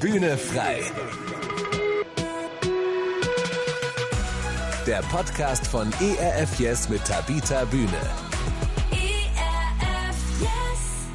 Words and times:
Bühne 0.00 0.38
frei. 0.38 0.80
Der 4.86 5.00
Podcast 5.10 5.66
von 5.66 5.92
ERF 6.00 6.60
Yes 6.60 6.88
mit 6.88 7.04
Tabita 7.04 7.64
Bühne. 7.64 7.88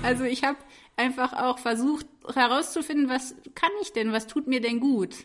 Also 0.02 0.26
ich 0.26 0.44
habe 0.44 0.58
einfach 0.98 1.32
auch 1.32 1.60
versucht 1.60 2.06
herauszufinden, 2.34 3.08
was 3.08 3.36
kann 3.56 3.72
ich 3.82 3.94
denn, 3.94 4.12
was 4.12 4.28
tut 4.28 4.48
mir 4.48 4.60
denn 4.60 4.82
gut? 4.82 5.16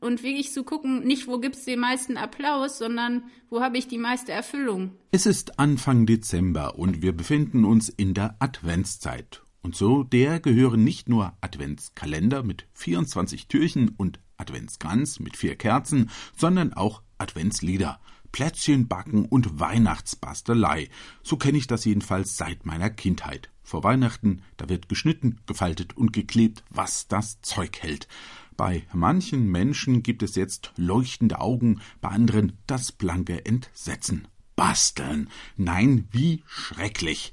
Und 0.00 0.22
wirklich 0.22 0.52
zu 0.52 0.62
gucken, 0.62 1.04
nicht 1.04 1.26
wo 1.28 1.38
gibt's 1.38 1.64
den 1.64 1.80
meisten 1.80 2.18
Applaus, 2.18 2.76
sondern 2.76 3.24
wo 3.48 3.62
habe 3.62 3.78
ich 3.78 3.88
die 3.88 3.96
meiste 3.96 4.32
Erfüllung. 4.32 4.92
Es 5.12 5.24
ist 5.24 5.58
Anfang 5.58 6.04
Dezember 6.04 6.78
und 6.78 7.00
wir 7.00 7.16
befinden 7.16 7.64
uns 7.64 7.88
in 7.88 8.12
der 8.12 8.36
Adventszeit. 8.38 9.40
Und 9.62 9.76
so 9.76 10.02
der 10.04 10.40
gehören 10.40 10.84
nicht 10.84 11.08
nur 11.08 11.32
Adventskalender 11.40 12.42
mit 12.42 12.66
24 12.74 13.48
Türchen 13.48 13.90
und 13.90 14.20
Adventskranz 14.36 15.18
mit 15.20 15.36
vier 15.36 15.56
Kerzen, 15.56 16.10
sondern 16.36 16.72
auch 16.72 17.02
Adventslieder. 17.18 18.00
Plätzchen 18.30 18.88
backen 18.88 19.24
und 19.24 19.58
Weihnachtsbastelei. 19.58 20.88
So 21.22 21.36
kenne 21.36 21.58
ich 21.58 21.66
das 21.66 21.84
jedenfalls 21.84 22.36
seit 22.36 22.66
meiner 22.66 22.90
Kindheit. 22.90 23.50
Vor 23.62 23.84
Weihnachten, 23.84 24.42
da 24.56 24.68
wird 24.68 24.88
geschnitten, 24.88 25.40
gefaltet 25.46 25.96
und 25.96 26.12
geklebt, 26.12 26.64
was 26.70 27.08
das 27.08 27.40
Zeug 27.42 27.78
hält. 27.80 28.08
Bei 28.56 28.84
manchen 28.92 29.46
Menschen 29.46 30.02
gibt 30.02 30.22
es 30.22 30.34
jetzt 30.34 30.72
leuchtende 30.76 31.40
Augen, 31.40 31.80
bei 32.00 32.08
anderen 32.08 32.58
das 32.66 32.92
blanke 32.92 33.44
Entsetzen. 33.46 34.28
Basteln. 34.56 35.30
Nein, 35.56 36.08
wie 36.10 36.42
schrecklich. 36.46 37.32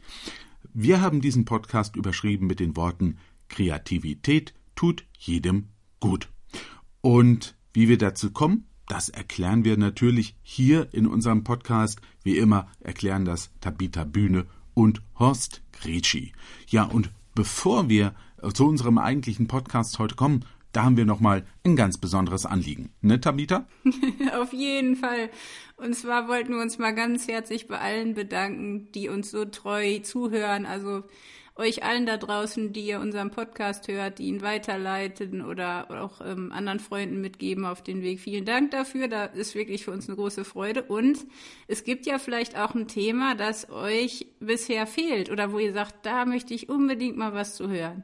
Wir 0.77 0.99
haben 0.99 1.21
diesen 1.21 1.45
Podcast 1.45 1.95
überschrieben 1.95 2.47
mit 2.47 2.59
den 2.59 2.75
Worten 2.75 3.17
Kreativität 3.47 4.53
tut 4.75 5.05
jedem 5.17 5.69
gut. 6.01 6.27
Und 6.99 7.55
wie 7.71 7.87
wir 7.87 7.97
dazu 7.97 8.31
kommen, 8.31 8.65
das 8.85 9.07
erklären 9.07 9.63
wir 9.63 9.77
natürlich 9.77 10.35
hier 10.41 10.93
in 10.93 11.07
unserem 11.07 11.45
Podcast. 11.45 12.01
Wie 12.23 12.37
immer 12.37 12.67
erklären 12.81 13.23
das 13.23 13.51
Tabita 13.61 14.03
Bühne 14.03 14.47
und 14.73 15.01
Horst 15.17 15.61
Gretschi. 15.71 16.33
Ja, 16.67 16.83
und 16.83 17.09
bevor 17.35 17.87
wir 17.87 18.13
zu 18.53 18.67
unserem 18.67 18.97
eigentlichen 18.97 19.47
Podcast 19.47 19.97
heute 19.97 20.15
kommen, 20.15 20.43
da 20.75 20.83
haben 20.83 20.97
wir 20.97 21.05
nochmal 21.05 21.45
ein 21.63 21.75
ganz 21.75 21.97
besonderes 21.97 22.45
Anliegen. 22.45 22.89
Ne, 23.01 23.21
Tabita? 23.21 23.65
Auf 24.39 24.51
jeden 24.51 24.95
Fall. 24.95 25.29
Und 25.77 25.95
zwar 25.95 26.27
wollten 26.27 26.53
wir 26.53 26.61
uns 26.61 26.77
mal 26.77 26.93
ganz 26.93 27.27
herzlich 27.27 27.67
bei 27.67 27.79
allen 27.79 28.13
bedanken, 28.13 28.91
die 28.91 29.07
uns 29.07 29.31
so 29.31 29.45
treu 29.45 29.99
zuhören. 29.99 30.65
Also 30.65 31.03
euch 31.57 31.83
allen 31.83 32.05
da 32.05 32.17
draußen, 32.17 32.73
die 32.73 32.81
ihr 32.81 32.99
unseren 32.99 33.31
Podcast 33.31 33.87
hört, 33.87 34.19
die 34.19 34.25
ihn 34.25 34.41
weiterleiten 34.41 35.41
oder 35.41 35.89
auch 36.03 36.19
ähm, 36.19 36.51
anderen 36.51 36.79
Freunden 36.79 37.21
mitgeben 37.21 37.65
auf 37.65 37.81
den 37.81 38.01
Weg. 38.01 38.19
Vielen 38.19 38.43
Dank 38.43 38.71
dafür. 38.71 39.07
Da 39.07 39.25
ist 39.25 39.55
wirklich 39.55 39.85
für 39.85 39.91
uns 39.91 40.09
eine 40.09 40.17
große 40.17 40.43
Freude. 40.43 40.83
Und 40.83 41.19
es 41.67 41.85
gibt 41.85 42.05
ja 42.05 42.19
vielleicht 42.19 42.57
auch 42.57 42.75
ein 42.75 42.89
Thema, 42.89 43.35
das 43.35 43.69
euch 43.69 44.27
bisher 44.41 44.85
fehlt 44.85 45.31
oder 45.31 45.53
wo 45.53 45.59
ihr 45.59 45.71
sagt, 45.71 46.05
da 46.05 46.25
möchte 46.25 46.53
ich 46.53 46.67
unbedingt 46.67 47.15
mal 47.15 47.33
was 47.33 47.55
zu 47.55 47.69
hören. 47.69 48.03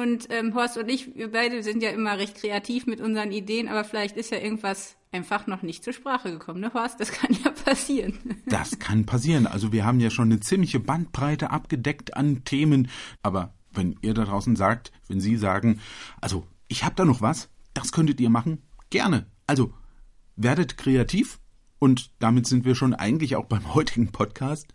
Und 0.00 0.28
ähm, 0.30 0.54
Horst 0.54 0.78
und 0.78 0.88
ich, 0.88 1.14
wir 1.14 1.30
beide 1.30 1.62
sind 1.62 1.82
ja 1.82 1.90
immer 1.90 2.16
recht 2.16 2.36
kreativ 2.36 2.86
mit 2.86 3.02
unseren 3.02 3.32
Ideen, 3.32 3.68
aber 3.68 3.84
vielleicht 3.84 4.16
ist 4.16 4.30
ja 4.30 4.38
irgendwas 4.38 4.96
einfach 5.12 5.46
noch 5.46 5.60
nicht 5.60 5.84
zur 5.84 5.92
Sprache 5.92 6.30
gekommen, 6.30 6.60
ne 6.60 6.72
Horst? 6.72 7.00
Das 7.00 7.12
kann 7.12 7.36
ja 7.44 7.50
passieren. 7.50 8.18
Das 8.46 8.78
kann 8.78 9.04
passieren. 9.04 9.46
Also 9.46 9.72
wir 9.72 9.84
haben 9.84 10.00
ja 10.00 10.08
schon 10.08 10.32
eine 10.32 10.40
ziemliche 10.40 10.80
Bandbreite 10.80 11.50
abgedeckt 11.50 12.16
an 12.16 12.44
Themen. 12.44 12.88
Aber 13.22 13.52
wenn 13.72 13.96
ihr 14.00 14.14
da 14.14 14.24
draußen 14.24 14.56
sagt, 14.56 14.90
wenn 15.06 15.20
Sie 15.20 15.36
sagen, 15.36 15.80
also 16.20 16.46
ich 16.68 16.82
habe 16.84 16.94
da 16.94 17.04
noch 17.04 17.20
was, 17.20 17.50
das 17.74 17.92
könntet 17.92 18.20
ihr 18.20 18.30
machen, 18.30 18.62
gerne. 18.88 19.26
Also 19.46 19.74
werdet 20.36 20.78
kreativ. 20.78 21.40
Und 21.78 22.10
damit 22.20 22.46
sind 22.46 22.64
wir 22.64 22.74
schon 22.74 22.94
eigentlich 22.94 23.36
auch 23.36 23.46
beim 23.46 23.74
heutigen 23.74 24.12
Podcast. 24.12 24.72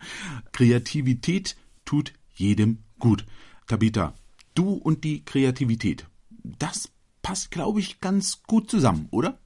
Kreativität 0.51 1.55
tut 1.83 2.13
jedem 2.35 2.83
gut. 2.99 3.25
Tabita, 3.67 4.13
Du 4.55 4.73
und 4.73 5.03
die 5.03 5.23
Kreativität. 5.23 6.07
Das 6.29 6.89
passt, 7.21 7.51
glaube 7.51 7.79
ich, 7.79 8.01
ganz 8.01 8.41
gut 8.43 8.71
zusammen, 8.71 9.07
oder? 9.11 9.37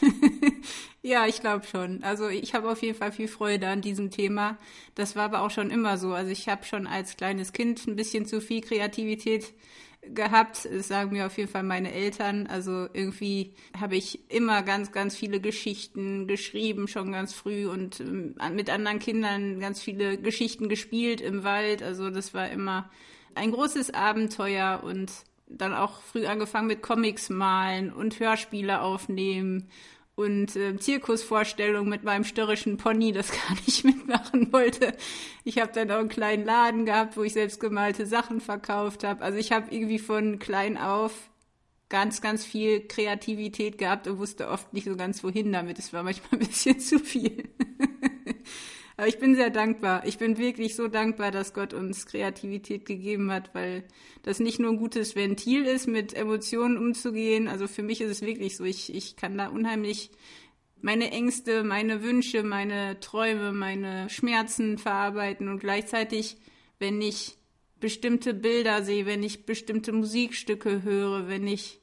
ja, 1.02 1.26
ich 1.26 1.40
glaube 1.40 1.64
schon. 1.66 2.02
Also 2.02 2.28
ich 2.28 2.54
habe 2.54 2.70
auf 2.70 2.82
jeden 2.82 2.96
Fall 2.96 3.10
viel 3.10 3.28
Freude 3.28 3.68
an 3.68 3.80
diesem 3.80 4.10
Thema. 4.10 4.58
Das 4.94 5.16
war 5.16 5.24
aber 5.24 5.42
auch 5.42 5.50
schon 5.50 5.70
immer 5.70 5.96
so. 5.96 6.12
Also 6.12 6.30
ich 6.30 6.48
habe 6.48 6.64
schon 6.64 6.86
als 6.86 7.16
kleines 7.16 7.52
Kind 7.52 7.86
ein 7.86 7.96
bisschen 7.96 8.26
zu 8.26 8.40
viel 8.40 8.60
Kreativität 8.60 9.54
gehabt. 10.02 10.68
Das 10.70 10.88
sagen 10.88 11.12
mir 11.12 11.26
auf 11.26 11.38
jeden 11.38 11.50
Fall 11.50 11.62
meine 11.62 11.92
Eltern. 11.92 12.46
Also 12.46 12.88
irgendwie 12.92 13.54
habe 13.78 13.96
ich 13.96 14.30
immer 14.30 14.62
ganz, 14.62 14.92
ganz 14.92 15.16
viele 15.16 15.40
Geschichten 15.40 16.26
geschrieben, 16.26 16.88
schon 16.88 17.12
ganz 17.12 17.32
früh 17.32 17.66
und 17.66 18.00
ähm, 18.00 18.34
mit 18.52 18.68
anderen 18.68 18.98
Kindern 18.98 19.60
ganz 19.60 19.80
viele 19.80 20.18
Geschichten 20.18 20.68
gespielt 20.68 21.20
im 21.20 21.44
Wald. 21.44 21.82
Also 21.82 22.10
das 22.10 22.34
war 22.34 22.50
immer 22.50 22.90
ein 23.34 23.52
großes 23.52 23.94
Abenteuer 23.94 24.82
und 24.82 25.10
dann 25.46 25.74
auch 25.74 26.02
früh 26.02 26.26
angefangen 26.26 26.66
mit 26.66 26.82
Comics 26.82 27.30
malen 27.30 27.92
und 27.92 28.20
Hörspiele 28.20 28.80
aufnehmen 28.82 29.68
und 30.14 30.56
äh, 30.56 30.76
Zirkusvorstellungen 30.76 31.88
mit 31.88 32.02
meinem 32.02 32.24
störrischen 32.24 32.76
Pony, 32.76 33.12
das 33.12 33.30
gar 33.48 33.56
nicht 33.66 33.84
mitmachen 33.84 34.52
wollte. 34.52 34.96
Ich 35.44 35.58
habe 35.58 35.72
dann 35.72 35.90
auch 35.90 35.98
einen 35.98 36.08
kleinen 36.08 36.44
Laden 36.44 36.84
gehabt, 36.84 37.16
wo 37.16 37.22
ich 37.22 37.32
selbst 37.32 37.60
gemalte 37.60 38.04
Sachen 38.04 38.40
verkauft 38.40 39.04
habe. 39.04 39.22
Also 39.22 39.38
ich 39.38 39.52
habe 39.52 39.72
irgendwie 39.72 40.00
von 40.00 40.38
klein 40.38 40.76
auf 40.76 41.12
ganz, 41.88 42.20
ganz 42.20 42.44
viel 42.44 42.86
Kreativität 42.86 43.78
gehabt 43.78 44.08
und 44.08 44.18
wusste 44.18 44.48
oft 44.48 44.72
nicht 44.72 44.86
so 44.86 44.96
ganz 44.96 45.22
wohin 45.22 45.52
damit. 45.52 45.78
Es 45.78 45.92
war 45.92 46.02
manchmal 46.02 46.32
ein 46.32 46.46
bisschen 46.46 46.80
zu 46.80 46.98
viel. 46.98 47.48
Aber 48.98 49.06
ich 49.06 49.20
bin 49.20 49.36
sehr 49.36 49.50
dankbar. 49.50 50.04
Ich 50.06 50.18
bin 50.18 50.38
wirklich 50.38 50.74
so 50.74 50.88
dankbar, 50.88 51.30
dass 51.30 51.54
Gott 51.54 51.72
uns 51.72 52.04
Kreativität 52.04 52.84
gegeben 52.84 53.30
hat, 53.30 53.54
weil 53.54 53.84
das 54.24 54.40
nicht 54.40 54.58
nur 54.58 54.72
ein 54.72 54.76
gutes 54.76 55.14
Ventil 55.14 55.66
ist, 55.66 55.86
mit 55.86 56.14
Emotionen 56.14 56.76
umzugehen. 56.76 57.46
Also 57.46 57.68
für 57.68 57.84
mich 57.84 58.00
ist 58.00 58.10
es 58.10 58.22
wirklich 58.22 58.56
so. 58.56 58.64
Ich, 58.64 58.92
ich 58.92 59.14
kann 59.14 59.38
da 59.38 59.50
unheimlich 59.50 60.10
meine 60.80 61.12
Ängste, 61.12 61.62
meine 61.62 62.02
Wünsche, 62.02 62.42
meine 62.42 62.98
Träume, 62.98 63.52
meine 63.52 64.10
Schmerzen 64.10 64.78
verarbeiten 64.78 65.48
und 65.48 65.60
gleichzeitig, 65.60 66.36
wenn 66.80 67.00
ich 67.00 67.36
bestimmte 67.78 68.34
Bilder 68.34 68.82
sehe, 68.82 69.06
wenn 69.06 69.22
ich 69.22 69.46
bestimmte 69.46 69.92
Musikstücke 69.92 70.82
höre, 70.82 71.28
wenn 71.28 71.46
ich 71.46 71.78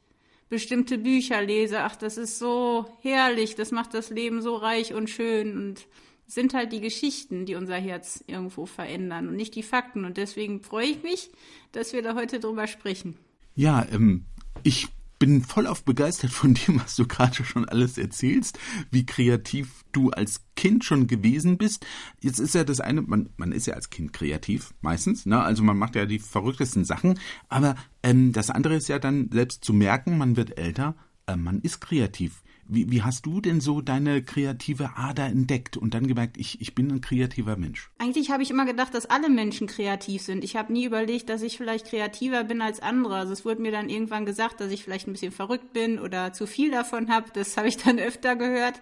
bestimmte 0.50 0.98
Bücher 0.98 1.42
lese, 1.42 1.80
ach, 1.80 1.96
das 1.96 2.18
ist 2.18 2.40
so 2.40 2.86
herrlich, 3.02 3.56
das 3.56 3.72
macht 3.72 3.94
das 3.94 4.10
Leben 4.10 4.42
so 4.42 4.58
reich 4.58 4.94
und 4.94 5.10
schön 5.10 5.58
und 5.58 5.88
sind 6.28 6.54
halt 6.54 6.72
die 6.72 6.82
Geschichten, 6.82 7.46
die 7.46 7.56
unser 7.56 7.76
Herz 7.76 8.24
irgendwo 8.28 8.66
verändern 8.66 9.28
und 9.28 9.36
nicht 9.36 9.56
die 9.56 9.64
Fakten. 9.64 10.06
Und 10.06 10.18
deswegen 10.18 10.62
freue 10.62 10.88
ich 10.88 11.04
mich, 11.04 11.32
dass 11.72 11.94
wir 11.94 12.02
da 12.02 12.16
heute 12.16 12.40
drüber 12.40 12.68
sprechen. 12.68 13.18
Ja, 13.56 13.86
ähm, 13.92 14.26
ich 14.64 14.88
bin 15.20 15.42
voll 15.42 15.68
auf 15.68 15.84
begeistert 15.84 16.32
von 16.32 16.54
dem, 16.54 16.82
was 16.82 16.96
du 16.96 17.08
gerade 17.08 17.44
schon 17.44 17.68
alles 17.68 17.98
erzählst, 17.98 18.60
wie 18.92 19.06
kreativ 19.06 19.84
du 19.92 20.10
als 20.10 20.42
Kind 20.56 20.84
schon 20.84 21.08
gewesen 21.08 21.58
bist. 21.58 21.86
Jetzt 22.22 22.40
ist 22.40 22.56
ja 22.56 22.64
das 22.64 22.80
eine, 22.80 23.02
man, 23.02 23.30
man 23.38 23.52
ist 23.52 23.68
ja 23.68 23.76
als 23.76 23.90
Kind 23.90 24.14
kreativ, 24.14 24.74
meistens, 24.82 25.26
ne? 25.26 25.42
Also 25.42 25.64
man 25.64 25.78
macht 25.78 25.96
ja 25.96 26.06
die 26.06 26.20
verrücktesten 26.20 26.86
Sachen, 26.86 27.20
aber 27.48 27.76
ähm, 28.04 28.34
das 28.34 28.50
andere 28.50 28.76
ist 28.76 28.88
ja 28.88 29.00
dann 29.00 29.30
selbst 29.32 29.64
zu 29.64 29.74
merken, 29.74 30.18
man 30.18 30.36
wird 30.36 30.58
älter, 30.58 30.96
äh, 31.28 31.36
man 31.36 31.62
ist 31.62 31.80
kreativ. 31.80 32.44
Wie, 32.68 32.90
wie 32.90 33.04
hast 33.04 33.26
du 33.28 33.42
denn 33.42 33.62
so 33.62 33.82
deine 33.82 34.24
kreative 34.24 34.98
Ader 34.98 35.26
entdeckt 35.26 35.78
und 35.78 35.94
dann 35.94 36.08
gemerkt, 36.08 36.38
ich, 36.38 36.60
ich 36.62 36.74
bin 36.74 36.92
ein 36.92 37.02
kreativer 37.02 37.58
Mensch? 37.58 37.92
Eigentlich 38.00 38.32
habe 38.32 38.42
ich 38.42 38.50
immer 38.50 38.66
gedacht, 38.66 38.94
dass 38.96 39.06
alle 39.06 39.30
Menschen 39.30 39.68
kreativ 39.68 40.24
sind. 40.24 40.44
Ich 40.44 40.56
habe 40.56 40.74
nie 40.74 40.86
überlegt, 40.86 41.30
dass 41.30 41.44
ich 41.44 41.58
vielleicht 41.58 41.88
kreativer 41.88 42.44
bin 42.44 42.62
als 42.62 42.80
andere. 42.80 43.18
Also 43.18 43.34
es 43.34 43.46
wurde 43.46 43.62
mir 43.62 43.72
dann 43.72 43.90
irgendwann 43.90 44.26
gesagt, 44.26 44.62
dass 44.62 44.72
ich 44.72 44.84
vielleicht 44.84 45.08
ein 45.08 45.14
bisschen 45.14 45.32
verrückt 45.32 45.74
bin 45.74 46.00
oder 46.00 46.34
zu 46.34 46.48
viel 46.48 46.72
davon 46.72 47.10
habe. 47.10 47.28
Das 47.34 47.56
habe 47.56 47.68
ich 47.68 47.78
dann 47.78 48.00
öfter 48.00 48.36
gehört. 48.36 48.82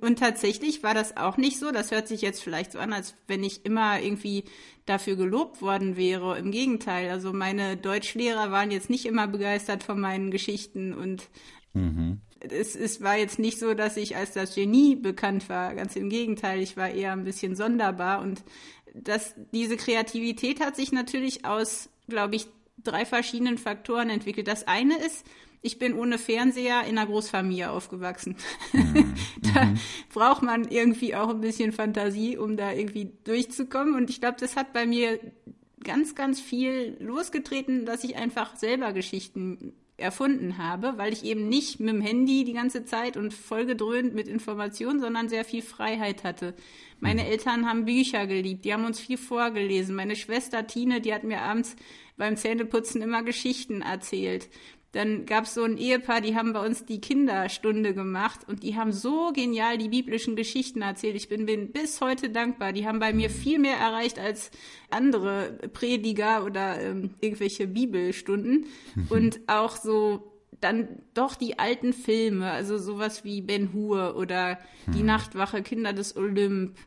Und 0.00 0.18
tatsächlich 0.18 0.82
war 0.82 0.94
das 0.94 1.16
auch 1.16 1.36
nicht 1.36 1.58
so. 1.58 1.70
Das 1.70 1.90
hört 1.90 2.08
sich 2.08 2.22
jetzt 2.22 2.42
vielleicht 2.42 2.72
so 2.72 2.78
an, 2.78 2.94
als 2.94 3.14
wenn 3.26 3.44
ich 3.44 3.66
immer 3.66 4.00
irgendwie 4.00 4.44
dafür 4.86 5.16
gelobt 5.16 5.60
worden 5.60 5.96
wäre. 5.96 6.38
Im 6.38 6.50
Gegenteil. 6.50 7.10
Also 7.10 7.34
meine 7.34 7.76
Deutschlehrer 7.76 8.50
waren 8.52 8.70
jetzt 8.70 8.88
nicht 8.88 9.04
immer 9.04 9.26
begeistert 9.26 9.82
von 9.82 10.00
meinen 10.00 10.30
Geschichten 10.30 10.94
und 10.94 11.28
mhm 11.74 12.22
es, 12.40 12.76
es 12.76 13.02
war 13.02 13.16
jetzt 13.16 13.38
nicht 13.38 13.58
so, 13.58 13.74
dass 13.74 13.96
ich 13.96 14.16
als 14.16 14.32
das 14.32 14.54
Genie 14.54 14.96
bekannt 14.96 15.48
war. 15.48 15.74
Ganz 15.74 15.96
im 15.96 16.08
Gegenteil, 16.08 16.60
ich 16.60 16.76
war 16.76 16.90
eher 16.90 17.12
ein 17.12 17.24
bisschen 17.24 17.56
sonderbar. 17.56 18.20
Und 18.20 18.44
das, 18.94 19.34
diese 19.52 19.76
Kreativität 19.76 20.60
hat 20.60 20.76
sich 20.76 20.92
natürlich 20.92 21.44
aus, 21.44 21.88
glaube 22.08 22.36
ich, 22.36 22.46
drei 22.82 23.04
verschiedenen 23.04 23.58
Faktoren 23.58 24.10
entwickelt. 24.10 24.46
Das 24.46 24.66
eine 24.68 24.96
ist, 24.98 25.26
ich 25.60 25.78
bin 25.78 25.94
ohne 25.94 26.18
Fernseher 26.18 26.82
in 26.84 26.96
einer 26.96 27.06
Großfamilie 27.06 27.70
aufgewachsen. 27.70 28.36
Mhm. 28.72 29.14
da 29.54 29.64
mhm. 29.64 29.78
braucht 30.12 30.42
man 30.42 30.68
irgendwie 30.68 31.14
auch 31.14 31.30
ein 31.30 31.40
bisschen 31.40 31.72
Fantasie, 31.72 32.36
um 32.36 32.56
da 32.56 32.72
irgendwie 32.72 33.12
durchzukommen. 33.24 33.94
Und 33.94 34.10
ich 34.10 34.20
glaube, 34.20 34.36
das 34.38 34.54
hat 34.54 34.72
bei 34.72 34.86
mir 34.86 35.18
ganz, 35.82 36.14
ganz 36.14 36.40
viel 36.40 36.96
losgetreten, 37.00 37.84
dass 37.84 38.04
ich 38.04 38.16
einfach 38.16 38.56
selber 38.56 38.92
Geschichten 38.92 39.74
erfunden 39.98 40.58
habe, 40.58 40.94
weil 40.96 41.12
ich 41.12 41.24
eben 41.24 41.48
nicht 41.48 41.80
mit 41.80 41.92
dem 41.92 42.00
Handy 42.00 42.44
die 42.44 42.52
ganze 42.52 42.84
Zeit 42.84 43.16
und 43.16 43.34
vollgedröhnt 43.34 44.14
mit 44.14 44.28
Informationen, 44.28 45.00
sondern 45.00 45.28
sehr 45.28 45.44
viel 45.44 45.60
Freiheit 45.60 46.24
hatte. 46.24 46.54
Meine 47.00 47.22
mhm. 47.24 47.28
Eltern 47.28 47.68
haben 47.68 47.84
Bücher 47.84 48.26
geliebt, 48.26 48.64
die 48.64 48.72
haben 48.72 48.84
uns 48.84 49.00
viel 49.00 49.18
vorgelesen. 49.18 49.96
Meine 49.96 50.16
Schwester 50.16 50.66
Tine, 50.66 51.00
die 51.00 51.12
hat 51.12 51.24
mir 51.24 51.42
abends 51.42 51.76
beim 52.16 52.36
Zähneputzen 52.36 53.02
immer 53.02 53.22
Geschichten 53.22 53.82
erzählt. 53.82 54.48
Dann 54.92 55.26
gab 55.26 55.44
es 55.44 55.52
so 55.52 55.64
ein 55.64 55.76
Ehepaar, 55.76 56.22
die 56.22 56.34
haben 56.34 56.54
bei 56.54 56.64
uns 56.64 56.86
die 56.86 57.00
Kinderstunde 57.00 57.92
gemacht 57.92 58.40
und 58.48 58.62
die 58.62 58.74
haben 58.74 58.92
so 58.92 59.32
genial 59.34 59.76
die 59.76 59.90
biblischen 59.90 60.34
Geschichten 60.34 60.80
erzählt. 60.80 61.14
Ich 61.14 61.28
bin, 61.28 61.44
bin 61.44 61.72
bis 61.72 62.00
heute 62.00 62.30
dankbar. 62.30 62.72
Die 62.72 62.86
haben 62.86 62.98
bei 62.98 63.12
mir 63.12 63.28
viel 63.28 63.58
mehr 63.58 63.76
erreicht 63.76 64.18
als 64.18 64.50
andere 64.88 65.58
Prediger 65.74 66.42
oder 66.44 66.80
ähm, 66.80 67.14
irgendwelche 67.20 67.66
Bibelstunden. 67.66 68.64
Mhm. 68.94 69.06
Und 69.10 69.40
auch 69.46 69.76
so 69.76 70.32
dann 70.60 70.88
doch 71.12 71.34
die 71.34 71.58
alten 71.58 71.92
Filme, 71.92 72.50
also 72.50 72.78
sowas 72.78 73.24
wie 73.24 73.42
Ben 73.42 73.72
Hur 73.74 74.16
oder 74.16 74.58
Die 74.86 75.00
mhm. 75.00 75.06
Nachtwache, 75.06 75.62
Kinder 75.62 75.92
des 75.92 76.16
Olymp. 76.16 76.78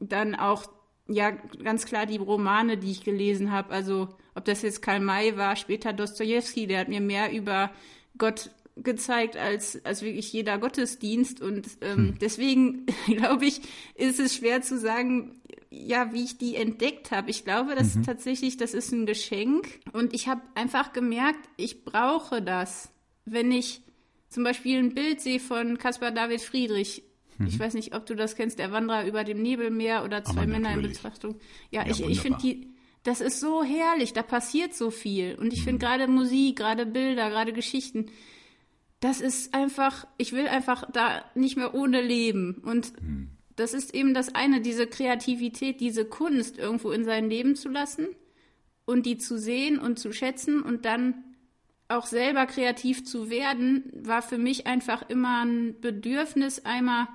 Dann 0.00 0.34
auch, 0.34 0.66
ja, 1.06 1.30
ganz 1.30 1.86
klar 1.86 2.06
die 2.06 2.16
Romane, 2.16 2.76
die 2.78 2.90
ich 2.90 3.04
gelesen 3.04 3.52
habe. 3.52 3.72
Also 3.72 4.08
ob 4.34 4.44
das 4.44 4.62
jetzt 4.62 4.82
Karl 4.82 5.00
May 5.00 5.36
war, 5.36 5.56
später 5.56 5.92
Dostoevsky, 5.92 6.66
der 6.66 6.80
hat 6.80 6.88
mir 6.88 7.00
mehr 7.00 7.32
über 7.32 7.70
Gott 8.18 8.50
gezeigt 8.76 9.36
als, 9.36 9.84
als 9.84 10.02
wirklich 10.02 10.32
jeder 10.32 10.58
Gottesdienst. 10.58 11.40
Und 11.40 11.68
ähm, 11.80 11.96
hm. 11.96 12.18
deswegen, 12.20 12.86
glaube 13.06 13.46
ich, 13.46 13.60
ist 13.94 14.18
es 14.20 14.34
schwer 14.34 14.62
zu 14.62 14.78
sagen, 14.78 15.40
ja, 15.70 16.12
wie 16.12 16.24
ich 16.24 16.38
die 16.38 16.56
entdeckt 16.56 17.10
habe. 17.10 17.30
Ich 17.30 17.44
glaube, 17.44 17.74
dass 17.74 17.94
mhm. 17.94 18.04
tatsächlich, 18.04 18.56
das 18.56 18.74
ist 18.74 18.92
ein 18.92 19.06
Geschenk. 19.06 19.80
Und 19.92 20.14
ich 20.14 20.28
habe 20.28 20.42
einfach 20.54 20.92
gemerkt, 20.92 21.40
ich 21.56 21.84
brauche 21.84 22.40
das. 22.42 22.90
Wenn 23.24 23.50
ich 23.50 23.82
zum 24.28 24.44
Beispiel 24.44 24.78
ein 24.78 24.94
Bild 24.94 25.20
sehe 25.20 25.40
von 25.40 25.78
Caspar 25.78 26.12
David 26.12 26.42
Friedrich, 26.42 27.02
mhm. 27.38 27.46
ich 27.46 27.58
weiß 27.58 27.74
nicht, 27.74 27.94
ob 27.94 28.06
du 28.06 28.14
das 28.14 28.36
kennst, 28.36 28.58
der 28.58 28.70
Wanderer 28.70 29.06
über 29.06 29.24
dem 29.24 29.42
Nebelmeer 29.42 30.04
oder 30.04 30.22
zwei 30.22 30.46
Männer 30.46 30.74
in 30.74 30.82
Betrachtung. 30.82 31.36
Ja, 31.70 31.82
ja 31.82 31.90
ich, 31.90 32.06
ich 32.06 32.20
finde 32.20 32.38
die, 32.40 32.73
das 33.04 33.20
ist 33.20 33.38
so 33.38 33.62
herrlich, 33.62 34.14
da 34.14 34.22
passiert 34.22 34.74
so 34.74 34.90
viel. 34.90 35.36
Und 35.36 35.52
ich 35.52 35.60
mhm. 35.60 35.64
finde 35.64 35.86
gerade 35.86 36.08
Musik, 36.08 36.56
gerade 36.56 36.86
Bilder, 36.86 37.30
gerade 37.30 37.52
Geschichten, 37.52 38.06
das 39.00 39.20
ist 39.20 39.54
einfach, 39.54 40.06
ich 40.16 40.32
will 40.32 40.48
einfach 40.48 40.90
da 40.90 41.24
nicht 41.34 41.56
mehr 41.56 41.74
ohne 41.74 42.00
leben. 42.00 42.62
Und 42.64 43.00
mhm. 43.02 43.28
das 43.56 43.74
ist 43.74 43.94
eben 43.94 44.14
das 44.14 44.34
eine, 44.34 44.62
diese 44.62 44.86
Kreativität, 44.86 45.80
diese 45.80 46.06
Kunst 46.06 46.58
irgendwo 46.58 46.90
in 46.90 47.04
sein 47.04 47.28
Leben 47.28 47.54
zu 47.54 47.68
lassen 47.68 48.08
und 48.86 49.04
die 49.04 49.18
zu 49.18 49.38
sehen 49.38 49.78
und 49.78 49.98
zu 49.98 50.12
schätzen 50.12 50.62
und 50.62 50.86
dann 50.86 51.22
auch 51.88 52.06
selber 52.06 52.46
kreativ 52.46 53.04
zu 53.04 53.28
werden, 53.28 53.84
war 53.94 54.22
für 54.22 54.38
mich 54.38 54.66
einfach 54.66 55.08
immer 55.10 55.44
ein 55.44 55.78
Bedürfnis, 55.80 56.64
einmal 56.64 57.08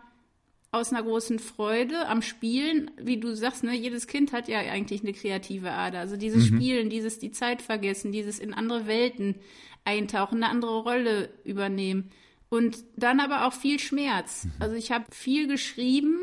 aus 0.71 0.91
einer 0.91 1.01
großen 1.01 1.39
Freude 1.39 2.07
am 2.07 2.21
Spielen, 2.21 2.91
wie 2.97 3.17
du 3.17 3.35
sagst, 3.35 3.63
ne, 3.63 3.75
jedes 3.75 4.05
Kind 4.05 4.31
hat 4.31 4.47
ja 4.47 4.59
eigentlich 4.59 5.01
eine 5.01 5.13
kreative 5.13 5.71
Ader. 5.71 5.99
Also 5.99 6.15
dieses 6.15 6.51
mhm. 6.51 6.57
Spielen, 6.57 6.89
dieses 6.89 7.17
die 7.17 7.31
Zeit 7.31 7.61
vergessen, 7.61 8.11
dieses 8.11 8.37
in 8.39 8.53
andere 8.53 8.85
Welten 8.85 9.35
eintauchen, 9.83 10.43
eine 10.43 10.51
andere 10.51 10.81
Rolle 10.81 11.29
übernehmen. 11.43 12.11
Und 12.49 12.77
dann 12.95 13.19
aber 13.19 13.45
auch 13.45 13.53
viel 13.53 13.79
Schmerz. 13.79 14.45
Mhm. 14.45 14.51
Also 14.59 14.75
ich 14.75 14.91
habe 14.91 15.05
viel 15.11 15.47
geschrieben, 15.47 16.19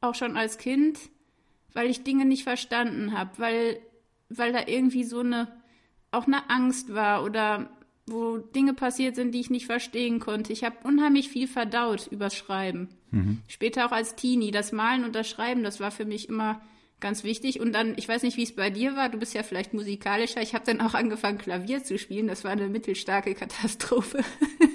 auch 0.00 0.14
schon 0.14 0.36
als 0.36 0.56
Kind, 0.56 0.98
weil 1.74 1.90
ich 1.90 2.04
Dinge 2.04 2.24
nicht 2.24 2.44
verstanden 2.44 3.16
habe, 3.16 3.32
weil, 3.36 3.80
weil 4.30 4.52
da 4.52 4.60
irgendwie 4.66 5.04
so 5.04 5.20
eine, 5.20 5.48
auch 6.10 6.26
eine 6.26 6.48
Angst 6.48 6.94
war 6.94 7.22
oder 7.22 7.70
wo 8.06 8.36
Dinge 8.38 8.74
passiert 8.74 9.16
sind, 9.16 9.32
die 9.32 9.40
ich 9.40 9.50
nicht 9.50 9.66
verstehen 9.66 10.20
konnte. 10.20 10.52
Ich 10.52 10.64
habe 10.64 10.76
unheimlich 10.84 11.28
viel 11.28 11.48
verdaut 11.48 12.06
übers 12.08 12.34
Schreiben. 12.34 12.88
Mhm. 13.10 13.42
Später 13.48 13.86
auch 13.86 13.92
als 13.92 14.14
Teenie. 14.14 14.50
Das 14.50 14.72
Malen 14.72 15.04
und 15.04 15.14
das 15.14 15.28
Schreiben, 15.28 15.62
das 15.62 15.80
war 15.80 15.90
für 15.90 16.04
mich 16.04 16.28
immer 16.28 16.60
ganz 17.00 17.24
wichtig. 17.24 17.60
Und 17.60 17.72
dann, 17.72 17.94
ich 17.96 18.08
weiß 18.08 18.22
nicht, 18.22 18.36
wie 18.36 18.42
es 18.42 18.54
bei 18.54 18.70
dir 18.70 18.96
war, 18.96 19.08
du 19.08 19.18
bist 19.18 19.34
ja 19.34 19.42
vielleicht 19.42 19.72
musikalischer. 19.72 20.42
Ich 20.42 20.54
habe 20.54 20.66
dann 20.66 20.80
auch 20.80 20.94
angefangen, 20.94 21.38
Klavier 21.38 21.82
zu 21.82 21.98
spielen. 21.98 22.26
Das 22.26 22.44
war 22.44 22.50
eine 22.50 22.68
mittelstarke 22.68 23.34
Katastrophe. 23.34 24.22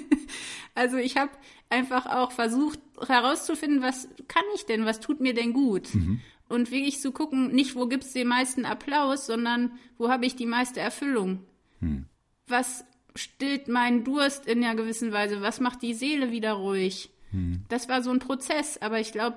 also 0.74 0.96
ich 0.96 1.16
habe 1.16 1.30
einfach 1.68 2.06
auch 2.06 2.32
versucht 2.32 2.80
herauszufinden, 3.06 3.80
was 3.80 4.08
kann 4.26 4.44
ich 4.56 4.66
denn, 4.66 4.84
was 4.84 5.00
tut 5.00 5.20
mir 5.20 5.34
denn 5.34 5.52
gut? 5.52 5.94
Mhm. 5.94 6.20
Und 6.48 6.72
wirklich 6.72 7.00
zu 7.00 7.12
gucken, 7.12 7.52
nicht 7.52 7.76
wo 7.76 7.86
gibt 7.86 8.02
es 8.02 8.12
den 8.12 8.26
meisten 8.26 8.64
Applaus, 8.64 9.26
sondern 9.26 9.78
wo 9.98 10.08
habe 10.08 10.26
ich 10.26 10.34
die 10.34 10.46
meiste 10.46 10.80
Erfüllung? 10.80 11.44
Mhm. 11.78 12.06
Was 12.48 12.84
stillt 13.14 13.68
meinen 13.68 14.04
Durst 14.04 14.46
in 14.46 14.64
einer 14.64 14.74
gewissen 14.74 15.12
Weise? 15.12 15.40
Was 15.42 15.60
macht 15.60 15.82
die 15.82 15.94
Seele 15.94 16.30
wieder 16.30 16.52
ruhig? 16.52 17.10
Hm. 17.30 17.64
Das 17.68 17.88
war 17.88 18.02
so 18.02 18.10
ein 18.10 18.18
Prozess, 18.18 18.78
aber 18.78 19.00
ich 19.00 19.12
glaube, 19.12 19.36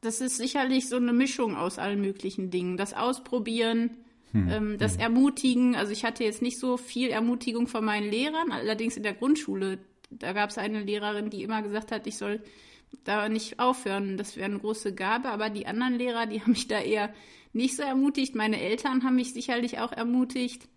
das 0.00 0.20
ist 0.20 0.36
sicherlich 0.36 0.88
so 0.88 0.96
eine 0.96 1.12
Mischung 1.12 1.56
aus 1.56 1.78
allen 1.78 2.00
möglichen 2.00 2.50
Dingen. 2.50 2.76
Das 2.76 2.94
Ausprobieren, 2.94 3.90
hm. 4.32 4.48
ähm, 4.48 4.78
das 4.78 4.94
hm. 4.94 5.00
Ermutigen. 5.00 5.76
Also 5.76 5.92
ich 5.92 6.04
hatte 6.04 6.24
jetzt 6.24 6.42
nicht 6.42 6.58
so 6.58 6.76
viel 6.76 7.10
Ermutigung 7.10 7.66
von 7.66 7.84
meinen 7.84 8.10
Lehrern, 8.10 8.52
allerdings 8.52 8.96
in 8.96 9.02
der 9.02 9.14
Grundschule. 9.14 9.78
Da 10.10 10.32
gab 10.32 10.50
es 10.50 10.58
eine 10.58 10.82
Lehrerin, 10.82 11.30
die 11.30 11.42
immer 11.42 11.62
gesagt 11.62 11.92
hat, 11.92 12.06
ich 12.06 12.16
soll 12.16 12.40
da 13.04 13.28
nicht 13.28 13.60
aufhören. 13.60 14.16
Das 14.16 14.36
wäre 14.36 14.46
eine 14.46 14.58
große 14.58 14.94
Gabe. 14.94 15.28
Aber 15.28 15.50
die 15.50 15.66
anderen 15.66 15.94
Lehrer, 15.94 16.26
die 16.26 16.40
haben 16.40 16.52
mich 16.52 16.68
da 16.68 16.80
eher 16.80 17.12
nicht 17.52 17.76
so 17.76 17.82
ermutigt. 17.82 18.34
Meine 18.34 18.60
Eltern 18.60 19.04
haben 19.04 19.16
mich 19.16 19.32
sicherlich 19.32 19.78
auch 19.78 19.92
ermutigt. 19.92 20.68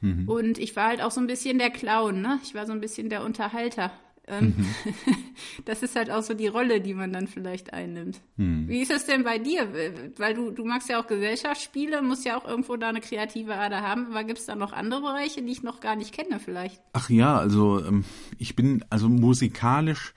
Mhm. 0.00 0.28
Und 0.28 0.58
ich 0.58 0.76
war 0.76 0.88
halt 0.88 1.02
auch 1.02 1.10
so 1.10 1.20
ein 1.20 1.26
bisschen 1.26 1.58
der 1.58 1.70
Clown, 1.70 2.20
ne? 2.20 2.38
Ich 2.42 2.54
war 2.54 2.66
so 2.66 2.72
ein 2.72 2.80
bisschen 2.80 3.08
der 3.08 3.24
Unterhalter. 3.24 3.92
Ähm, 4.30 4.54
mhm. 4.56 4.94
das 5.64 5.82
ist 5.82 5.96
halt 5.96 6.10
auch 6.10 6.22
so 6.22 6.34
die 6.34 6.46
Rolle, 6.46 6.80
die 6.80 6.94
man 6.94 7.12
dann 7.12 7.26
vielleicht 7.26 7.72
einnimmt. 7.72 8.20
Mhm. 8.36 8.68
Wie 8.68 8.80
ist 8.80 8.90
es 8.90 9.06
denn 9.06 9.24
bei 9.24 9.38
dir? 9.38 9.68
Weil 10.16 10.34
du, 10.34 10.50
du 10.50 10.64
magst 10.64 10.88
ja 10.88 11.00
auch 11.00 11.06
Gesellschaftsspiele, 11.06 12.02
musst 12.02 12.24
ja 12.24 12.38
auch 12.38 12.46
irgendwo 12.46 12.76
da 12.76 12.88
eine 12.88 13.00
kreative 13.00 13.54
Ader 13.54 13.82
haben. 13.82 14.06
Aber 14.08 14.24
gibt 14.24 14.38
es 14.38 14.46
da 14.46 14.54
noch 14.54 14.72
andere 14.72 15.00
Bereiche, 15.00 15.42
die 15.42 15.52
ich 15.52 15.62
noch 15.62 15.80
gar 15.80 15.96
nicht 15.96 16.12
kenne 16.12 16.38
vielleicht? 16.38 16.80
Ach 16.92 17.08
ja, 17.10 17.38
also 17.38 17.84
ähm, 17.84 18.04
ich 18.36 18.54
bin 18.54 18.84
also 18.90 19.08
musikalisch, 19.08 20.14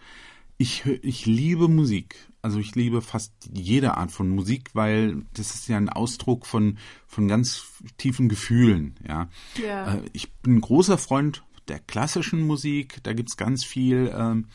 ich, 0.61 0.85
ich 0.85 1.25
liebe 1.25 1.67
Musik. 1.67 2.15
Also 2.43 2.59
ich 2.59 2.75
liebe 2.75 3.01
fast 3.01 3.33
jede 3.51 3.97
Art 3.97 4.11
von 4.11 4.29
Musik, 4.29 4.71
weil 4.73 5.23
das 5.33 5.53
ist 5.53 5.67
ja 5.67 5.77
ein 5.77 5.89
Ausdruck 5.89 6.45
von, 6.45 6.77
von 7.07 7.27
ganz 7.27 7.65
tiefen 7.97 8.29
Gefühlen. 8.29 8.95
Ja. 9.07 9.29
ja. 9.63 9.95
Äh, 9.95 10.01
ich 10.13 10.31
bin 10.31 10.55
ein 10.55 10.61
großer 10.61 10.97
Freund 10.97 11.43
der 11.67 11.79
klassischen 11.79 12.41
Musik. 12.41 12.99
Da 13.03 13.13
gibt's 13.13 13.37
ganz 13.37 13.63
viel, 13.63 14.11
ähm, 14.15 14.45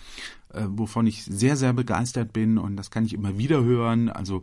äh, 0.52 0.64
wovon 0.68 1.06
ich 1.06 1.24
sehr, 1.24 1.56
sehr 1.56 1.72
begeistert 1.72 2.32
bin 2.32 2.58
und 2.58 2.76
das 2.76 2.90
kann 2.90 3.04
ich 3.04 3.14
immer 3.14 3.38
wieder 3.38 3.62
hören. 3.62 4.08
Also 4.08 4.42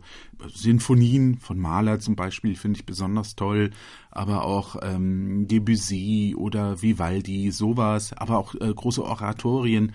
Sinfonien 0.54 1.38
von 1.38 1.58
Mahler 1.58 1.98
zum 2.00 2.16
Beispiel 2.16 2.56
finde 2.56 2.78
ich 2.78 2.86
besonders 2.86 3.36
toll, 3.36 3.70
aber 4.10 4.44
auch 4.44 4.76
ähm, 4.82 5.48
Debussy 5.48 6.34
oder 6.36 6.80
Vivaldi, 6.80 7.50
sowas, 7.50 8.12
aber 8.14 8.38
auch 8.38 8.54
äh, 8.54 8.72
große 8.72 9.04
Oratorien. 9.04 9.92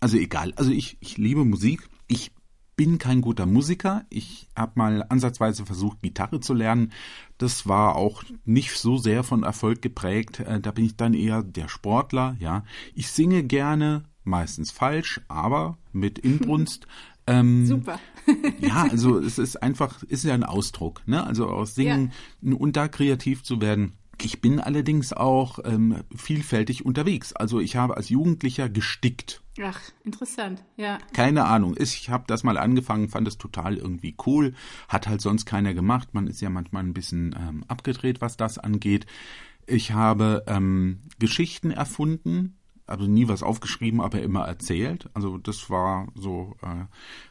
Also 0.00 0.16
egal. 0.16 0.52
Also 0.56 0.70
ich, 0.70 0.96
ich 1.00 1.16
liebe 1.16 1.44
Musik. 1.44 1.88
Ich 2.06 2.32
bin 2.78 2.98
kein 2.98 3.20
guter 3.20 3.44
Musiker. 3.44 4.04
Ich 4.08 4.48
habe 4.56 4.72
mal 4.76 5.04
ansatzweise 5.08 5.66
versucht, 5.66 6.00
Gitarre 6.00 6.40
zu 6.40 6.54
lernen. 6.54 6.92
Das 7.36 7.66
war 7.66 7.96
auch 7.96 8.22
nicht 8.44 8.72
so 8.72 8.96
sehr 8.96 9.24
von 9.24 9.42
Erfolg 9.42 9.82
geprägt. 9.82 10.40
Äh, 10.40 10.60
da 10.60 10.70
bin 10.70 10.84
ich 10.84 10.96
dann 10.96 11.12
eher 11.12 11.42
der 11.42 11.68
Sportler, 11.68 12.36
ja. 12.38 12.64
Ich 12.94 13.08
singe 13.08 13.42
gerne, 13.42 14.04
meistens 14.22 14.70
falsch, 14.70 15.20
aber 15.28 15.76
mit 15.92 16.18
Inbrunst. 16.18 16.86
Ähm, 17.28 17.66
Super. 17.66 18.00
ja, 18.58 18.86
also 18.90 19.18
es 19.18 19.36
ist 19.36 19.62
einfach, 19.62 20.02
ist 20.04 20.24
ja 20.24 20.32
ein 20.32 20.44
Ausdruck, 20.44 21.02
ne? 21.06 21.22
Also 21.26 21.46
aus 21.46 21.74
Singen 21.74 22.10
ja. 22.40 22.54
und 22.54 22.74
da 22.74 22.88
kreativ 22.88 23.42
zu 23.42 23.60
werden. 23.60 23.98
Ich 24.18 24.40
bin 24.40 24.60
allerdings 24.60 25.12
auch 25.12 25.58
ähm, 25.62 26.04
vielfältig 26.16 26.86
unterwegs. 26.86 27.34
Also 27.34 27.60
ich 27.60 27.76
habe 27.76 27.98
als 27.98 28.08
Jugendlicher 28.08 28.70
gestickt. 28.70 29.42
Ach, 29.62 29.80
interessant, 30.04 30.64
ja. 30.76 30.98
Keine 31.12 31.44
Ahnung. 31.46 31.74
Ich 31.78 32.10
habe 32.10 32.24
das 32.26 32.44
mal 32.44 32.58
angefangen, 32.58 33.08
fand 33.08 33.26
es 33.26 33.38
total 33.38 33.76
irgendwie 33.76 34.14
cool. 34.26 34.54
Hat 34.88 35.08
halt 35.08 35.20
sonst 35.20 35.46
keiner 35.46 35.74
gemacht. 35.74 36.14
Man 36.14 36.26
ist 36.26 36.40
ja 36.40 36.50
manchmal 36.50 36.84
ein 36.84 36.94
bisschen 36.94 37.34
ähm, 37.38 37.64
abgedreht, 37.66 38.20
was 38.20 38.36
das 38.36 38.58
angeht. 38.58 39.06
Ich 39.66 39.92
habe 39.92 40.44
ähm, 40.46 41.02
Geschichten 41.18 41.70
erfunden, 41.70 42.57
also 42.88 43.06
nie 43.06 43.28
was 43.28 43.42
aufgeschrieben, 43.42 44.00
aber 44.00 44.22
immer 44.22 44.44
erzählt. 44.44 45.08
Also 45.14 45.38
das 45.38 45.70
war 45.70 46.08
so 46.14 46.56
äh, 46.62 46.84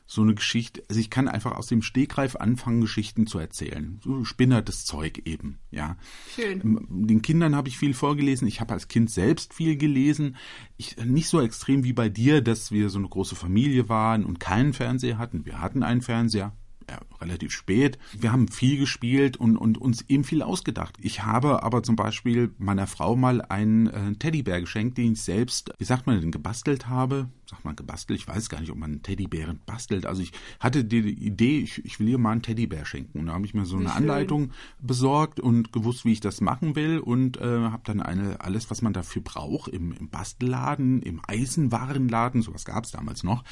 so 0.05 0.21
eine 0.21 0.33
Geschichte. 0.35 0.83
Also 0.87 0.99
ich 0.99 1.09
kann 1.09 1.27
einfach 1.27 1.51
aus 1.51 1.67
dem 1.67 1.81
Stegreif 1.81 2.37
anfangen, 2.37 2.81
Geschichten 2.81 3.27
zu 3.27 3.39
erzählen. 3.39 3.99
So 4.03 4.23
spinnertes 4.23 4.85
Zeug 4.85 5.21
eben, 5.25 5.59
ja. 5.69 5.97
Schön. 6.33 6.61
Ähm, 6.61 6.87
den 6.89 7.21
Kindern 7.21 7.55
habe 7.55 7.67
ich 7.67 7.77
viel 7.77 7.93
vorgelesen. 7.93 8.47
Ich 8.47 8.61
habe 8.61 8.73
als 8.73 8.87
Kind 8.87 9.11
selbst 9.11 9.53
viel 9.53 9.75
gelesen. 9.75 10.37
Ich, 10.77 10.95
nicht 10.97 11.27
so 11.27 11.41
extrem 11.41 11.83
wie 11.83 11.93
bei 11.93 12.07
dir, 12.07 12.41
dass 12.41 12.71
wir 12.71 12.89
so 12.89 12.99
eine 12.99 13.09
große 13.09 13.35
Familie 13.35 13.89
waren 13.89 14.25
und 14.25 14.39
keinen 14.39 14.73
Fernseher 14.73 15.17
hatten. 15.17 15.45
Wir 15.45 15.59
hatten 15.59 15.83
einen 15.83 16.01
Fernseher, 16.01 16.53
ja, 16.89 16.99
relativ 17.19 17.51
spät. 17.51 17.97
Wir 18.17 18.31
haben 18.31 18.47
viel 18.47 18.77
gespielt 18.77 19.37
und, 19.37 19.57
und 19.57 19.77
uns 19.77 20.03
eben 20.07 20.23
viel 20.23 20.41
ausgedacht. 20.41 20.97
Ich 21.01 21.23
habe 21.23 21.63
aber 21.63 21.83
zum 21.83 21.95
Beispiel 21.95 22.51
meiner 22.57 22.87
Frau 22.87 23.15
mal 23.15 23.41
einen 23.41 23.87
äh, 23.87 24.13
Teddybär 24.15 24.61
geschenkt, 24.61 24.97
den 24.97 25.13
ich 25.13 25.21
selbst, 25.21 25.71
wie 25.77 25.83
sagt 25.83 26.07
man 26.07 26.19
denn, 26.19 26.31
gebastelt 26.31 26.87
habe. 26.87 27.29
Sagt 27.49 27.65
man 27.65 27.75
gebastelt? 27.75 28.19
Ich 28.19 28.27
weiß 28.27 28.49
gar 28.49 28.59
nicht, 28.59 28.71
ob 28.71 28.77
man 28.77 28.91
einen 28.91 29.03
Teddybären 29.03 29.59
bastelt. 29.65 30.05
Also 30.05 30.21
ich 30.21 30.31
hatte 30.59 30.83
die 30.83 30.99
Idee, 30.99 31.59
ich, 31.59 31.83
ich 31.85 31.99
will 31.99 32.09
ihr 32.09 32.17
mal 32.17 32.31
einen 32.31 32.41
Teddybär 32.41 32.85
schenken. 32.85 33.19
Und 33.19 33.27
da 33.27 33.33
habe 33.33 33.45
ich 33.45 33.53
mir 33.53 33.65
so 33.65 33.77
eine 33.77 33.93
Anleitung 33.93 34.51
besorgt 34.79 35.39
und 35.39 35.71
gewusst, 35.71 36.05
wie 36.05 36.13
ich 36.13 36.19
das 36.19 36.41
machen 36.41 36.75
will 36.75 36.99
und 36.99 37.37
äh, 37.37 37.43
habe 37.43 37.83
dann 37.85 38.01
eine 38.01 38.41
alles, 38.41 38.69
was 38.69 38.81
man 38.81 38.93
dafür 38.93 39.21
braucht, 39.21 39.69
im, 39.69 39.91
im 39.93 40.09
Bastelladen, 40.09 41.01
im 41.01 41.21
Eisenwarenladen, 41.25 42.41
sowas 42.41 42.65
gab 42.65 42.83
es 42.83 42.91
damals 42.91 43.23
noch, 43.23 43.43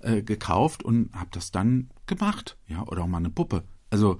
äh, 0.00 0.22
gekauft 0.22 0.82
und 0.82 1.12
habe 1.14 1.30
das 1.32 1.50
dann 1.50 1.88
gemacht. 2.16 2.56
Ja, 2.66 2.82
oder 2.86 3.02
auch 3.02 3.08
mal 3.08 3.18
eine 3.18 3.30
Puppe. 3.30 3.64
Also 3.90 4.18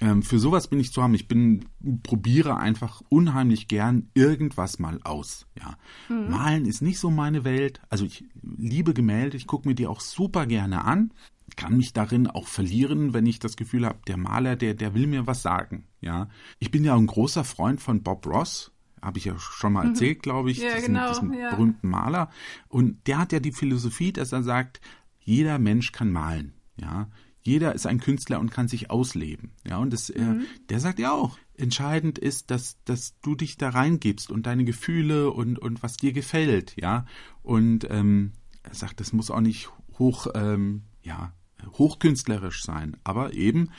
ähm, 0.00 0.22
für 0.22 0.38
sowas 0.38 0.68
bin 0.68 0.78
ich 0.78 0.92
zu 0.92 1.02
haben. 1.02 1.14
Ich 1.14 1.28
bin 1.28 1.66
probiere 2.02 2.56
einfach 2.58 3.02
unheimlich 3.08 3.68
gern 3.68 4.10
irgendwas 4.14 4.78
mal 4.78 5.00
aus. 5.04 5.46
Ja, 5.58 5.76
mhm. 6.08 6.30
Malen 6.30 6.66
ist 6.66 6.82
nicht 6.82 6.98
so 6.98 7.10
meine 7.10 7.44
Welt. 7.44 7.80
Also 7.88 8.04
ich 8.04 8.24
liebe 8.42 8.92
Gemälde. 8.92 9.36
Ich 9.36 9.46
gucke 9.46 9.68
mir 9.68 9.74
die 9.74 9.86
auch 9.86 10.00
super 10.00 10.46
gerne 10.46 10.84
an. 10.84 11.12
Kann 11.54 11.76
mich 11.76 11.92
darin 11.92 12.26
auch 12.26 12.48
verlieren, 12.48 13.14
wenn 13.14 13.24
ich 13.24 13.38
das 13.38 13.56
Gefühl 13.56 13.86
habe, 13.86 14.00
der 14.06 14.16
Maler, 14.16 14.56
der, 14.56 14.74
der 14.74 14.94
will 14.94 15.06
mir 15.06 15.26
was 15.26 15.42
sagen. 15.42 15.86
Ja, 16.00 16.28
ich 16.58 16.70
bin 16.70 16.84
ja 16.84 16.94
ein 16.94 17.06
großer 17.06 17.44
Freund 17.44 17.80
von 17.80 18.02
Bob 18.02 18.26
Ross. 18.26 18.72
Habe 19.00 19.18
ich 19.18 19.26
ja 19.26 19.38
schon 19.38 19.72
mal 19.72 19.84
mhm. 19.84 19.90
erzählt, 19.90 20.22
glaube 20.22 20.50
ich, 20.50 20.58
ja, 20.58 20.74
diesen, 20.74 20.94
genau, 20.94 21.08
diesen 21.08 21.32
ja. 21.32 21.50
berühmten 21.50 21.88
Maler. 21.88 22.30
Und 22.68 23.06
der 23.06 23.18
hat 23.18 23.32
ja 23.32 23.40
die 23.40 23.52
Philosophie, 23.52 24.12
dass 24.12 24.32
er 24.32 24.42
sagt, 24.42 24.80
jeder 25.20 25.58
Mensch 25.58 25.92
kann 25.92 26.10
malen. 26.10 26.54
Ja, 26.78 27.08
jeder 27.46 27.74
ist 27.74 27.86
ein 27.86 28.00
Künstler 28.00 28.40
und 28.40 28.50
kann 28.50 28.68
sich 28.68 28.90
ausleben. 28.90 29.52
Ja, 29.66 29.78
und 29.78 29.92
das, 29.92 30.12
mhm. 30.14 30.40
äh, 30.40 30.44
der 30.68 30.80
sagt 30.80 30.98
ja 30.98 31.12
auch, 31.12 31.38
entscheidend 31.56 32.18
ist, 32.18 32.50
dass, 32.50 32.76
dass 32.84 33.18
du 33.20 33.34
dich 33.34 33.56
da 33.56 33.70
reingibst 33.70 34.30
und 34.30 34.46
deine 34.46 34.64
Gefühle 34.64 35.30
und, 35.30 35.58
und 35.58 35.82
was 35.82 35.96
dir 35.96 36.12
gefällt. 36.12 36.74
Ja, 36.76 37.06
und 37.42 37.86
ähm, 37.90 38.32
er 38.62 38.74
sagt, 38.74 39.00
das 39.00 39.12
muss 39.12 39.30
auch 39.30 39.40
nicht 39.40 39.70
hoch, 39.98 40.26
ähm, 40.34 40.82
ja, 41.02 41.32
hochkünstlerisch 41.78 42.62
sein, 42.62 42.96
aber 43.04 43.32
eben 43.32 43.70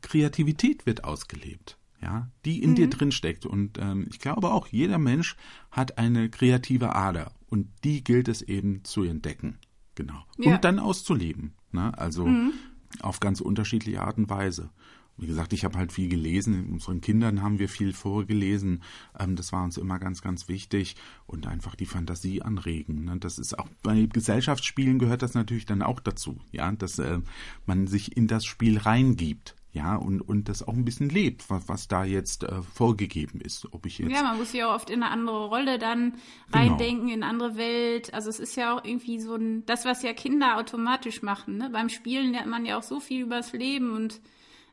Kreativität 0.00 0.86
wird 0.86 1.04
ausgelebt. 1.04 1.76
Ja, 2.02 2.30
die 2.46 2.62
in 2.62 2.70
mhm. 2.70 2.74
dir 2.76 2.88
drin 2.88 3.12
steckt. 3.12 3.44
Und 3.44 3.76
ähm, 3.76 4.06
ich 4.08 4.20
glaube 4.20 4.52
auch, 4.52 4.68
jeder 4.68 4.96
Mensch 4.96 5.36
hat 5.70 5.98
eine 5.98 6.30
kreative 6.30 6.94
Ader 6.94 7.32
und 7.50 7.68
die 7.84 8.02
gilt 8.02 8.28
es 8.28 8.40
eben 8.40 8.84
zu 8.84 9.02
entdecken. 9.02 9.58
Genau. 9.96 10.24
Ja. 10.38 10.54
Und 10.54 10.64
dann 10.64 10.78
auszuleben. 10.78 11.52
Ne? 11.72 11.92
Also 11.98 12.24
mhm 12.26 12.54
auf 13.00 13.20
ganz 13.20 13.40
unterschiedliche 13.40 14.02
Art 14.02 14.18
und 14.18 14.28
Weise. 14.28 14.70
Wie 15.16 15.26
gesagt, 15.26 15.52
ich 15.52 15.64
habe 15.64 15.76
halt 15.76 15.92
viel 15.92 16.08
gelesen. 16.08 16.70
Unseren 16.70 17.02
Kindern 17.02 17.42
haben 17.42 17.58
wir 17.58 17.68
viel 17.68 17.92
vorgelesen. 17.92 18.82
Ähm, 19.18 19.36
das 19.36 19.52
war 19.52 19.62
uns 19.64 19.76
immer 19.76 19.98
ganz, 19.98 20.22
ganz 20.22 20.48
wichtig. 20.48 20.96
Und 21.26 21.46
einfach 21.46 21.74
die 21.74 21.86
Fantasie 21.86 22.40
anregen. 22.40 23.04
Ne? 23.04 23.18
Das 23.18 23.38
ist 23.38 23.58
auch 23.58 23.68
bei 23.82 24.06
Gesellschaftsspielen 24.06 24.98
gehört 24.98 25.22
das 25.22 25.34
natürlich 25.34 25.66
dann 25.66 25.82
auch 25.82 26.00
dazu. 26.00 26.40
Ja, 26.52 26.72
dass 26.72 26.98
äh, 26.98 27.18
man 27.66 27.86
sich 27.86 28.16
in 28.16 28.28
das 28.28 28.46
Spiel 28.46 28.78
reingibt 28.78 29.56
ja, 29.72 29.94
und, 29.94 30.20
und 30.20 30.48
das 30.48 30.66
auch 30.66 30.74
ein 30.74 30.84
bisschen 30.84 31.10
lebt, 31.10 31.48
was, 31.48 31.68
was 31.68 31.86
da 31.86 32.04
jetzt 32.04 32.42
äh, 32.42 32.60
vorgegeben 32.62 33.40
ist. 33.40 33.72
Ob 33.72 33.86
ich 33.86 33.98
jetzt 33.98 34.10
ja, 34.10 34.22
man 34.22 34.36
muss 34.36 34.50
sich 34.50 34.64
auch 34.64 34.74
oft 34.74 34.90
in 34.90 35.02
eine 35.02 35.12
andere 35.12 35.46
Rolle 35.46 35.78
dann 35.78 36.10
genau. 36.10 36.18
reindenken, 36.52 37.06
genau. 37.06 37.14
in 37.14 37.22
eine 37.22 37.30
andere 37.30 37.56
Welt. 37.56 38.12
Also 38.12 38.30
es 38.30 38.40
ist 38.40 38.56
ja 38.56 38.76
auch 38.76 38.84
irgendwie 38.84 39.20
so 39.20 39.36
ein, 39.36 39.64
das, 39.66 39.84
was 39.84 40.02
ja 40.02 40.12
Kinder 40.12 40.56
automatisch 40.56 41.22
machen. 41.22 41.56
Ne? 41.56 41.70
Beim 41.70 41.88
Spielen 41.88 42.32
lernt 42.32 42.48
man 42.48 42.66
ja 42.66 42.78
auch 42.78 42.82
so 42.82 42.98
viel 42.98 43.22
übers 43.22 43.52
Leben 43.52 43.92
und 43.92 44.20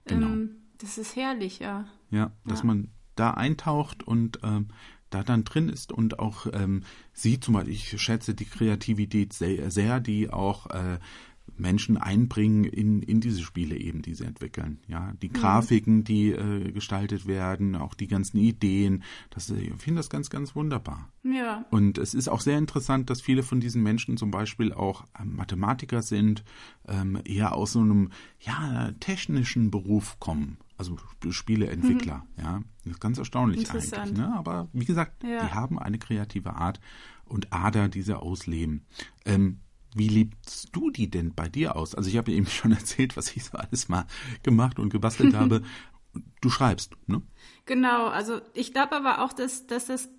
ähm, 0.08 0.20
genau. 0.20 0.50
das 0.80 0.98
ist 0.98 1.16
herrlich, 1.16 1.60
ja. 1.60 1.86
Ja, 2.10 2.32
dass 2.46 2.60
ja. 2.60 2.66
man 2.66 2.90
da 3.16 3.32
eintaucht 3.32 4.08
und 4.08 4.40
ähm, 4.44 4.70
da 5.10 5.24
dann 5.24 5.44
drin 5.44 5.70
ist 5.70 5.92
und 5.92 6.20
auch 6.20 6.48
ähm, 6.52 6.84
sie 7.14 7.40
zum 7.40 7.54
Beispiel, 7.54 7.74
ich 7.74 8.02
schätze 8.02 8.34
die 8.34 8.46
Kreativität 8.46 9.34
sehr, 9.34 9.70
sehr 9.70 10.00
die 10.00 10.30
auch 10.32 10.68
äh, 10.72 11.00
Menschen 11.56 11.98
einbringen 11.98 12.64
in, 12.64 13.02
in 13.02 13.22
diese 13.22 13.42
Spiele 13.42 13.76
eben, 13.78 14.02
die 14.02 14.14
sie 14.14 14.26
entwickeln. 14.26 14.80
Ja, 14.88 15.14
die. 15.22 15.30
Grafiken, 15.30 16.04
die 16.04 16.32
äh, 16.32 16.72
gestaltet 16.72 17.28
werden, 17.28 17.76
auch 17.76 17.94
die 17.94 18.08
ganzen 18.08 18.38
Ideen, 18.38 19.04
das, 19.30 19.50
ich 19.50 19.74
finde 19.78 20.00
das 20.00 20.10
ganz, 20.10 20.30
ganz 20.30 20.56
wunderbar. 20.56 21.10
Ja. 21.24 21.66
Und 21.70 21.98
es 21.98 22.14
ist 22.14 22.28
auch 22.28 22.42
sehr 22.42 22.58
interessant, 22.58 23.10
dass 23.10 23.22
viele 23.22 23.44
von 23.44 23.60
diesen 23.60 23.84
Menschen 23.84 24.18
zum 24.18 24.32
Beispiel 24.32 24.74
auch 24.74 25.06
ähm, 25.20 25.36
Mathematiker 25.36 26.02
sind, 26.02 26.44
ähm, 26.88 27.20
eher 27.26 27.54
aus 27.54 27.74
so 27.74 27.80
einem, 27.80 28.10
ja, 28.40 28.92
technischen 29.00 29.72
Beruf 29.72 30.20
kommen. 30.20 30.58
Also 30.78 30.98
Spieleentwickler, 31.30 32.26
mhm. 32.36 32.44
ja. 32.44 32.62
Das 32.84 32.94
ist 32.94 33.02
ganz 33.02 33.18
erstaunlich 33.18 33.70
eigentlich. 33.72 34.18
Ne? 34.18 34.34
Aber 34.38 34.70
wie 34.74 34.86
gesagt, 34.86 35.24
ja. 35.24 35.46
die 35.46 35.54
haben 35.54 35.80
eine 35.80 35.98
kreative 35.98 36.54
Art 36.54 36.80
und 37.26 37.52
Ader, 37.52 37.90
die 37.90 38.02
sie 38.02 38.18
ausleben. 38.18 38.86
Ähm, 39.26 39.60
wie 39.96 40.08
liebst 40.08 40.70
du 40.74 40.90
die 40.92 41.10
denn 41.10 41.34
bei 41.34 41.50
dir 41.50 41.76
aus? 41.76 41.96
Also 41.96 42.10
ich 42.10 42.18
habe 42.18 42.32
eben 42.32 42.46
schon 42.48 42.72
erzählt, 42.72 43.18
was 43.18 43.36
ich 43.36 43.44
so 43.44 43.58
alles 43.58 43.90
mal 43.90 44.06
gemacht 44.44 44.80
und 44.80 44.90
gebastelt 44.90 45.34
habe. 45.36 45.64
Du 46.42 46.50
schreibst, 46.50 46.94
ne? 47.08 47.22
Genau, 47.66 48.08
also 48.08 48.42
ich 48.54 48.74
glaube 48.74 48.96
aber 48.96 49.24
auch, 49.24 49.34
dass, 49.34 49.68
dass 49.68 49.86
das 49.88 50.10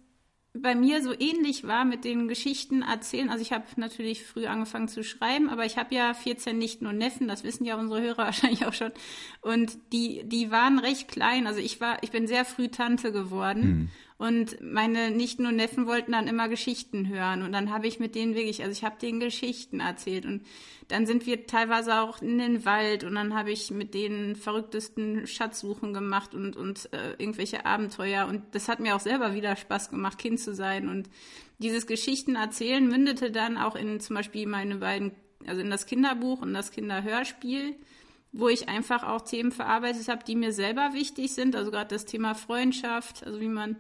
bei 0.55 0.75
mir 0.75 1.03
so 1.03 1.13
ähnlich 1.13 1.67
war 1.67 1.85
mit 1.85 2.05
den 2.05 2.29
Geschichten 2.29 2.83
erzählen. 2.83 3.31
Also 3.31 3.43
ich 3.43 3.53
habe 3.53 3.65
natürlich 3.77 4.25
früh 4.25 4.47
angefangen 4.47 4.89
zu 4.89 5.05
schreiben, 5.05 5.49
aber 5.49 5.65
ich 5.65 5.77
habe 5.77 5.95
ja 5.95 6.15
14 6.15 6.57
Nichten 6.57 6.87
und 6.87 6.99
Neffen, 6.99 7.29
das 7.29 7.45
wissen 7.45 7.65
ja 7.65 7.77
unsere 7.77 8.01
Hörer 8.01 8.19
wahrscheinlich 8.25 8.67
auch 8.67 8.73
schon. 8.73 8.93
Und 9.41 9.79
die, 9.93 10.23
die 10.25 10.51
waren 10.51 10.79
recht 10.79 11.09
klein. 11.09 11.47
Also 11.47 11.61
ich 11.61 11.81
war, 11.81 12.03
ich 12.03 12.11
bin 12.11 12.27
sehr 12.27 12.45
früh 12.45 12.69
Tante 12.69 13.13
geworden. 13.13 13.63
Hm. 13.63 13.91
Und 14.19 14.61
meine 14.61 15.13
Nichten 15.13 15.47
und 15.47 15.55
Neffen 15.55 15.87
wollten 15.87 16.11
dann 16.11 16.27
immer 16.27 16.49
Geschichten 16.49 17.09
hören. 17.09 17.43
Und 17.43 17.53
dann 17.53 17.71
habe 17.71 17.87
ich 17.87 18.01
mit 18.01 18.17
denen 18.17 18.35
wirklich, 18.35 18.63
also 18.65 18.73
ich 18.73 18.83
habe 18.83 18.99
denen 19.01 19.21
Geschichten 19.21 19.79
erzählt. 19.79 20.27
Und 20.27 20.43
dann 20.89 21.07
sind 21.07 21.25
wir 21.25 21.47
teilweise 21.47 22.01
auch 22.01 22.21
in 22.21 22.37
den 22.39 22.65
Wald 22.65 23.05
und 23.05 23.15
dann 23.15 23.35
habe 23.35 23.53
ich 23.53 23.71
mit 23.71 23.95
denen 23.95 24.35
verrücktesten 24.35 25.29
Schatzsuchen 25.29 25.93
gemacht 25.93 26.35
und, 26.35 26.57
und 26.57 26.93
äh, 26.93 27.13
irgendwelche 27.13 27.65
Abenteuer. 27.65 28.27
Und 28.27 28.43
das 28.57 28.69
hat 28.69 28.81
mir 28.81 28.97
auch 28.97 29.01
selber 29.01 29.35
wieder 29.35 29.55
Spaß 29.55 29.89
gemacht, 29.91 30.19
Kind 30.19 30.41
zu 30.41 30.53
sein. 30.53 30.89
Und 30.89 31.09
dieses 31.59 31.87
Geschichten 31.87 32.35
erzählen 32.35 32.89
mündete 32.89 33.31
dann 33.31 33.57
auch 33.57 33.77
in 33.77 34.01
zum 34.01 34.17
Beispiel 34.17 34.49
meine 34.49 34.77
beiden, 34.77 35.13
also 35.47 35.61
in 35.61 35.71
das 35.71 35.87
Kinderbuch 35.87 36.43
und 36.43 36.55
das 36.55 36.73
Kinderhörspiel 36.73 37.77
wo 38.33 38.49
ich 38.49 38.69
einfach 38.69 39.05
auch 39.05 39.23
Themen 39.23 39.53
verarbeitet 39.53 40.09
habe, 40.09 40.25
die 40.25 40.37
mir 40.37 40.53
selber 40.53 40.91
wichtig 40.93 41.33
sind. 41.33 41.57
Also 41.57 41.71
gerade 41.71 41.95
das 41.95 42.05
Thema 42.05 42.35
Freundschaft, 42.35 43.25
also 43.25 43.41
wie 43.41 43.49
man 43.49 43.77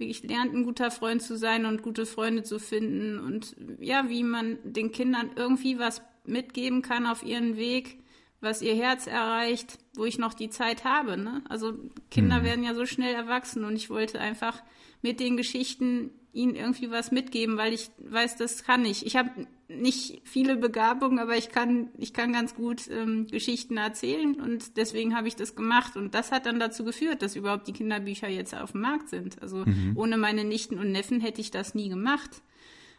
wirklich 0.00 0.22
lernt, 0.22 0.54
ein 0.54 0.64
guter 0.64 0.90
Freund 0.90 1.22
zu 1.22 1.36
sein 1.36 1.66
und 1.66 1.82
gute 1.82 2.06
Freunde 2.06 2.42
zu 2.42 2.58
finden 2.58 3.18
und 3.18 3.54
ja, 3.78 4.08
wie 4.08 4.24
man 4.24 4.58
den 4.64 4.90
Kindern 4.90 5.30
irgendwie 5.36 5.78
was 5.78 6.02
mitgeben 6.24 6.82
kann 6.82 7.06
auf 7.06 7.22
ihren 7.22 7.56
Weg, 7.56 7.98
was 8.40 8.62
ihr 8.62 8.74
Herz 8.74 9.06
erreicht, 9.06 9.78
wo 9.94 10.04
ich 10.04 10.18
noch 10.18 10.34
die 10.34 10.50
Zeit 10.50 10.84
habe. 10.84 11.16
Ne? 11.16 11.42
Also 11.48 11.74
Kinder 12.10 12.40
mhm. 12.40 12.44
werden 12.44 12.64
ja 12.64 12.74
so 12.74 12.86
schnell 12.86 13.14
erwachsen 13.14 13.64
und 13.64 13.76
ich 13.76 13.90
wollte 13.90 14.18
einfach 14.18 14.62
mit 15.02 15.20
den 15.20 15.36
Geschichten 15.36 16.10
ihnen 16.32 16.54
irgendwie 16.54 16.90
was 16.90 17.10
mitgeben, 17.10 17.56
weil 17.56 17.72
ich 17.72 17.90
weiß, 17.98 18.36
das 18.36 18.62
kann 18.64 18.84
ich. 18.84 19.04
Ich 19.04 19.16
habe 19.16 19.30
nicht 19.68 20.22
viele 20.24 20.56
Begabungen, 20.56 21.18
aber 21.18 21.36
ich 21.36 21.50
kann, 21.50 21.88
ich 21.98 22.12
kann 22.12 22.32
ganz 22.32 22.54
gut 22.54 22.88
ähm, 22.90 23.26
Geschichten 23.26 23.76
erzählen 23.76 24.40
und 24.40 24.76
deswegen 24.76 25.16
habe 25.16 25.28
ich 25.28 25.36
das 25.36 25.54
gemacht. 25.54 25.96
Und 25.96 26.14
das 26.14 26.32
hat 26.32 26.46
dann 26.46 26.60
dazu 26.60 26.84
geführt, 26.84 27.22
dass 27.22 27.36
überhaupt 27.36 27.68
die 27.68 27.72
Kinderbücher 27.72 28.28
jetzt 28.28 28.54
auf 28.54 28.72
dem 28.72 28.80
Markt 28.80 29.08
sind. 29.08 29.40
Also 29.42 29.64
mhm. 29.64 29.92
ohne 29.96 30.16
meine 30.18 30.44
Nichten 30.44 30.78
und 30.78 30.92
Neffen 30.92 31.20
hätte 31.20 31.40
ich 31.40 31.50
das 31.50 31.74
nie 31.74 31.88
gemacht. 31.88 32.42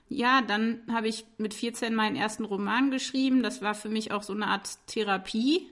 Ja, 0.08 0.42
dann 0.42 0.82
habe 0.92 1.08
ich 1.08 1.26
mit 1.38 1.54
14 1.54 1.96
meinen 1.96 2.18
ersten 2.18 2.44
Roman 2.44 2.92
geschrieben. 2.92 3.44
Das 3.44 3.62
war 3.62 3.76
für 3.76 3.90
mich 3.90 4.12
auch 4.12 4.24
so 4.24 4.34
eine 4.34 4.48
Art 4.48 4.78
Therapie. 4.88 5.68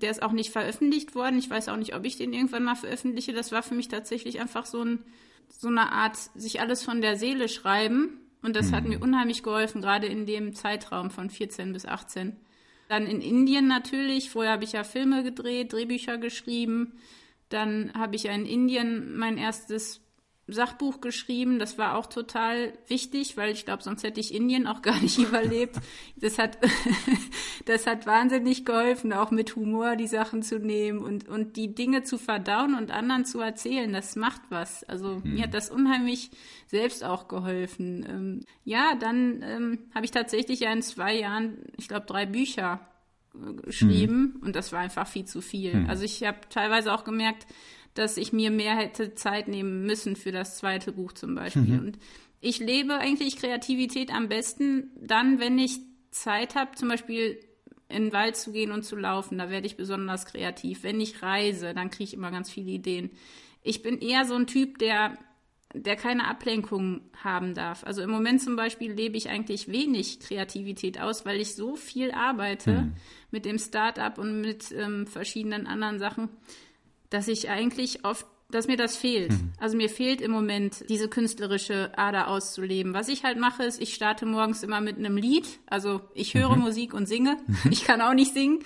Der 0.00 0.10
ist 0.10 0.22
auch 0.22 0.32
nicht 0.32 0.50
veröffentlicht 0.50 1.14
worden. 1.14 1.38
Ich 1.38 1.48
weiß 1.48 1.68
auch 1.68 1.76
nicht, 1.76 1.94
ob 1.94 2.04
ich 2.04 2.16
den 2.16 2.32
irgendwann 2.32 2.64
mal 2.64 2.74
veröffentliche. 2.74 3.32
Das 3.32 3.52
war 3.52 3.62
für 3.62 3.74
mich 3.74 3.88
tatsächlich 3.88 4.40
einfach 4.40 4.66
so, 4.66 4.82
ein, 4.82 4.98
so 5.48 5.68
eine 5.68 5.92
Art, 5.92 6.16
sich 6.34 6.60
alles 6.60 6.82
von 6.82 7.00
der 7.00 7.16
Seele 7.16 7.48
schreiben 7.48 8.20
und 8.42 8.56
das 8.56 8.70
mhm. 8.70 8.74
hat 8.74 8.84
mir 8.84 9.00
unheimlich 9.00 9.42
geholfen, 9.42 9.80
gerade 9.80 10.06
in 10.06 10.26
dem 10.26 10.54
Zeitraum 10.54 11.10
von 11.10 11.30
14 11.30 11.72
bis 11.72 11.86
18. 11.86 12.36
Dann 12.88 13.06
in 13.06 13.20
Indien 13.20 13.66
natürlich. 13.66 14.30
Vorher 14.30 14.52
habe 14.52 14.64
ich 14.64 14.72
ja 14.72 14.84
Filme 14.84 15.24
gedreht, 15.24 15.72
Drehbücher 15.72 16.18
geschrieben. 16.18 16.92
Dann 17.48 17.92
habe 17.94 18.16
ich 18.16 18.24
ja 18.24 18.32
in 18.32 18.46
Indien 18.46 19.16
mein 19.16 19.38
erstes 19.38 20.00
Sachbuch 20.48 21.00
geschrieben. 21.00 21.58
Das 21.58 21.76
war 21.76 21.96
auch 21.96 22.06
total 22.06 22.72
wichtig, 22.86 23.36
weil 23.36 23.52
ich 23.52 23.64
glaube, 23.64 23.82
sonst 23.82 24.04
hätte 24.04 24.20
ich 24.20 24.32
Indien 24.32 24.66
auch 24.66 24.80
gar 24.80 25.00
nicht 25.00 25.18
überlebt. 25.26 25.76
Das 26.16 26.38
hat, 26.38 26.58
das 27.64 27.86
hat 27.86 28.06
wahnsinnig 28.06 28.64
geholfen, 28.64 29.12
auch 29.12 29.30
mit 29.30 29.56
Humor 29.56 29.96
die 29.96 30.06
Sachen 30.06 30.42
zu 30.42 30.58
nehmen 30.58 31.00
und, 31.00 31.28
und 31.28 31.56
die 31.56 31.74
Dinge 31.74 32.04
zu 32.04 32.16
verdauen 32.16 32.74
und 32.74 32.90
anderen 32.90 33.24
zu 33.24 33.40
erzählen. 33.40 33.92
Das 33.92 34.14
macht 34.14 34.42
was. 34.48 34.84
Also 34.84 35.22
hm. 35.22 35.34
mir 35.34 35.44
hat 35.44 35.54
das 35.54 35.70
unheimlich 35.70 36.30
selbst 36.68 37.02
auch 37.02 37.26
geholfen. 37.26 38.06
Ähm, 38.08 38.40
ja, 38.64 38.94
dann 38.94 39.42
ähm, 39.42 39.78
habe 39.94 40.04
ich 40.04 40.12
tatsächlich 40.12 40.60
ja 40.60 40.72
in 40.72 40.82
zwei 40.82 41.14
Jahren, 41.14 41.58
ich 41.76 41.88
glaube, 41.88 42.06
drei 42.06 42.26
Bücher 42.26 42.80
geschrieben 43.62 44.34
mhm. 44.36 44.46
und 44.46 44.56
das 44.56 44.72
war 44.72 44.80
einfach 44.80 45.06
viel 45.06 45.24
zu 45.24 45.40
viel. 45.40 45.74
Mhm. 45.74 45.90
Also 45.90 46.04
ich 46.04 46.22
habe 46.24 46.38
teilweise 46.48 46.92
auch 46.92 47.04
gemerkt, 47.04 47.46
dass 47.98 48.16
ich 48.16 48.32
mir 48.32 48.50
mehr 48.50 48.76
hätte 48.76 49.14
Zeit 49.14 49.48
nehmen 49.48 49.84
müssen 49.84 50.16
für 50.16 50.32
das 50.32 50.58
zweite 50.58 50.92
Buch 50.92 51.12
zum 51.12 51.34
Beispiel. 51.34 51.62
Mhm. 51.62 51.78
Und 51.78 51.98
ich 52.40 52.58
lebe 52.58 52.94
eigentlich 52.94 53.36
Kreativität 53.36 54.12
am 54.12 54.28
besten 54.28 54.90
dann, 55.00 55.40
wenn 55.40 55.58
ich 55.58 55.80
Zeit 56.10 56.54
habe, 56.54 56.74
zum 56.74 56.88
Beispiel 56.88 57.40
in 57.88 58.04
den 58.04 58.12
Wald 58.12 58.36
zu 58.36 58.52
gehen 58.52 58.72
und 58.72 58.84
zu 58.84 58.96
laufen. 58.96 59.38
Da 59.38 59.50
werde 59.50 59.66
ich 59.66 59.76
besonders 59.76 60.26
kreativ. 60.26 60.82
Wenn 60.82 61.00
ich 61.00 61.22
reise, 61.22 61.74
dann 61.74 61.90
kriege 61.90 62.04
ich 62.04 62.14
immer 62.14 62.30
ganz 62.30 62.50
viele 62.50 62.70
Ideen. 62.70 63.10
Ich 63.62 63.82
bin 63.82 63.98
eher 63.98 64.24
so 64.24 64.34
ein 64.34 64.46
Typ, 64.46 64.78
der 64.78 65.16
der 65.74 65.96
keine 65.96 66.26
Ablenkung 66.26 67.02
haben 67.22 67.54
darf. 67.54 67.84
Also 67.84 68.02
im 68.02 68.10
Moment 68.10 68.40
zum 68.40 68.56
Beispiel 68.56 68.92
lebe 68.92 69.16
ich 69.16 69.28
eigentlich 69.28 69.68
wenig 69.68 70.20
Kreativität 70.20 71.00
aus, 71.00 71.26
weil 71.26 71.40
ich 71.40 71.54
so 71.54 71.76
viel 71.76 72.12
arbeite 72.12 72.78
hm. 72.78 72.92
mit 73.30 73.44
dem 73.44 73.58
Start-up 73.58 74.18
und 74.18 74.40
mit 74.40 74.72
ähm, 74.72 75.06
verschiedenen 75.06 75.66
anderen 75.66 75.98
Sachen, 75.98 76.28
dass 77.10 77.28
ich 77.28 77.48
eigentlich 77.50 78.04
oft 78.04 78.26
dass 78.50 78.68
mir 78.68 78.76
das 78.76 78.96
fehlt. 78.96 79.32
Mhm. 79.32 79.52
Also 79.58 79.76
mir 79.76 79.88
fehlt 79.88 80.20
im 80.20 80.30
Moment 80.30 80.84
diese 80.88 81.08
künstlerische 81.08 81.96
Ader 81.98 82.28
auszuleben. 82.28 82.94
Was 82.94 83.08
ich 83.08 83.24
halt 83.24 83.38
mache, 83.38 83.64
ist, 83.64 83.80
ich 83.80 83.94
starte 83.94 84.24
morgens 84.24 84.62
immer 84.62 84.80
mit 84.80 84.96
einem 84.98 85.16
Lied. 85.16 85.58
Also 85.66 86.00
ich 86.14 86.34
höre 86.34 86.54
mhm. 86.54 86.62
Musik 86.62 86.94
und 86.94 87.06
singe. 87.06 87.38
Mhm. 87.46 87.72
Ich 87.72 87.84
kann 87.84 88.00
auch 88.00 88.14
nicht 88.14 88.34
singen. 88.34 88.60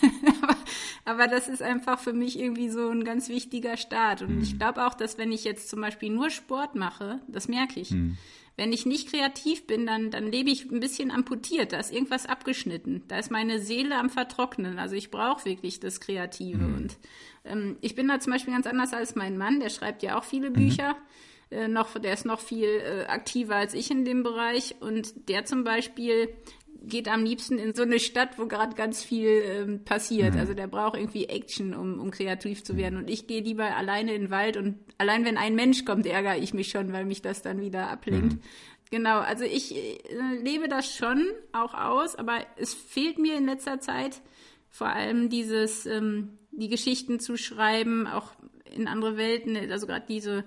aber, 0.42 0.56
aber, 1.04 1.28
das 1.28 1.48
ist 1.48 1.62
einfach 1.62 1.98
für 1.98 2.12
mich 2.12 2.38
irgendwie 2.38 2.68
so 2.68 2.88
ein 2.88 3.04
ganz 3.04 3.28
wichtiger 3.28 3.76
Start. 3.76 4.22
Und 4.22 4.42
ich 4.42 4.54
mhm. 4.54 4.58
glaube 4.58 4.86
auch, 4.86 4.94
dass 4.94 5.18
wenn 5.18 5.32
ich 5.32 5.42
jetzt 5.44 5.68
zum 5.68 5.80
Beispiel 5.80 6.10
nur 6.10 6.30
Sport 6.30 6.76
mache, 6.76 7.20
das 7.26 7.48
merke 7.48 7.80
ich. 7.80 7.92
Mhm. 8.56 8.62
Wenn 8.62 8.72
ich 8.72 8.86
nicht 8.86 9.10
kreativ 9.10 9.66
bin, 9.66 9.86
dann, 9.86 10.10
dann 10.10 10.30
lebe 10.30 10.50
ich 10.50 10.70
ein 10.70 10.80
bisschen 10.80 11.10
amputiert. 11.10 11.72
Da 11.72 11.78
ist 11.78 11.92
irgendwas 11.92 12.26
abgeschnitten. 12.26 13.02
Da 13.08 13.18
ist 13.18 13.30
meine 13.30 13.60
Seele 13.60 13.96
am 13.96 14.10
Vertrocknen. 14.10 14.78
Also 14.78 14.94
ich 14.94 15.10
brauche 15.10 15.44
wirklich 15.44 15.80
das 15.80 16.00
Kreative. 16.00 16.62
Mhm. 16.62 16.74
Und 16.74 16.98
ähm, 17.44 17.76
ich 17.80 17.94
bin 17.94 18.08
da 18.08 18.20
zum 18.20 18.32
Beispiel 18.32 18.54
ganz 18.54 18.66
anders 18.66 18.92
als 18.92 19.14
mein 19.14 19.36
Mann. 19.36 19.60
Der 19.60 19.70
schreibt 19.70 20.02
ja 20.02 20.18
auch 20.18 20.24
viele 20.24 20.50
mhm. 20.50 20.54
Bücher. 20.54 20.96
Äh, 21.50 21.68
noch, 21.68 21.98
der 21.98 22.12
ist 22.12 22.24
noch 22.24 22.40
viel 22.40 22.68
äh, 22.68 23.04
aktiver 23.06 23.56
als 23.56 23.74
ich 23.74 23.90
in 23.90 24.04
dem 24.04 24.22
Bereich. 24.22 24.76
Und 24.80 25.28
der 25.28 25.44
zum 25.44 25.64
Beispiel 25.64 26.34
geht 26.88 27.08
am 27.08 27.24
liebsten 27.24 27.58
in 27.58 27.74
so 27.74 27.82
eine 27.82 27.98
Stadt, 27.98 28.38
wo 28.38 28.46
gerade 28.46 28.74
ganz 28.74 29.02
viel 29.02 29.42
ähm, 29.44 29.84
passiert. 29.84 30.34
Mhm. 30.34 30.40
Also 30.40 30.54
der 30.54 30.66
braucht 30.66 30.96
irgendwie 30.96 31.26
Action, 31.26 31.74
um, 31.74 31.98
um 32.00 32.10
kreativ 32.10 32.64
zu 32.64 32.76
werden. 32.76 32.98
Und 32.98 33.10
ich 33.10 33.26
gehe 33.26 33.42
lieber 33.42 33.76
alleine 33.76 34.14
in 34.14 34.22
den 34.22 34.30
Wald 34.30 34.56
und 34.56 34.76
allein 34.98 35.24
wenn 35.24 35.36
ein 35.36 35.54
Mensch 35.54 35.84
kommt, 35.84 36.06
ärgere 36.06 36.38
ich 36.38 36.54
mich 36.54 36.68
schon, 36.68 36.92
weil 36.92 37.04
mich 37.04 37.22
das 37.22 37.42
dann 37.42 37.60
wieder 37.60 37.88
ablenkt. 37.88 38.34
Mhm. 38.34 38.40
Genau, 38.90 39.18
also 39.18 39.44
ich 39.44 39.74
äh, 39.74 39.98
lebe 40.42 40.68
das 40.68 40.94
schon 40.94 41.26
auch 41.52 41.74
aus, 41.74 42.14
aber 42.14 42.38
es 42.56 42.72
fehlt 42.72 43.18
mir 43.18 43.36
in 43.36 43.46
letzter 43.46 43.80
Zeit 43.80 44.20
vor 44.68 44.88
allem 44.88 45.28
dieses, 45.28 45.86
ähm, 45.86 46.38
die 46.52 46.68
Geschichten 46.68 47.18
zu 47.18 47.36
schreiben, 47.36 48.06
auch 48.06 48.32
in 48.74 48.88
andere 48.88 49.16
Welten, 49.16 49.56
also 49.70 49.86
gerade 49.86 50.06
diese 50.08 50.44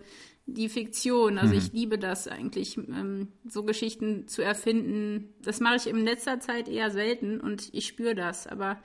die 0.54 0.70
Fiktion. 0.70 1.38
Also 1.38 1.54
mhm. 1.54 1.60
ich 1.60 1.74
liebe 1.74 1.98
das 1.98 2.28
eigentlich, 2.28 2.78
ähm, 2.78 3.30
so 3.48 3.64
Geschichten 3.64 4.28
zu 4.28 4.42
erfinden. 4.42 5.34
Das 5.42 5.60
mache 5.60 5.76
ich 5.78 5.88
in 5.88 6.04
letzter 6.04 6.40
Zeit 6.40 6.68
eher 6.68 6.92
selten 6.92 7.40
und 7.40 7.70
ich 7.74 7.88
spüre 7.88 8.16
das. 8.16 8.48
Aber 8.48 8.80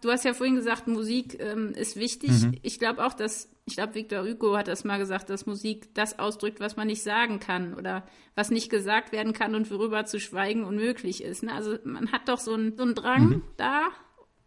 du 0.00 0.10
hast 0.10 0.24
ja 0.24 0.34
vorhin 0.34 0.56
gesagt, 0.56 0.86
Musik 0.86 1.38
ähm, 1.40 1.72
ist 1.74 1.96
wichtig. 1.96 2.30
Mhm. 2.30 2.54
Ich 2.62 2.78
glaube 2.78 3.04
auch, 3.04 3.14
dass, 3.14 3.50
ich 3.66 3.74
glaube, 3.74 3.94
Victor 3.94 4.24
Hugo 4.24 4.56
hat 4.56 4.68
das 4.68 4.84
mal 4.84 4.98
gesagt, 4.98 5.30
dass 5.30 5.46
Musik 5.46 5.94
das 5.94 6.18
ausdrückt, 6.18 6.60
was 6.60 6.76
man 6.76 6.86
nicht 6.86 7.02
sagen 7.02 7.40
kann 7.40 7.74
oder 7.74 8.06
was 8.34 8.50
nicht 8.50 8.70
gesagt 8.70 9.12
werden 9.12 9.32
kann 9.32 9.54
und 9.54 9.70
worüber 9.70 10.04
zu 10.04 10.20
schweigen 10.20 10.64
unmöglich 10.64 11.22
ist. 11.22 11.42
Ne? 11.42 11.52
Also 11.52 11.76
man 11.84 12.12
hat 12.12 12.28
doch 12.28 12.38
so 12.38 12.54
einen, 12.54 12.76
so 12.76 12.82
einen 12.82 12.94
Drang 12.94 13.28
mhm. 13.28 13.42
da 13.56 13.88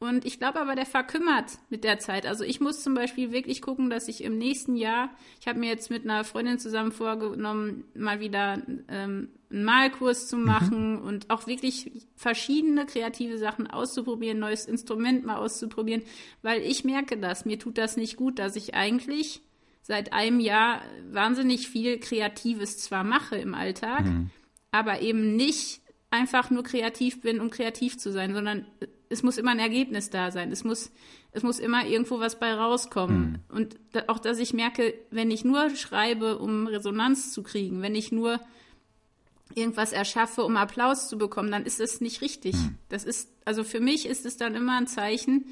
und 0.02 0.26
ich 0.26 0.40
glaube 0.40 0.60
aber, 0.60 0.74
der 0.74 0.88
verkümmert 0.88 1.60
mit 1.70 1.84
der 1.84 2.00
Zeit. 2.00 2.26
Also 2.26 2.44
ich 2.44 2.60
muss 2.60 2.82
zum 2.82 2.96
Beispiel 2.96 3.32
wirklich 3.32 3.62
gucken, 3.62 3.92
dass 3.92 4.08
ich 4.08 4.24
im 4.24 4.36
nächsten 4.36 4.76
Jahr, 4.76 5.12
ich 5.40 5.48
habe 5.48 5.60
mir 5.60 5.70
jetzt 5.70 5.92
mit 5.92 6.06
einer 6.06 6.24
Freundin 6.24 6.58
zusammen 6.58 6.92
vorgenommen, 6.92 7.84
mal 7.94 8.20
wieder 8.20 8.64
ähm, 8.88 9.30
einen 9.52 9.64
Malkurs 9.64 10.28
zu 10.28 10.38
mhm. 10.38 10.46
machen 10.46 10.96
mhm. 10.96 11.02
und 11.04 11.30
auch 11.30 11.46
wirklich 11.46 12.08
verschiedene 12.16 12.88
kreative 12.88 13.38
Sachen 13.38 13.68
auszuprobieren, 13.68 14.40
neues 14.40 14.66
Instrument 14.66 15.24
mal 15.24 15.36
auszuprobieren, 15.36 16.02
weil 16.42 16.64
ich 16.64 16.84
merke 16.84 17.18
das, 17.18 17.46
mir 17.46 17.60
tut 17.60 17.78
das 17.78 17.96
nicht 17.96 18.18
gut, 18.18 18.40
dass 18.40 18.56
ich 18.56 18.74
eigentlich 18.74 19.42
seit 19.84 20.14
einem 20.14 20.40
Jahr 20.40 20.82
wahnsinnig 21.12 21.68
viel 21.70 22.00
Kreatives 22.00 22.80
zwar 22.80 23.04
mache 23.04 23.36
im 23.36 23.54
Alltag, 23.54 24.06
mhm. 24.06 24.32
aber 24.72 25.02
eben 25.02 25.36
nicht 25.36 25.82
einfach 26.10 26.50
nur 26.50 26.64
kreativ 26.64 27.22
bin, 27.22 27.40
um 27.40 27.52
kreativ 27.52 28.00
zu 28.00 28.12
sein, 28.12 28.34
sondern 28.34 28.66
es 29.12 29.24
muss 29.24 29.38
immer 29.38 29.52
ein 29.52 29.60
Ergebnis 29.60 30.10
da 30.10 30.32
sein. 30.32 30.52
Es 30.52 30.64
muss, 30.64 30.92
es 31.32 31.44
muss 31.44 31.60
immer 31.60 31.86
irgendwo 31.86 32.20
was 32.20 32.40
bei 32.40 32.54
rauskommen. 32.54 33.44
Hm. 33.50 33.56
Und 33.56 33.80
da, 33.92 34.04
auch, 34.08 34.20
dass 34.20 34.40
ich 34.40 34.54
merke, 34.54 34.94
wenn 35.12 35.32
ich 35.32 35.44
nur 35.44 35.70
schreibe, 35.76 36.38
um 36.40 36.68
Resonanz 36.68 37.34
zu 37.34 37.44
kriegen, 37.44 37.82
wenn 37.82 37.96
ich 37.96 38.12
nur 38.12 38.40
irgendwas 39.54 39.92
erschaffe, 39.92 40.44
um 40.44 40.56
Applaus 40.56 41.10
zu 41.10 41.18
bekommen, 41.18 41.52
dann 41.52 41.66
ist 41.66 41.80
das 41.80 42.00
nicht 42.00 42.22
richtig. 42.22 42.56
Hm. 42.56 42.78
Das 42.90 43.04
ist, 43.04 43.30
also 43.46 43.64
für 43.64 43.82
mich 43.82 44.06
ist 44.06 44.26
es 44.26 44.38
dann 44.38 44.56
immer 44.56 44.78
ein 44.78 44.88
Zeichen, 44.88 45.46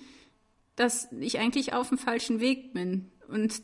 dass 0.75 1.11
ich 1.19 1.39
eigentlich 1.39 1.73
auf 1.73 1.89
dem 1.89 1.97
falschen 1.97 2.39
Weg 2.39 2.73
bin. 2.73 3.11
Und 3.29 3.61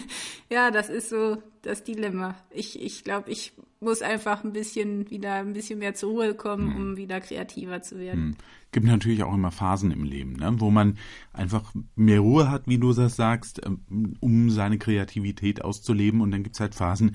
ja, 0.50 0.70
das 0.70 0.88
ist 0.88 1.08
so 1.08 1.42
das 1.62 1.84
Dilemma. 1.84 2.36
Ich, 2.50 2.80
ich 2.80 3.04
glaube, 3.04 3.30
ich 3.30 3.52
muss 3.80 4.02
einfach 4.02 4.44
ein 4.44 4.52
bisschen 4.52 5.10
wieder 5.10 5.34
ein 5.34 5.52
bisschen 5.52 5.78
mehr 5.78 5.94
zur 5.94 6.10
Ruhe 6.10 6.34
kommen, 6.34 6.74
hm. 6.74 6.76
um 6.76 6.96
wieder 6.96 7.20
kreativer 7.20 7.82
zu 7.82 7.98
werden. 7.98 8.22
Hm 8.22 8.36
gibt 8.72 8.86
natürlich 8.86 9.22
auch 9.22 9.34
immer 9.34 9.50
Phasen 9.50 9.90
im 9.90 10.02
Leben, 10.02 10.32
ne, 10.32 10.54
wo 10.58 10.70
man 10.70 10.96
einfach 11.32 11.72
mehr 11.94 12.20
Ruhe 12.20 12.50
hat, 12.50 12.66
wie 12.66 12.78
du 12.78 12.92
das 12.92 13.16
sagst, 13.16 13.60
ähm, 13.64 14.16
um 14.20 14.50
seine 14.50 14.78
Kreativität 14.78 15.62
auszuleben. 15.62 16.22
Und 16.22 16.30
dann 16.30 16.42
gibt's 16.42 16.58
halt 16.58 16.74
Phasen, 16.74 17.14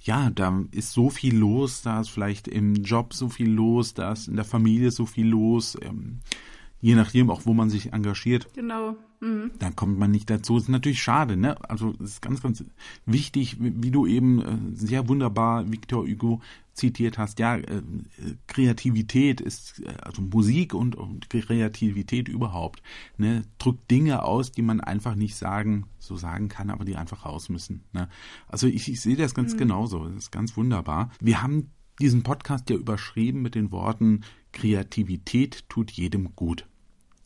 ja, 0.00 0.30
da 0.30 0.64
ist 0.72 0.92
so 0.92 1.08
viel 1.08 1.36
los, 1.36 1.82
da 1.82 2.00
ist 2.00 2.10
vielleicht 2.10 2.48
im 2.48 2.74
Job 2.74 3.14
so 3.14 3.28
viel 3.28 3.50
los, 3.50 3.94
da 3.94 4.12
ist 4.12 4.28
in 4.28 4.36
der 4.36 4.44
Familie 4.44 4.90
so 4.90 5.06
viel 5.06 5.28
los. 5.28 5.78
Ähm, 5.80 6.18
je 6.80 6.94
nachdem 6.94 7.30
auch, 7.30 7.46
wo 7.46 7.54
man 7.54 7.70
sich 7.70 7.92
engagiert. 7.92 8.48
Genau. 8.54 8.96
Mhm. 9.20 9.52
Dann 9.58 9.74
kommt 9.74 9.98
man 9.98 10.10
nicht 10.10 10.28
dazu. 10.28 10.54
Das 10.54 10.64
ist 10.64 10.68
natürlich 10.68 11.02
schade, 11.02 11.36
ne? 11.36 11.56
Also 11.68 11.94
es 12.02 12.12
ist 12.12 12.22
ganz, 12.22 12.42
ganz 12.42 12.64
wichtig, 13.06 13.56
wie 13.58 13.90
du 13.90 14.06
eben 14.06 14.42
äh, 14.42 14.58
sehr 14.74 15.08
wunderbar 15.08 15.70
Victor 15.70 16.06
Hugo 16.06 16.40
zitiert 16.74 17.16
hast. 17.16 17.38
Ja, 17.38 17.56
äh, 17.56 17.82
Kreativität 18.46 19.40
ist, 19.40 19.80
äh, 19.80 19.94
also 20.02 20.22
Musik 20.22 20.74
und, 20.74 20.96
und 20.96 21.30
Kreativität 21.30 22.28
überhaupt, 22.28 22.82
ne, 23.16 23.42
drückt 23.58 23.90
Dinge 23.90 24.22
aus, 24.22 24.52
die 24.52 24.62
man 24.62 24.80
einfach 24.80 25.14
nicht 25.14 25.36
sagen, 25.36 25.86
so 25.98 26.16
sagen 26.16 26.48
kann, 26.48 26.70
aber 26.70 26.84
die 26.84 26.96
einfach 26.96 27.24
raus 27.24 27.48
müssen. 27.48 27.84
Ne? 27.92 28.08
Also 28.46 28.66
ich, 28.66 28.90
ich 28.90 29.00
sehe 29.00 29.16
das 29.16 29.34
ganz 29.34 29.54
mhm. 29.54 29.58
genauso. 29.58 30.04
Das 30.04 30.16
ist 30.16 30.30
ganz 30.32 30.56
wunderbar. 30.56 31.10
Wir 31.20 31.42
haben 31.42 31.70
diesen 32.00 32.22
Podcast 32.22 32.68
ja 32.68 32.76
überschrieben 32.76 33.40
mit 33.40 33.54
den 33.54 33.72
Worten 33.72 34.20
Kreativität 34.56 35.68
tut 35.68 35.90
jedem 35.90 36.34
gut. 36.34 36.66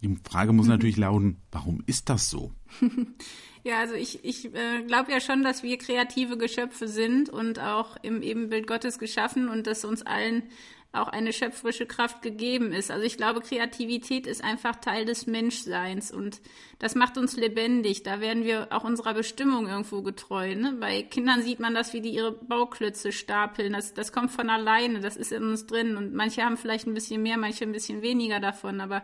Die 0.02 0.18
Frage 0.28 0.52
muss 0.52 0.66
natürlich 0.66 0.96
lauten, 0.96 1.36
warum 1.52 1.82
ist 1.86 2.08
das 2.08 2.28
so? 2.28 2.52
Ja, 3.62 3.78
also 3.80 3.94
ich, 3.94 4.24
ich 4.24 4.46
äh, 4.54 4.82
glaube 4.86 5.12
ja 5.12 5.20
schon, 5.20 5.42
dass 5.42 5.62
wir 5.62 5.76
kreative 5.76 6.38
Geschöpfe 6.38 6.88
sind 6.88 7.28
und 7.28 7.58
auch 7.58 7.96
im 8.02 8.22
Ebenbild 8.22 8.66
Gottes 8.66 8.98
geschaffen 8.98 9.50
und 9.50 9.66
dass 9.66 9.84
uns 9.84 10.00
allen 10.00 10.44
auch 10.92 11.08
eine 11.08 11.32
schöpferische 11.32 11.86
Kraft 11.86 12.20
gegeben 12.20 12.72
ist. 12.72 12.90
Also 12.90 13.04
ich 13.04 13.16
glaube, 13.16 13.40
Kreativität 13.40 14.26
ist 14.26 14.42
einfach 14.42 14.76
Teil 14.76 15.04
des 15.04 15.26
Menschseins 15.26 16.10
und 16.10 16.40
das 16.80 16.96
macht 16.96 17.16
uns 17.16 17.36
lebendig. 17.36 18.02
Da 18.02 18.20
werden 18.20 18.44
wir 18.44 18.68
auch 18.70 18.82
unserer 18.82 19.14
Bestimmung 19.14 19.68
irgendwo 19.68 20.02
getreu. 20.02 20.54
Ne? 20.56 20.76
Bei 20.80 21.02
Kindern 21.02 21.42
sieht 21.42 21.60
man 21.60 21.74
das, 21.74 21.92
wie 21.92 22.00
die 22.00 22.10
ihre 22.10 22.32
Bauklötze 22.32 23.12
stapeln. 23.12 23.72
Das, 23.72 23.94
das 23.94 24.12
kommt 24.12 24.32
von 24.32 24.50
alleine, 24.50 24.98
das 24.98 25.16
ist 25.16 25.30
in 25.30 25.44
uns 25.44 25.66
drin 25.66 25.96
und 25.96 26.12
manche 26.12 26.42
haben 26.42 26.56
vielleicht 26.56 26.88
ein 26.88 26.94
bisschen 26.94 27.22
mehr, 27.22 27.38
manche 27.38 27.64
ein 27.64 27.72
bisschen 27.72 28.02
weniger 28.02 28.40
davon, 28.40 28.80
aber 28.80 29.02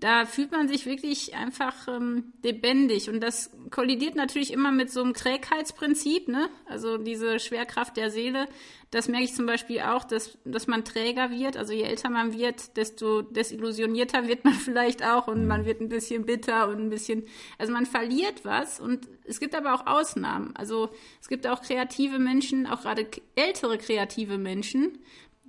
da 0.00 0.26
fühlt 0.26 0.52
man 0.52 0.68
sich 0.68 0.86
wirklich 0.86 1.34
einfach 1.34 1.88
ähm, 1.88 2.32
lebendig. 2.42 3.10
Und 3.10 3.20
das 3.20 3.50
kollidiert 3.70 4.14
natürlich 4.14 4.52
immer 4.52 4.70
mit 4.70 4.90
so 4.90 5.02
einem 5.02 5.14
Trägheitsprinzip, 5.14 6.28
ne? 6.28 6.48
Also 6.66 6.98
diese 6.98 7.40
Schwerkraft 7.40 7.96
der 7.96 8.10
Seele. 8.10 8.46
Das 8.90 9.08
merke 9.08 9.24
ich 9.24 9.34
zum 9.34 9.44
Beispiel 9.44 9.80
auch, 9.80 10.04
dass, 10.04 10.38
dass 10.44 10.66
man 10.66 10.84
träger 10.84 11.30
wird. 11.30 11.56
Also 11.56 11.72
je 11.72 11.82
älter 11.82 12.10
man 12.10 12.32
wird, 12.32 12.76
desto 12.76 13.22
desillusionierter 13.22 14.26
wird 14.26 14.44
man 14.44 14.54
vielleicht 14.68 15.04
auch 15.04 15.26
und 15.26 15.46
man 15.46 15.66
wird 15.66 15.80
ein 15.80 15.88
bisschen 15.88 16.24
bitter 16.24 16.68
und 16.68 16.78
ein 16.78 16.90
bisschen, 16.90 17.24
also 17.58 17.72
man 17.72 17.84
verliert 17.84 18.44
was 18.44 18.80
und 18.80 19.08
es 19.24 19.40
gibt 19.40 19.54
aber 19.54 19.74
auch 19.74 19.86
Ausnahmen. 19.86 20.54
Also 20.56 20.90
es 21.20 21.28
gibt 21.28 21.46
auch 21.46 21.60
kreative 21.60 22.18
Menschen, 22.18 22.66
auch 22.66 22.82
gerade 22.82 23.06
ältere 23.34 23.76
kreative 23.78 24.38
Menschen, 24.38 24.98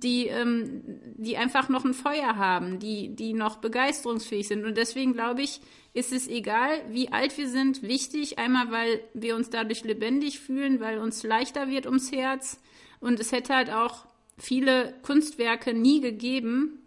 die, 0.02 0.26
ähm, 0.26 0.82
die 1.16 1.36
einfach 1.36 1.68
noch 1.68 1.84
ein 1.84 1.94
Feuer 1.94 2.36
haben, 2.36 2.78
die, 2.78 3.14
die 3.14 3.32
noch 3.32 3.56
begeisterungsfähig 3.56 4.48
sind. 4.48 4.64
Und 4.64 4.76
deswegen 4.76 5.12
glaube 5.12 5.42
ich, 5.42 5.60
ist 5.92 6.12
es 6.12 6.28
egal, 6.28 6.82
wie 6.88 7.10
alt 7.10 7.36
wir 7.36 7.48
sind, 7.48 7.82
wichtig, 7.82 8.38
einmal 8.38 8.70
weil 8.70 9.02
wir 9.14 9.36
uns 9.36 9.50
dadurch 9.50 9.84
lebendig 9.84 10.40
fühlen, 10.40 10.80
weil 10.80 10.98
uns 10.98 11.22
leichter 11.22 11.68
wird 11.68 11.86
ums 11.86 12.12
Herz. 12.12 12.60
Und 13.00 13.20
es 13.20 13.32
hätte 13.32 13.54
halt 13.54 13.70
auch 13.70 14.06
viele 14.38 14.94
Kunstwerke 15.02 15.74
nie 15.74 16.00
gegeben, 16.00 16.78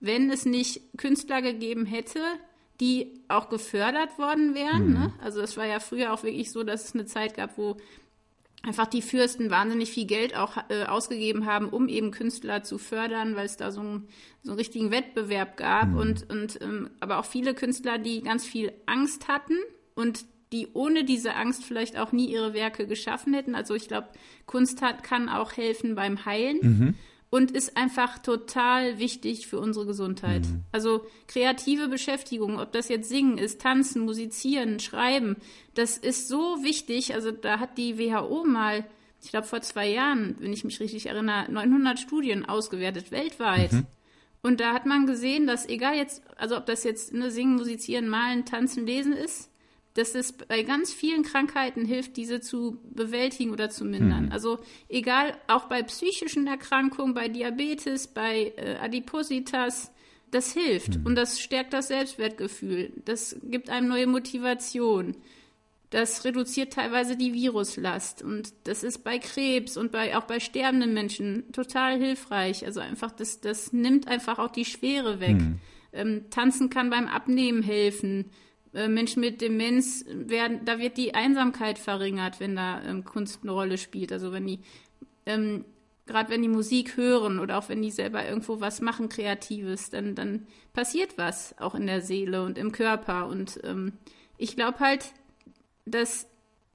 wenn 0.00 0.30
es 0.30 0.44
nicht 0.44 0.80
Künstler 0.96 1.42
gegeben 1.42 1.84
hätte, 1.86 2.20
die 2.80 3.20
auch 3.28 3.48
gefördert 3.48 4.18
worden 4.18 4.54
wären. 4.54 4.88
Mhm. 4.88 4.92
Ne? 4.94 5.12
Also 5.22 5.40
es 5.40 5.56
war 5.56 5.66
ja 5.66 5.80
früher 5.80 6.12
auch 6.12 6.22
wirklich 6.22 6.50
so, 6.50 6.62
dass 6.62 6.84
es 6.84 6.94
eine 6.94 7.06
Zeit 7.06 7.36
gab, 7.36 7.58
wo 7.58 7.76
einfach 8.62 8.86
die 8.86 9.02
Fürsten 9.02 9.50
wahnsinnig 9.50 9.90
viel 9.90 10.06
Geld 10.06 10.36
auch 10.36 10.56
äh, 10.68 10.84
ausgegeben 10.84 11.46
haben, 11.46 11.68
um 11.68 11.88
eben 11.88 12.10
Künstler 12.10 12.62
zu 12.62 12.78
fördern, 12.78 13.36
weil 13.36 13.46
es 13.46 13.56
da 13.56 13.70
so, 13.70 13.80
ein, 13.80 14.08
so 14.42 14.50
einen 14.50 14.58
richtigen 14.58 14.90
Wettbewerb 14.90 15.56
gab. 15.56 15.88
Mhm. 15.88 15.96
Und, 15.96 16.30
und 16.30 16.60
ähm, 16.60 16.90
aber 17.00 17.18
auch 17.18 17.24
viele 17.24 17.54
Künstler, 17.54 17.98
die 17.98 18.22
ganz 18.22 18.44
viel 18.44 18.72
Angst 18.86 19.28
hatten 19.28 19.54
und 19.94 20.24
die 20.52 20.68
ohne 20.72 21.04
diese 21.04 21.34
Angst 21.34 21.64
vielleicht 21.64 21.98
auch 21.98 22.12
nie 22.12 22.26
ihre 22.26 22.54
Werke 22.54 22.86
geschaffen 22.86 23.34
hätten. 23.34 23.54
Also 23.54 23.74
ich 23.74 23.86
glaube, 23.86 24.08
Kunst 24.46 24.80
hat, 24.82 25.02
kann 25.04 25.28
auch 25.28 25.56
helfen 25.56 25.94
beim 25.94 26.24
Heilen. 26.24 26.58
Mhm 26.62 26.94
und 27.30 27.50
ist 27.50 27.76
einfach 27.76 28.18
total 28.18 28.98
wichtig 28.98 29.46
für 29.46 29.58
unsere 29.58 29.86
Gesundheit. 29.86 30.42
Mhm. 30.42 30.64
Also 30.72 31.04
kreative 31.26 31.88
Beschäftigung, 31.88 32.58
ob 32.58 32.72
das 32.72 32.88
jetzt 32.88 33.08
Singen 33.08 33.38
ist, 33.38 33.60
Tanzen, 33.60 34.04
Musizieren, 34.04 34.80
Schreiben, 34.80 35.36
das 35.74 35.98
ist 35.98 36.28
so 36.28 36.62
wichtig. 36.62 37.14
Also 37.14 37.30
da 37.30 37.60
hat 37.60 37.76
die 37.76 37.98
WHO 37.98 38.44
mal, 38.44 38.84
ich 39.22 39.30
glaube 39.30 39.46
vor 39.46 39.60
zwei 39.60 39.88
Jahren, 39.88 40.36
wenn 40.40 40.52
ich 40.52 40.64
mich 40.64 40.80
richtig 40.80 41.06
erinnere, 41.06 41.50
900 41.50 41.98
Studien 41.98 42.46
ausgewertet 42.46 43.10
weltweit. 43.10 43.72
Mhm. 43.72 43.86
Und 44.40 44.60
da 44.60 44.72
hat 44.72 44.86
man 44.86 45.06
gesehen, 45.06 45.46
dass 45.46 45.68
egal 45.68 45.96
jetzt, 45.96 46.22
also 46.36 46.56
ob 46.56 46.64
das 46.64 46.84
jetzt 46.84 47.12
ne, 47.12 47.30
Singen, 47.30 47.56
Musizieren, 47.56 48.08
Malen, 48.08 48.46
Tanzen, 48.46 48.86
Lesen 48.86 49.12
ist, 49.12 49.50
dass 49.98 50.14
es 50.14 50.32
bei 50.32 50.62
ganz 50.62 50.92
vielen 50.92 51.24
Krankheiten 51.24 51.84
hilft, 51.84 52.16
diese 52.16 52.40
zu 52.40 52.78
bewältigen 52.84 53.50
oder 53.50 53.68
zu 53.68 53.84
mindern. 53.84 54.26
Mhm. 54.26 54.32
Also 54.32 54.60
egal, 54.88 55.36
auch 55.48 55.64
bei 55.64 55.82
psychischen 55.82 56.46
Erkrankungen, 56.46 57.14
bei 57.14 57.28
Diabetes, 57.28 58.06
bei 58.06 58.52
äh, 58.56 58.76
Adipositas, 58.76 59.90
das 60.30 60.52
hilft 60.52 60.98
mhm. 60.98 61.06
und 61.06 61.14
das 61.16 61.40
stärkt 61.40 61.72
das 61.72 61.88
Selbstwertgefühl. 61.88 62.92
Das 63.04 63.40
gibt 63.42 63.70
einem 63.70 63.88
neue 63.88 64.06
Motivation. 64.06 65.16
Das 65.90 66.24
reduziert 66.24 66.74
teilweise 66.74 67.16
die 67.16 67.32
Viruslast 67.32 68.22
und 68.22 68.52
das 68.64 68.84
ist 68.84 69.02
bei 69.02 69.18
Krebs 69.18 69.76
und 69.76 69.90
bei 69.90 70.16
auch 70.16 70.24
bei 70.24 70.38
sterbenden 70.38 70.94
Menschen 70.94 71.50
total 71.50 71.98
hilfreich. 71.98 72.64
Also 72.64 72.78
einfach 72.78 73.10
das 73.10 73.40
das 73.40 73.72
nimmt 73.72 74.06
einfach 74.06 74.38
auch 74.38 74.50
die 74.50 74.66
Schwere 74.66 75.18
weg. 75.18 75.38
Mhm. 75.38 75.58
Ähm, 75.92 76.24
Tanzen 76.30 76.70
kann 76.70 76.90
beim 76.90 77.08
Abnehmen 77.08 77.62
helfen. 77.62 78.30
Äh, 78.74 78.88
Menschen 78.88 79.20
mit 79.20 79.40
Demenz 79.40 80.04
werden, 80.08 80.64
da 80.64 80.78
wird 80.78 80.96
die 80.96 81.14
Einsamkeit 81.14 81.78
verringert, 81.78 82.40
wenn 82.40 82.56
da 82.56 82.82
ähm, 82.82 83.04
Kunst 83.04 83.40
eine 83.42 83.52
Rolle 83.52 83.78
spielt. 83.78 84.12
Also 84.12 84.32
wenn 84.32 84.46
die, 84.46 84.60
ähm, 85.26 85.64
gerade 86.06 86.30
wenn 86.30 86.42
die 86.42 86.48
Musik 86.48 86.96
hören 86.96 87.38
oder 87.38 87.58
auch 87.58 87.68
wenn 87.68 87.82
die 87.82 87.90
selber 87.90 88.26
irgendwo 88.26 88.60
was 88.60 88.80
machen, 88.80 89.08
Kreatives, 89.08 89.90
dann, 89.90 90.14
dann 90.14 90.46
passiert 90.72 91.16
was 91.16 91.56
auch 91.58 91.74
in 91.74 91.86
der 91.86 92.02
Seele 92.02 92.42
und 92.42 92.58
im 92.58 92.72
Körper. 92.72 93.28
Und 93.28 93.58
ähm, 93.64 93.94
ich 94.36 94.54
glaube 94.54 94.80
halt, 94.80 95.12
dass 95.86 96.26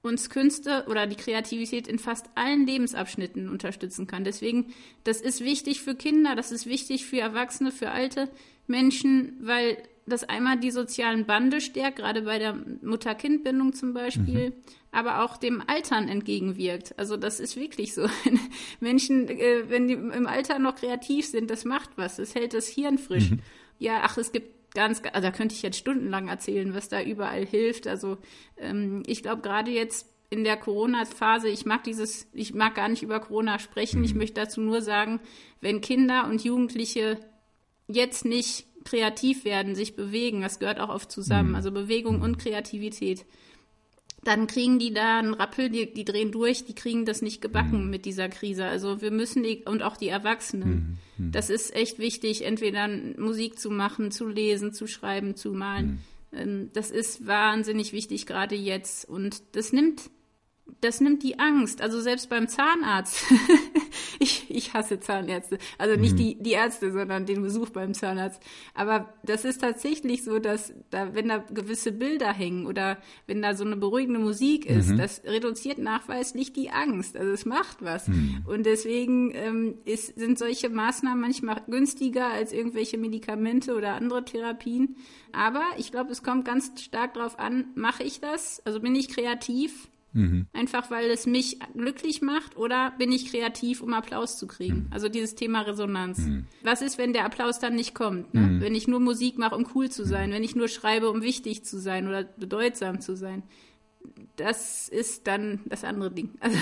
uns 0.02 0.28
Künste 0.28 0.84
oder 0.88 1.06
die 1.06 1.16
Kreativität 1.16 1.88
in 1.88 1.98
fast 1.98 2.26
allen 2.34 2.66
Lebensabschnitten 2.66 3.48
unterstützen 3.48 4.06
kann. 4.06 4.24
Deswegen, 4.24 4.74
das 5.04 5.20
ist 5.20 5.42
wichtig 5.42 5.80
für 5.80 5.94
Kinder, 5.94 6.34
das 6.34 6.52
ist 6.52 6.66
wichtig 6.66 7.06
für 7.06 7.20
Erwachsene, 7.20 7.72
für 7.72 7.90
alte 7.90 8.28
Menschen, 8.66 9.38
weil 9.40 9.78
das 10.06 10.24
einmal 10.24 10.58
die 10.58 10.70
sozialen 10.70 11.24
Bande 11.24 11.60
stärkt, 11.60 11.96
gerade 11.96 12.22
bei 12.22 12.38
der 12.38 12.54
Mutter-Kind-Bindung 12.82 13.72
zum 13.72 13.94
Beispiel, 13.94 14.50
mhm. 14.50 14.54
aber 14.92 15.24
auch 15.24 15.36
dem 15.36 15.62
Altern 15.66 16.08
entgegenwirkt. 16.08 16.98
Also 16.98 17.16
das 17.16 17.40
ist 17.40 17.56
wirklich 17.56 17.94
so. 17.94 18.06
Menschen, 18.80 19.28
äh, 19.28 19.64
wenn 19.68 19.88
die 19.88 19.94
im 19.94 20.26
Alter 20.26 20.58
noch 20.58 20.76
kreativ 20.76 21.26
sind, 21.26 21.50
das 21.50 21.64
macht 21.64 21.90
was, 21.96 22.16
das 22.16 22.34
hält 22.34 22.54
das 22.54 22.68
Hirn 22.68 22.98
frisch. 22.98 23.30
Mhm. 23.30 23.40
Ja, 23.78 24.00
ach, 24.02 24.18
es 24.18 24.32
gibt 24.32 24.74
ganz, 24.74 25.02
also 25.12 25.28
da 25.28 25.30
könnte 25.30 25.54
ich 25.54 25.62
jetzt 25.62 25.78
stundenlang 25.78 26.28
erzählen, 26.28 26.74
was 26.74 26.88
da 26.88 27.02
überall 27.02 27.46
hilft. 27.46 27.86
Also 27.86 28.18
ähm, 28.58 29.02
ich 29.06 29.22
glaube 29.22 29.40
gerade 29.40 29.70
jetzt 29.70 30.08
in 30.30 30.44
der 30.44 30.56
Corona-Phase, 30.56 31.48
ich 31.48 31.64
mag 31.64 31.84
dieses, 31.84 32.26
ich 32.32 32.54
mag 32.54 32.74
gar 32.74 32.88
nicht 32.88 33.02
über 33.02 33.20
Corona 33.20 33.58
sprechen. 33.58 34.00
Mhm. 34.00 34.04
Ich 34.04 34.14
möchte 34.14 34.40
dazu 34.40 34.60
nur 34.60 34.82
sagen, 34.82 35.20
wenn 35.60 35.80
Kinder 35.80 36.26
und 36.28 36.44
Jugendliche 36.44 37.20
jetzt 37.86 38.24
nicht 38.24 38.66
kreativ 38.84 39.44
werden, 39.44 39.74
sich 39.74 39.96
bewegen, 39.96 40.42
das 40.42 40.58
gehört 40.58 40.80
auch 40.80 40.88
oft 40.88 41.10
zusammen, 41.10 41.50
mhm. 41.50 41.54
also 41.54 41.72
Bewegung 41.72 42.20
und 42.20 42.38
Kreativität. 42.38 43.24
Dann 44.22 44.46
kriegen 44.46 44.78
die 44.78 44.92
da 44.92 45.18
einen 45.18 45.34
Rappel, 45.34 45.68
die, 45.68 45.92
die 45.92 46.04
drehen 46.04 46.32
durch, 46.32 46.64
die 46.64 46.74
kriegen 46.74 47.04
das 47.04 47.20
nicht 47.20 47.42
gebacken 47.42 47.84
mhm. 47.84 47.90
mit 47.90 48.06
dieser 48.06 48.28
Krise. 48.28 48.64
Also 48.64 49.02
wir 49.02 49.10
müssen 49.10 49.42
die, 49.42 49.64
und 49.66 49.82
auch 49.82 49.96
die 49.96 50.08
Erwachsenen. 50.08 50.98
Mhm. 51.16 51.26
mhm. 51.26 51.32
Das 51.32 51.50
ist 51.50 51.74
echt 51.74 51.98
wichtig, 51.98 52.44
entweder 52.44 52.88
Musik 52.88 53.58
zu 53.58 53.70
machen, 53.70 54.10
zu 54.10 54.26
lesen, 54.26 54.72
zu 54.72 54.86
schreiben, 54.86 55.36
zu 55.36 55.52
malen. 55.52 56.02
Mhm. 56.32 56.38
Ähm, 56.38 56.70
das 56.72 56.90
ist 56.90 57.26
wahnsinnig 57.26 57.92
wichtig, 57.92 58.26
gerade 58.26 58.54
jetzt. 58.54 59.08
Und 59.08 59.42
das 59.52 59.72
nimmt 59.72 60.10
das 60.80 61.00
nimmt 61.00 61.22
die 61.22 61.38
Angst. 61.38 61.80
Also 61.80 62.00
selbst 62.00 62.28
beim 62.28 62.48
Zahnarzt. 62.48 63.24
ich, 64.18 64.46
ich 64.50 64.74
hasse 64.74 65.00
Zahnärzte. 65.00 65.58
Also 65.78 65.98
nicht 65.98 66.12
mhm. 66.12 66.18
die, 66.18 66.42
die 66.42 66.52
Ärzte, 66.52 66.92
sondern 66.92 67.26
den 67.26 67.42
Besuch 67.42 67.70
beim 67.70 67.94
Zahnarzt. 67.94 68.42
Aber 68.74 69.12
das 69.22 69.44
ist 69.44 69.60
tatsächlich 69.60 70.24
so, 70.24 70.38
dass 70.38 70.74
da, 70.90 71.14
wenn 71.14 71.28
da 71.28 71.38
gewisse 71.38 71.92
Bilder 71.92 72.32
hängen 72.32 72.66
oder 72.66 72.98
wenn 73.26 73.42
da 73.42 73.54
so 73.54 73.64
eine 73.64 73.76
beruhigende 73.76 74.20
Musik 74.20 74.66
ist, 74.66 74.90
mhm. 74.90 74.98
das 74.98 75.22
reduziert 75.24 75.78
nachweislich 75.78 76.52
die 76.52 76.70
Angst. 76.70 77.16
Also 77.16 77.32
es 77.32 77.46
macht 77.46 77.82
was. 77.82 78.08
Mhm. 78.08 78.42
Und 78.46 78.66
deswegen 78.66 79.32
ähm, 79.34 79.78
ist, 79.84 80.18
sind 80.18 80.38
solche 80.38 80.68
Maßnahmen 80.68 81.20
manchmal 81.20 81.62
günstiger 81.66 82.26
als 82.28 82.52
irgendwelche 82.52 82.98
Medikamente 82.98 83.74
oder 83.74 83.94
andere 83.94 84.24
Therapien. 84.24 84.96
Aber 85.32 85.64
ich 85.78 85.90
glaube, 85.90 86.12
es 86.12 86.22
kommt 86.22 86.44
ganz 86.44 86.72
stark 86.80 87.14
darauf 87.14 87.38
an, 87.38 87.66
mache 87.74 88.02
ich 88.02 88.20
das? 88.20 88.62
Also 88.64 88.80
bin 88.80 88.94
ich 88.94 89.08
kreativ? 89.08 89.88
Mhm. 90.14 90.46
Einfach 90.52 90.90
weil 90.90 91.10
es 91.10 91.26
mich 91.26 91.58
glücklich 91.74 92.22
macht 92.22 92.56
oder 92.56 92.92
bin 92.98 93.12
ich 93.12 93.30
kreativ, 93.30 93.82
um 93.82 93.92
Applaus 93.92 94.38
zu 94.38 94.46
kriegen? 94.46 94.84
Mhm. 94.86 94.86
Also 94.90 95.08
dieses 95.08 95.34
Thema 95.34 95.62
Resonanz. 95.62 96.18
Mhm. 96.18 96.46
Was 96.62 96.82
ist, 96.82 96.98
wenn 96.98 97.12
der 97.12 97.24
Applaus 97.24 97.58
dann 97.58 97.74
nicht 97.74 97.94
kommt? 97.94 98.32
Ne? 98.32 98.40
Mhm. 98.40 98.60
Wenn 98.60 98.74
ich 98.74 98.86
nur 98.86 99.00
Musik 99.00 99.38
mache, 99.38 99.56
um 99.56 99.66
cool 99.74 99.90
zu 99.90 100.04
sein, 100.06 100.30
mhm. 100.30 100.34
wenn 100.34 100.44
ich 100.44 100.54
nur 100.54 100.68
schreibe, 100.68 101.10
um 101.10 101.22
wichtig 101.22 101.64
zu 101.64 101.78
sein 101.78 102.08
oder 102.08 102.24
bedeutsam 102.24 103.00
zu 103.00 103.16
sein? 103.16 103.42
Das 104.36 104.88
ist 104.88 105.26
dann 105.26 105.60
das 105.66 105.84
andere 105.84 106.10
Ding. 106.12 106.30
Also, 106.40 106.58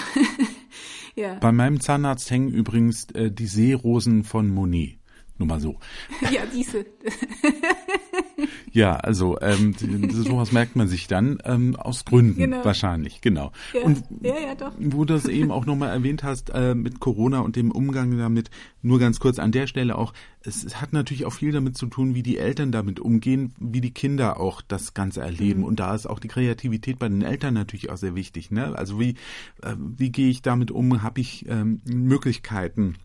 ja. 1.14 1.34
Bei 1.34 1.52
meinem 1.52 1.80
Zahnarzt 1.80 2.30
hängen 2.30 2.50
übrigens 2.50 3.10
äh, 3.10 3.30
die 3.30 3.46
Seerosen 3.46 4.24
von 4.24 4.48
Monet. 4.48 4.98
Nur 5.36 5.48
mal 5.48 5.60
so. 5.60 5.78
Ja, 6.30 6.42
diese. 6.46 6.86
ja, 8.72 8.96
also 8.96 9.38
ähm, 9.40 9.74
sowas 10.10 10.50
merkt 10.52 10.76
man 10.76 10.88
sich 10.88 11.06
dann 11.06 11.38
ähm, 11.44 11.76
aus 11.76 12.06
Gründen 12.06 12.38
genau. 12.38 12.64
wahrscheinlich, 12.64 13.20
genau. 13.20 13.52
Ja, 13.74 13.82
und 13.82 14.02
ja, 14.22 14.34
ja, 14.34 14.54
doch. 14.54 14.72
wo 14.78 15.04
du 15.04 15.12
das 15.12 15.26
eben 15.26 15.50
auch 15.50 15.66
nochmal 15.66 15.90
erwähnt 15.90 16.24
hast 16.24 16.50
äh, 16.54 16.74
mit 16.74 16.98
Corona 16.98 17.40
und 17.40 17.56
dem 17.56 17.70
Umgang 17.70 18.16
damit, 18.16 18.50
nur 18.80 18.98
ganz 18.98 19.20
kurz 19.20 19.38
an 19.38 19.52
der 19.52 19.66
Stelle 19.66 19.96
auch, 19.96 20.14
es 20.40 20.80
hat 20.80 20.92
natürlich 20.92 21.26
auch 21.26 21.32
viel 21.34 21.52
damit 21.52 21.76
zu 21.76 21.86
tun, 21.86 22.14
wie 22.14 22.22
die 22.22 22.38
Eltern 22.38 22.72
damit 22.72 22.98
umgehen, 22.98 23.54
wie 23.60 23.82
die 23.82 23.92
Kinder 23.92 24.40
auch 24.40 24.62
das 24.62 24.94
Ganze 24.94 25.20
erleben. 25.20 25.60
Mhm. 25.60 25.66
Und 25.66 25.80
da 25.80 25.94
ist 25.94 26.06
auch 26.06 26.18
die 26.18 26.28
Kreativität 26.28 26.98
bei 26.98 27.08
den 27.08 27.22
Eltern 27.22 27.54
natürlich 27.54 27.90
auch 27.90 27.98
sehr 27.98 28.14
wichtig. 28.14 28.50
Ne? 28.50 28.76
Also 28.76 28.98
wie, 28.98 29.16
äh, 29.62 29.76
wie 29.78 30.10
gehe 30.10 30.30
ich 30.30 30.42
damit 30.42 30.70
um? 30.70 31.02
Habe 31.02 31.20
ich 31.20 31.46
ähm, 31.48 31.82
Möglichkeiten? 31.84 32.96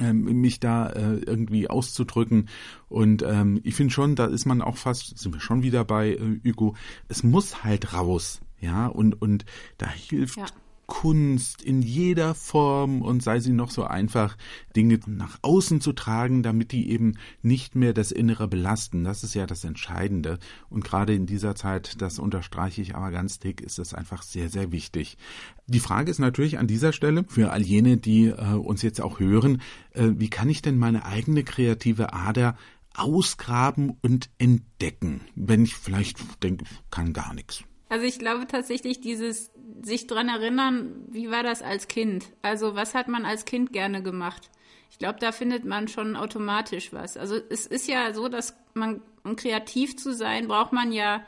Ähm, 0.00 0.40
mich 0.40 0.60
da 0.60 0.88
äh, 0.88 1.16
irgendwie 1.18 1.68
auszudrücken. 1.68 2.48
Und 2.88 3.22
ähm, 3.22 3.60
ich 3.62 3.74
finde 3.74 3.92
schon, 3.92 4.16
da 4.16 4.26
ist 4.26 4.44
man 4.44 4.62
auch 4.62 4.76
fast, 4.76 5.18
sind 5.18 5.32
wir 5.32 5.40
schon 5.40 5.62
wieder 5.62 5.84
bei 5.84 6.10
äh, 6.10 6.40
Hugo, 6.44 6.74
es 7.08 7.22
muss 7.22 7.64
halt 7.64 7.92
raus. 7.92 8.40
Ja, 8.60 8.86
und, 8.86 9.20
und 9.20 9.44
da 9.78 9.88
hilft 9.88 10.38
ja. 10.38 10.46
Kunst 10.86 11.62
in 11.62 11.82
jeder 11.82 12.34
Form 12.34 13.02
und 13.02 13.22
sei 13.22 13.40
sie 13.40 13.52
noch 13.52 13.70
so 13.70 13.84
einfach, 13.84 14.36
Dinge 14.74 15.00
nach 15.06 15.38
außen 15.42 15.80
zu 15.80 15.92
tragen, 15.92 16.42
damit 16.42 16.72
die 16.72 16.90
eben 16.90 17.14
nicht 17.42 17.74
mehr 17.74 17.92
das 17.92 18.12
Innere 18.12 18.48
belasten. 18.48 19.04
Das 19.04 19.24
ist 19.24 19.34
ja 19.34 19.46
das 19.46 19.64
Entscheidende. 19.64 20.38
Und 20.70 20.84
gerade 20.84 21.14
in 21.14 21.26
dieser 21.26 21.54
Zeit, 21.54 22.00
das 22.00 22.18
unterstreiche 22.18 22.82
ich 22.82 22.94
aber 22.94 23.10
ganz 23.10 23.38
dick, 23.38 23.60
ist 23.60 23.78
es 23.78 23.94
einfach 23.94 24.22
sehr, 24.22 24.48
sehr 24.48 24.70
wichtig. 24.72 25.18
Die 25.66 25.80
Frage 25.80 26.10
ist 26.10 26.20
natürlich 26.20 26.58
an 26.58 26.68
dieser 26.68 26.92
Stelle 26.92 27.24
für 27.26 27.50
all 27.50 27.62
jene, 27.62 27.96
die 27.96 28.26
äh, 28.26 28.54
uns 28.54 28.82
jetzt 28.82 29.00
auch 29.00 29.18
hören, 29.18 29.60
äh, 29.92 30.10
wie 30.16 30.30
kann 30.30 30.48
ich 30.48 30.62
denn 30.62 30.78
meine 30.78 31.04
eigene 31.04 31.42
kreative 31.42 32.12
Ader 32.12 32.56
ausgraben 32.94 33.96
und 34.02 34.30
entdecken, 34.38 35.20
wenn 35.34 35.64
ich 35.64 35.74
vielleicht 35.74 36.42
denke, 36.42 36.64
kann 36.90 37.12
gar 37.12 37.34
nichts. 37.34 37.64
Also 37.88 38.04
ich 38.04 38.18
glaube 38.18 38.46
tatsächlich 38.46 39.00
dieses 39.00 39.52
sich 39.82 40.06
dran 40.06 40.28
erinnern, 40.28 41.04
wie 41.08 41.30
war 41.30 41.42
das 41.42 41.62
als 41.62 41.88
Kind? 41.88 42.26
Also 42.42 42.74
was 42.74 42.94
hat 42.94 43.08
man 43.08 43.24
als 43.24 43.44
Kind 43.44 43.72
gerne 43.72 44.02
gemacht? 44.02 44.50
Ich 44.90 44.98
glaube, 44.98 45.18
da 45.20 45.32
findet 45.32 45.64
man 45.64 45.88
schon 45.88 46.16
automatisch 46.16 46.92
was. 46.92 47.16
Also 47.16 47.36
es 47.48 47.66
ist 47.66 47.86
ja 47.86 48.12
so, 48.14 48.28
dass 48.28 48.56
man, 48.74 49.02
um 49.24 49.36
kreativ 49.36 49.96
zu 49.96 50.14
sein, 50.14 50.48
braucht 50.48 50.72
man 50.72 50.92
ja 50.92 51.24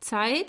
Zeit 0.00 0.46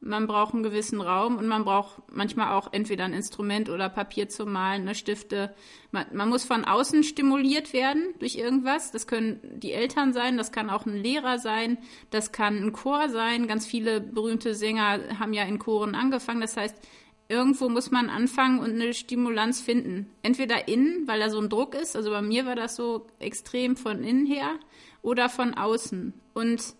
man 0.00 0.26
braucht 0.26 0.54
einen 0.54 0.62
gewissen 0.62 1.00
Raum 1.00 1.36
und 1.36 1.48
man 1.48 1.64
braucht 1.64 2.02
manchmal 2.12 2.52
auch 2.52 2.72
entweder 2.72 3.04
ein 3.04 3.12
Instrument 3.12 3.68
oder 3.70 3.88
Papier 3.88 4.28
zum 4.28 4.52
Malen, 4.52 4.82
eine 4.82 4.94
Stifte. 4.94 5.54
Man, 5.90 6.06
man, 6.12 6.28
muss 6.28 6.44
von 6.44 6.64
außen 6.64 7.02
stimuliert 7.02 7.72
werden 7.72 8.14
durch 8.18 8.36
irgendwas. 8.36 8.90
Das 8.92 9.06
können 9.06 9.40
die 9.42 9.72
Eltern 9.72 10.12
sein, 10.12 10.36
das 10.36 10.52
kann 10.52 10.70
auch 10.70 10.86
ein 10.86 10.96
Lehrer 10.96 11.38
sein, 11.38 11.78
das 12.10 12.30
kann 12.30 12.58
ein 12.58 12.72
Chor 12.72 13.08
sein. 13.08 13.46
Ganz 13.46 13.66
viele 13.66 14.00
berühmte 14.00 14.54
Sänger 14.54 15.18
haben 15.18 15.32
ja 15.32 15.44
in 15.44 15.58
Choren 15.58 15.94
angefangen. 15.94 16.40
Das 16.40 16.56
heißt, 16.56 16.76
irgendwo 17.28 17.68
muss 17.68 17.90
man 17.90 18.10
anfangen 18.10 18.58
und 18.60 18.72
eine 18.72 18.94
Stimulanz 18.94 19.60
finden. 19.60 20.10
Entweder 20.22 20.68
innen, 20.68 21.08
weil 21.08 21.20
da 21.20 21.30
so 21.30 21.40
ein 21.40 21.48
Druck 21.48 21.74
ist, 21.74 21.96
also 21.96 22.10
bei 22.10 22.22
mir 22.22 22.46
war 22.46 22.54
das 22.54 22.76
so 22.76 23.06
extrem 23.18 23.76
von 23.76 24.04
innen 24.04 24.26
her, 24.26 24.58
oder 25.02 25.28
von 25.28 25.54
außen. 25.54 26.14
Und 26.34 26.74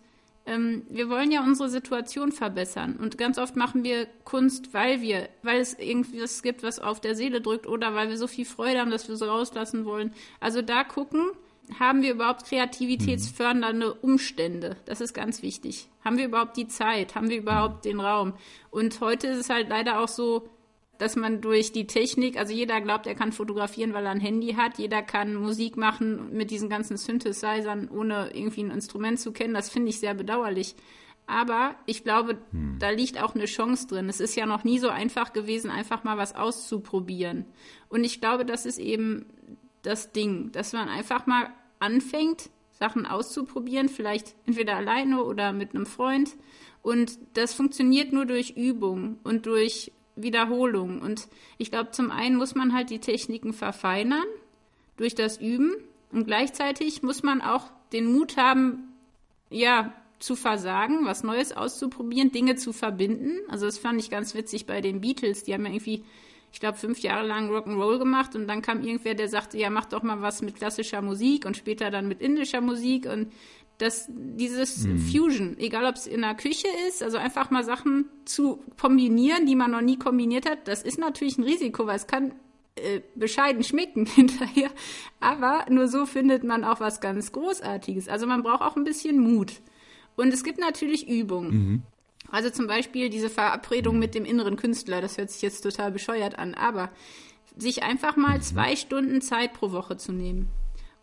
ähm, 0.47 0.83
wir 0.89 1.09
wollen 1.09 1.29
ja 1.29 1.43
unsere 1.43 1.69
Situation 1.69 2.31
verbessern. 2.31 2.95
Und 2.95 3.17
ganz 3.17 3.37
oft 3.37 3.55
machen 3.55 3.83
wir 3.83 4.07
Kunst, 4.23 4.73
weil 4.73 5.01
wir, 5.01 5.27
weil 5.43 5.59
es 5.59 5.77
irgendwie 5.77 6.21
was 6.21 6.41
gibt, 6.41 6.63
was 6.63 6.79
auf 6.79 7.01
der 7.01 7.15
Seele 7.15 7.41
drückt 7.41 7.67
oder 7.67 7.93
weil 7.93 8.09
wir 8.09 8.17
so 8.17 8.27
viel 8.27 8.45
Freude 8.45 8.79
haben, 8.79 8.89
dass 8.89 9.09
wir 9.09 9.17
so 9.17 9.25
rauslassen 9.25 9.85
wollen. 9.85 10.13
Also 10.39 10.61
da 10.61 10.85
gucken, 10.85 11.31
haben 11.79 12.01
wir 12.01 12.13
überhaupt 12.13 12.45
kreativitätsfördernde 12.45 13.93
Umstände? 13.95 14.77
Das 14.85 15.01
ist 15.01 15.13
ganz 15.13 15.41
wichtig. 15.41 15.89
Haben 16.03 16.17
wir 16.17 16.25
überhaupt 16.25 16.55
die 16.55 16.69
Zeit? 16.69 17.15
Haben 17.15 17.29
wir 17.29 17.37
überhaupt 17.37 17.83
den 17.83 17.99
Raum? 17.99 18.33
Und 18.71 19.01
heute 19.01 19.27
ist 19.27 19.37
es 19.37 19.49
halt 19.49 19.67
leider 19.67 19.99
auch 19.99 20.07
so, 20.07 20.47
dass 20.97 21.15
man 21.15 21.41
durch 21.41 21.71
die 21.71 21.87
Technik, 21.87 22.37
also 22.37 22.53
jeder 22.53 22.81
glaubt, 22.81 23.07
er 23.07 23.15
kann 23.15 23.31
fotografieren, 23.31 23.93
weil 23.93 24.05
er 24.05 24.11
ein 24.11 24.19
Handy 24.19 24.53
hat, 24.53 24.77
jeder 24.77 25.01
kann 25.01 25.35
Musik 25.35 25.77
machen 25.77 26.31
mit 26.31 26.51
diesen 26.51 26.69
ganzen 26.69 26.97
Synthesizern, 26.97 27.89
ohne 27.89 28.31
irgendwie 28.33 28.63
ein 28.63 28.71
Instrument 28.71 29.19
zu 29.19 29.31
kennen. 29.31 29.53
Das 29.53 29.69
finde 29.69 29.89
ich 29.89 29.99
sehr 29.99 30.13
bedauerlich. 30.13 30.75
Aber 31.27 31.75
ich 31.85 32.03
glaube, 32.03 32.37
hm. 32.51 32.77
da 32.79 32.89
liegt 32.89 33.21
auch 33.21 33.35
eine 33.35 33.45
Chance 33.45 33.87
drin. 33.87 34.09
Es 34.09 34.21
ist 34.21 34.35
ja 34.35 34.45
noch 34.45 34.63
nie 34.63 34.79
so 34.79 34.89
einfach 34.89 35.33
gewesen, 35.33 35.69
einfach 35.69 36.03
mal 36.03 36.17
was 36.17 36.35
auszuprobieren. 36.35 37.45
Und 37.89 38.03
ich 38.05 38.21
glaube, 38.21 38.45
das 38.45 38.65
ist 38.65 38.79
eben 38.79 39.25
das 39.81 40.13
Ding, 40.13 40.51
dass 40.53 40.73
man 40.73 40.87
einfach 40.87 41.27
mal 41.27 41.49
anfängt, 41.79 42.49
Sachen 42.71 43.05
auszuprobieren, 43.05 43.89
vielleicht 43.89 44.35
entweder 44.45 44.77
alleine 44.77 45.23
oder 45.23 45.51
mit 45.51 45.75
einem 45.75 45.85
Freund. 45.85 46.35
Und 46.81 47.19
das 47.33 47.53
funktioniert 47.53 48.13
nur 48.13 48.25
durch 48.25 48.51
Übung 48.51 49.17
und 49.23 49.45
durch 49.45 49.91
Wiederholung. 50.17 51.01
Und 51.01 51.27
ich 51.57 51.71
glaube, 51.71 51.91
zum 51.91 52.11
einen 52.11 52.35
muss 52.35 52.55
man 52.55 52.73
halt 52.73 52.89
die 52.89 52.99
Techniken 52.99 53.53
verfeinern 53.53 54.25
durch 54.97 55.15
das 55.15 55.37
Üben 55.37 55.75
und 56.11 56.25
gleichzeitig 56.25 57.03
muss 57.03 57.23
man 57.23 57.41
auch 57.41 57.65
den 57.93 58.11
Mut 58.11 58.37
haben, 58.37 58.93
ja, 59.49 59.93
zu 60.19 60.35
versagen, 60.35 61.05
was 61.05 61.23
Neues 61.23 61.51
auszuprobieren, 61.55 62.31
Dinge 62.31 62.55
zu 62.55 62.73
verbinden. 62.73 63.37
Also 63.49 63.65
das 63.67 63.77
fand 63.77 63.99
ich 63.99 64.09
ganz 64.09 64.33
witzig 64.33 64.65
bei 64.65 64.81
den 64.81 64.99
Beatles. 64.99 65.43
Die 65.43 65.53
haben 65.53 65.65
ja 65.65 65.71
irgendwie, 65.71 66.03
ich 66.51 66.59
glaube, 66.59 66.77
fünf 66.77 66.99
Jahre 66.99 67.25
lang 67.25 67.51
Rock'n'Roll 67.51 67.99
gemacht 67.99 68.35
und 68.35 68.47
dann 68.47 68.63
kam 68.63 68.81
irgendwer, 68.81 69.13
der 69.13 69.29
sagte, 69.29 69.59
ja, 69.59 69.69
mach 69.69 69.85
doch 69.85 70.01
mal 70.01 70.21
was 70.21 70.41
mit 70.41 70.55
klassischer 70.55 71.01
Musik 71.03 71.45
und 71.45 71.55
später 71.55 71.91
dann 71.91 72.07
mit 72.07 72.19
indischer 72.19 72.61
Musik 72.61 73.05
und 73.05 73.31
dass 73.77 74.07
dieses 74.09 74.85
mhm. 74.85 74.99
Fusion, 74.99 75.57
egal 75.59 75.85
ob 75.85 75.95
es 75.95 76.07
in 76.07 76.21
der 76.21 76.35
Küche 76.35 76.67
ist, 76.87 77.03
also 77.03 77.17
einfach 77.17 77.51
mal 77.51 77.63
Sachen 77.63 78.05
zu 78.25 78.63
kombinieren, 78.79 79.45
die 79.45 79.55
man 79.55 79.71
noch 79.71 79.81
nie 79.81 79.97
kombiniert 79.97 80.49
hat, 80.49 80.67
das 80.67 80.81
ist 80.81 80.97
natürlich 80.97 81.37
ein 81.37 81.43
Risiko, 81.43 81.85
weil 81.85 81.97
es 81.97 82.07
kann 82.07 82.33
äh, 82.75 83.01
bescheiden 83.15 83.63
schmecken 83.63 84.05
hinterher. 84.15 84.71
Aber 85.19 85.65
nur 85.69 85.87
so 85.87 86.05
findet 86.05 86.43
man 86.43 86.63
auch 86.63 86.79
was 86.79 87.01
ganz 87.01 87.31
Großartiges. 87.31 88.07
Also 88.07 88.25
man 88.27 88.43
braucht 88.43 88.61
auch 88.61 88.75
ein 88.75 88.83
bisschen 88.83 89.19
Mut. 89.19 89.53
Und 90.15 90.33
es 90.33 90.43
gibt 90.43 90.59
natürlich 90.59 91.07
Übungen. 91.07 91.51
Mhm. 91.51 91.81
Also 92.31 92.49
zum 92.49 92.67
Beispiel 92.67 93.09
diese 93.09 93.29
Verabredung 93.29 93.95
mhm. 93.95 93.99
mit 93.99 94.15
dem 94.15 94.25
inneren 94.25 94.57
Künstler, 94.57 95.01
das 95.01 95.17
hört 95.17 95.31
sich 95.31 95.41
jetzt 95.41 95.61
total 95.61 95.91
bescheuert 95.91 96.37
an, 96.37 96.55
aber 96.55 96.89
sich 97.55 97.83
einfach 97.83 98.15
mal 98.15 98.37
mhm. 98.37 98.41
zwei 98.41 98.75
Stunden 98.75 99.21
Zeit 99.21 99.53
pro 99.53 99.71
Woche 99.71 99.97
zu 99.97 100.11
nehmen. 100.11 100.49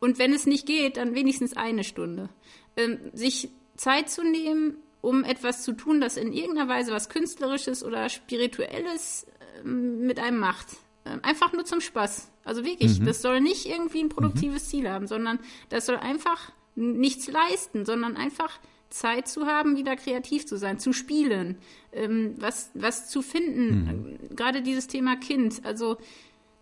Und 0.01 0.19
wenn 0.19 0.35
es 0.35 0.47
nicht 0.47 0.67
geht, 0.67 0.97
dann 0.97 1.15
wenigstens 1.15 1.57
eine 1.57 1.83
Stunde 1.83 2.29
ähm, 2.77 2.99
sich 3.13 3.49
Zeit 3.77 4.11
zu 4.11 4.23
nehmen, 4.23 4.77
um 5.01 5.23
etwas 5.23 5.63
zu 5.63 5.73
tun, 5.73 6.01
das 6.01 6.17
in 6.17 6.33
irgendeiner 6.33 6.69
Weise 6.69 6.93
was 6.93 7.09
Künstlerisches 7.09 7.85
oder 7.85 8.09
Spirituelles 8.09 9.27
ähm, 9.63 10.07
mit 10.07 10.19
einem 10.19 10.39
macht. 10.39 10.69
Ähm, 11.05 11.21
einfach 11.23 11.53
nur 11.53 11.65
zum 11.65 11.81
Spaß. 11.81 12.31
Also 12.45 12.65
wirklich, 12.65 13.01
mhm. 13.01 13.07
das 13.07 13.21
soll 13.21 13.41
nicht 13.41 13.67
irgendwie 13.67 14.03
ein 14.03 14.09
produktives 14.09 14.65
mhm. 14.65 14.69
Ziel 14.69 14.91
haben, 14.91 15.07
sondern 15.07 15.39
das 15.69 15.87
soll 15.87 15.97
einfach 15.97 16.53
nichts 16.75 17.31
leisten, 17.31 17.85
sondern 17.85 18.17
einfach 18.17 18.59
Zeit 18.89 19.29
zu 19.29 19.47
haben, 19.47 19.77
wieder 19.77 19.97
kreativ 19.97 20.47
zu 20.47 20.57
sein, 20.57 20.79
zu 20.79 20.93
spielen, 20.93 21.59
ähm, 21.93 22.35
was, 22.39 22.71
was 22.75 23.09
zu 23.09 23.23
finden. 23.23 24.19
Mhm. 24.31 24.37
Gerade 24.37 24.63
dieses 24.63 24.87
Thema 24.87 25.17
Kind. 25.17 25.65
Also 25.65 25.99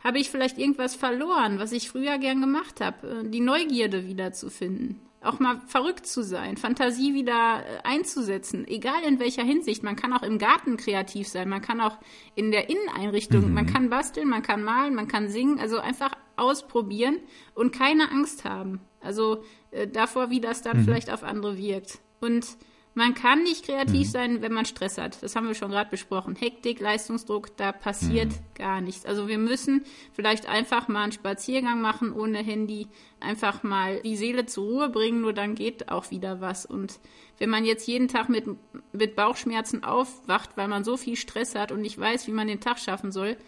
habe 0.00 0.18
ich 0.18 0.30
vielleicht 0.30 0.58
irgendwas 0.58 0.96
verloren, 0.96 1.60
was 1.60 1.70
ich 1.70 1.88
früher 1.88 2.18
gern 2.18 2.40
gemacht 2.40 2.80
habe, 2.80 3.22
äh, 3.22 3.28
die 3.28 3.40
Neugierde 3.40 4.06
wieder 4.08 4.32
zu 4.32 4.50
finden 4.50 5.00
auch 5.22 5.38
mal 5.38 5.60
verrückt 5.66 6.06
zu 6.06 6.22
sein, 6.22 6.56
Fantasie 6.56 7.14
wieder 7.14 7.64
äh, 7.64 7.82
einzusetzen, 7.84 8.66
egal 8.66 9.02
in 9.06 9.20
welcher 9.20 9.44
Hinsicht. 9.44 9.82
Man 9.82 9.96
kann 9.96 10.12
auch 10.12 10.22
im 10.22 10.38
Garten 10.38 10.76
kreativ 10.76 11.28
sein, 11.28 11.48
man 11.48 11.62
kann 11.62 11.80
auch 11.80 11.98
in 12.34 12.50
der 12.50 12.68
Inneneinrichtung, 12.68 13.48
mhm. 13.48 13.54
man 13.54 13.66
kann 13.66 13.90
basteln, 13.90 14.28
man 14.28 14.42
kann 14.42 14.62
malen, 14.62 14.94
man 14.94 15.08
kann 15.08 15.28
singen, 15.28 15.60
also 15.60 15.78
einfach 15.78 16.12
ausprobieren 16.36 17.18
und 17.54 17.72
keine 17.72 18.10
Angst 18.10 18.44
haben. 18.44 18.80
Also 19.00 19.44
äh, 19.70 19.86
davor, 19.86 20.30
wie 20.30 20.40
das 20.40 20.62
dann 20.62 20.78
mhm. 20.78 20.84
vielleicht 20.84 21.10
auf 21.10 21.22
andere 21.22 21.56
wirkt. 21.56 22.00
Und 22.20 22.46
man 22.94 23.14
kann 23.14 23.42
nicht 23.42 23.64
kreativ 23.64 24.06
mhm. 24.08 24.10
sein, 24.10 24.42
wenn 24.42 24.52
man 24.52 24.66
Stress 24.66 24.98
hat. 24.98 25.22
Das 25.22 25.34
haben 25.34 25.46
wir 25.46 25.54
schon 25.54 25.70
gerade 25.70 25.90
besprochen. 25.90 26.36
Hektik, 26.36 26.78
Leistungsdruck, 26.78 27.56
da 27.56 27.72
passiert 27.72 28.28
mhm. 28.28 28.54
gar 28.54 28.80
nichts. 28.80 29.06
Also 29.06 29.28
wir 29.28 29.38
müssen 29.38 29.84
vielleicht 30.12 30.46
einfach 30.46 30.88
mal 30.88 31.04
einen 31.04 31.12
Spaziergang 31.12 31.80
machen 31.80 32.12
ohne 32.12 32.38
Handy, 32.38 32.88
einfach 33.18 33.62
mal 33.62 34.00
die 34.02 34.16
Seele 34.16 34.44
zur 34.44 34.64
Ruhe 34.64 34.88
bringen, 34.90 35.22
nur 35.22 35.32
dann 35.32 35.54
geht 35.54 35.88
auch 35.88 36.10
wieder 36.10 36.40
was. 36.40 36.66
Und 36.66 37.00
wenn 37.38 37.48
man 37.48 37.64
jetzt 37.64 37.86
jeden 37.88 38.08
Tag 38.08 38.28
mit, 38.28 38.44
mit 38.92 39.16
Bauchschmerzen 39.16 39.84
aufwacht, 39.84 40.50
weil 40.56 40.68
man 40.68 40.84
so 40.84 40.98
viel 40.98 41.16
Stress 41.16 41.54
hat 41.54 41.72
und 41.72 41.80
nicht 41.80 41.98
weiß, 41.98 42.26
wie 42.26 42.32
man 42.32 42.46
den 42.46 42.60
Tag 42.60 42.78
schaffen 42.78 43.10
soll, 43.10 43.38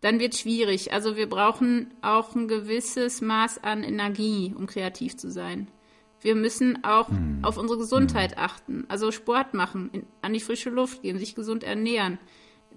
dann 0.00 0.20
wird 0.20 0.34
schwierig. 0.34 0.92
Also 0.92 1.16
wir 1.16 1.28
brauchen 1.28 1.92
auch 2.00 2.34
ein 2.34 2.48
gewisses 2.48 3.20
Maß 3.20 3.62
an 3.64 3.82
Energie, 3.82 4.54
um 4.56 4.66
kreativ 4.66 5.16
zu 5.16 5.30
sein. 5.30 5.68
Wir 6.20 6.34
müssen 6.34 6.84
auch 6.84 7.08
hm. 7.08 7.40
auf 7.42 7.56
unsere 7.56 7.78
Gesundheit 7.78 8.32
hm. 8.32 8.38
achten, 8.38 8.84
also 8.88 9.10
Sport 9.12 9.54
machen, 9.54 9.90
in, 9.92 10.06
an 10.22 10.32
die 10.32 10.40
frische 10.40 10.70
Luft 10.70 11.02
gehen, 11.02 11.18
sich 11.18 11.34
gesund 11.34 11.64
ernähren. 11.64 12.18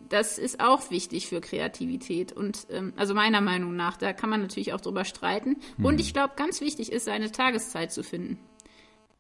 Das 0.10 0.38
ist 0.38 0.60
auch 0.60 0.92
wichtig 0.92 1.28
für 1.28 1.42
Kreativität 1.42 2.34
und 2.34 2.68
ähm, 2.70 2.94
also 2.98 3.14
meiner 3.14 3.42
Meinung 3.42 3.76
nach, 3.76 3.98
da 3.98 4.14
kann 4.14 4.30
man 4.30 4.42
natürlich 4.42 4.74
auch 4.74 4.82
drüber 4.82 5.06
streiten. 5.06 5.58
Hm. 5.78 5.86
Und 5.86 6.00
ich 6.00 6.14
glaube, 6.14 6.34
ganz 6.36 6.62
wichtig 6.62 6.92
ist, 6.92 7.06
seine 7.06 7.32
Tageszeit 7.32 7.92
zu 7.92 8.04
finden. 8.04 8.40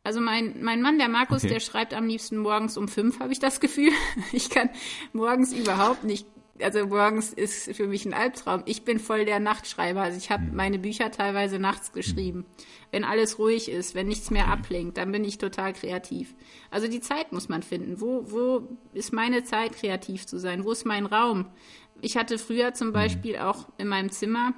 Also 0.04 0.20
mein, 0.20 0.64
mein 0.64 0.82
Mann, 0.82 0.98
der 0.98 1.10
Markus, 1.10 1.44
okay. 1.44 1.54
der 1.54 1.60
schreibt 1.60 1.94
am 1.94 2.08
liebsten 2.08 2.38
morgens 2.38 2.76
um 2.76 2.88
fünf, 2.88 3.20
habe 3.20 3.34
ich 3.34 3.40
das 3.40 3.60
Gefühl. 3.60 3.92
Ich 4.32 4.50
kann 4.50 4.70
morgens 5.14 5.54
überhaupt 5.54 6.04
nicht 6.04 6.26
also 6.64 6.86
morgens 6.88 7.34
ist 7.34 7.76
für 7.76 7.88
mich 7.88 8.06
ein 8.06 8.14
Albtraum. 8.14 8.64
Ich 8.66 8.84
bin 8.84 9.00
voll 9.00 9.26
der 9.26 9.40
Nachtschreiber. 9.40 10.02
Also 10.02 10.18
ich 10.18 10.32
habe 10.32 10.44
mhm. 10.44 10.56
meine 10.56 10.80
Bücher 10.80 11.12
teilweise 11.12 11.60
nachts 11.60 11.92
geschrieben. 11.92 12.40
Mhm. 12.40 12.46
Wenn 12.92 13.04
alles 13.04 13.40
ruhig 13.40 13.70
ist, 13.70 13.96
wenn 13.96 14.08
nichts 14.08 14.32
mehr 14.32 14.48
ablenkt, 14.48 14.98
dann 14.98 15.12
bin 15.12 15.24
ich 15.24 15.38
total 15.38 15.74
kreativ. 15.74 16.36
Also 16.70 16.88
die 16.88 17.02
Zeit 17.02 17.32
muss 17.32 17.50
man 17.50 17.64
finden. 17.64 18.02
Wo, 18.02 18.32
wo 18.32 18.68
ist 18.94 19.14
meine 19.14 19.44
Zeit, 19.44 19.74
kreativ 19.74 20.26
zu 20.26 20.40
sein? 20.40 20.66
Wo 20.66 20.72
ist 20.72 20.86
mein 20.86 21.06
Raum? 21.06 21.48
Ich 22.02 22.18
hatte 22.18 22.38
früher 22.38 22.74
zum 22.74 22.90
mhm. 22.90 22.94
Beispiel 22.94 23.38
auch 23.38 23.68
in 23.78 23.88
meinem 23.88 24.12
Zimmer 24.12 24.54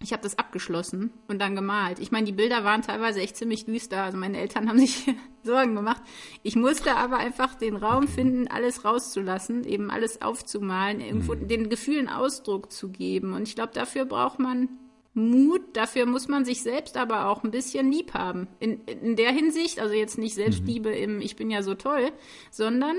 ich 0.00 0.12
habe 0.12 0.22
das 0.22 0.38
abgeschlossen 0.38 1.12
und 1.26 1.40
dann 1.40 1.56
gemalt. 1.56 1.98
Ich 1.98 2.12
meine, 2.12 2.26
die 2.26 2.32
Bilder 2.32 2.62
waren 2.64 2.82
teilweise 2.82 3.20
echt 3.20 3.36
ziemlich 3.36 3.64
düster. 3.64 4.02
Also 4.02 4.16
meine 4.16 4.38
Eltern 4.38 4.68
haben 4.68 4.78
sich 4.78 5.06
Sorgen 5.42 5.74
gemacht. 5.74 6.02
Ich 6.42 6.56
musste 6.56 6.96
aber 6.96 7.16
einfach 7.18 7.54
den 7.54 7.76
Raum 7.76 8.06
finden, 8.06 8.48
alles 8.48 8.84
rauszulassen, 8.84 9.64
eben 9.64 9.90
alles 9.90 10.22
aufzumalen, 10.22 11.00
irgendwo 11.00 11.34
mhm. 11.34 11.48
den 11.48 11.68
Gefühlen 11.68 12.08
Ausdruck 12.08 12.70
zu 12.70 12.90
geben. 12.90 13.32
Und 13.32 13.48
ich 13.48 13.54
glaube, 13.54 13.72
dafür 13.74 14.04
braucht 14.04 14.38
man 14.38 14.68
Mut. 15.14 15.76
Dafür 15.76 16.06
muss 16.06 16.28
man 16.28 16.44
sich 16.44 16.62
selbst 16.62 16.96
aber 16.96 17.26
auch 17.26 17.42
ein 17.42 17.50
bisschen 17.50 17.90
lieb 17.90 18.14
haben. 18.14 18.46
In, 18.60 18.84
in 18.84 19.16
der 19.16 19.32
Hinsicht, 19.32 19.80
also 19.80 19.94
jetzt 19.94 20.18
nicht 20.18 20.34
Selbstliebe 20.34 20.90
mhm. 20.90 20.96
im 20.96 21.20
Ich 21.20 21.34
bin 21.34 21.50
ja 21.50 21.62
so 21.62 21.74
toll, 21.74 22.12
sondern 22.50 22.96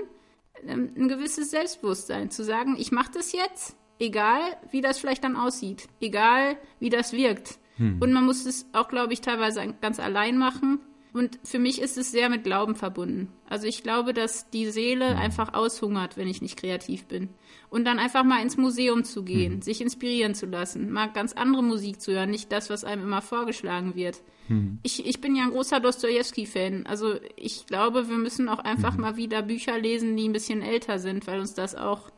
ähm, 0.67 0.91
ein 0.97 1.07
gewisses 1.07 1.51
Selbstbewusstsein. 1.51 2.29
Zu 2.29 2.43
sagen, 2.43 2.75
ich 2.77 2.91
mache 2.91 3.11
das 3.13 3.31
jetzt 3.31 3.77
egal 3.99 4.41
wie 4.71 4.81
das 4.81 4.99
vielleicht 4.99 5.23
dann 5.23 5.35
aussieht, 5.35 5.87
egal 6.01 6.57
wie 6.79 6.89
das 6.89 7.13
wirkt. 7.13 7.59
Hm. 7.75 7.97
Und 7.99 8.13
man 8.13 8.25
muss 8.25 8.45
es 8.45 8.65
auch, 8.73 8.89
glaube 8.89 9.13
ich, 9.13 9.21
teilweise 9.21 9.73
ganz 9.81 9.99
allein 9.99 10.37
machen. 10.37 10.79
Und 11.11 11.39
für 11.43 11.57
mich 11.57 11.81
ist 11.81 11.97
es 11.97 12.11
sehr 12.11 12.29
mit 12.29 12.43
Glauben 12.43 12.75
verbunden. 12.75 13.29
Also 13.49 13.65
ich 13.65 13.81
glaube, 13.81 14.13
dass 14.13 14.51
die 14.51 14.69
Seele 14.69 15.15
mhm. 15.15 15.19
einfach 15.19 15.55
aushungert, 15.55 16.17
wenn 16.17 16.27
ich 16.27 16.41
nicht 16.41 16.59
kreativ 16.59 17.05
bin. 17.05 17.29
Und 17.71 17.85
dann 17.85 17.97
einfach 17.97 18.23
mal 18.23 18.43
ins 18.43 18.57
Museum 18.57 19.03
zu 19.03 19.23
gehen, 19.23 19.55
mhm. 19.55 19.61
sich 19.63 19.81
inspirieren 19.81 20.35
zu 20.35 20.45
lassen, 20.45 20.91
mal 20.91 21.07
ganz 21.07 21.33
andere 21.33 21.63
Musik 21.63 21.99
zu 21.99 22.11
hören, 22.11 22.29
nicht 22.29 22.51
das, 22.51 22.69
was 22.69 22.83
einem 22.83 23.01
immer 23.01 23.23
vorgeschlagen 23.23 23.95
wird. 23.95 24.21
Mhm. 24.49 24.77
Ich, 24.83 25.03
ich 25.03 25.19
bin 25.19 25.35
ja 25.35 25.45
ein 25.45 25.51
großer 25.51 25.79
Dostoevsky-Fan. 25.79 26.85
Also 26.85 27.15
ich 27.35 27.65
glaube, 27.65 28.07
wir 28.07 28.17
müssen 28.17 28.47
auch 28.47 28.59
einfach 28.59 28.93
mhm. 28.93 29.01
mal 29.01 29.17
wieder 29.17 29.41
Bücher 29.41 29.79
lesen, 29.79 30.15
die 30.15 30.29
ein 30.29 30.33
bisschen 30.33 30.61
älter 30.61 30.99
sind, 30.99 31.25
weil 31.25 31.39
uns 31.39 31.55
das 31.55 31.73
auch 31.73 32.11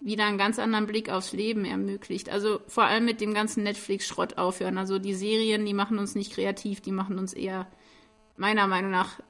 wieder 0.00 0.24
einen 0.24 0.38
ganz 0.38 0.58
anderen 0.58 0.86
Blick 0.86 1.10
aufs 1.10 1.32
Leben 1.32 1.64
ermöglicht. 1.64 2.30
Also 2.30 2.60
vor 2.66 2.84
allem 2.84 3.04
mit 3.04 3.20
dem 3.20 3.34
ganzen 3.34 3.62
Netflix-Schrott 3.62 4.38
aufhören. 4.38 4.78
Also 4.78 4.98
die 4.98 5.14
Serien, 5.14 5.66
die 5.66 5.74
machen 5.74 5.98
uns 5.98 6.14
nicht 6.14 6.32
kreativ, 6.32 6.80
die 6.80 6.92
machen 6.92 7.18
uns 7.18 7.32
eher 7.32 7.66
meiner 8.36 8.66
Meinung 8.66 8.90
nach 8.90 9.20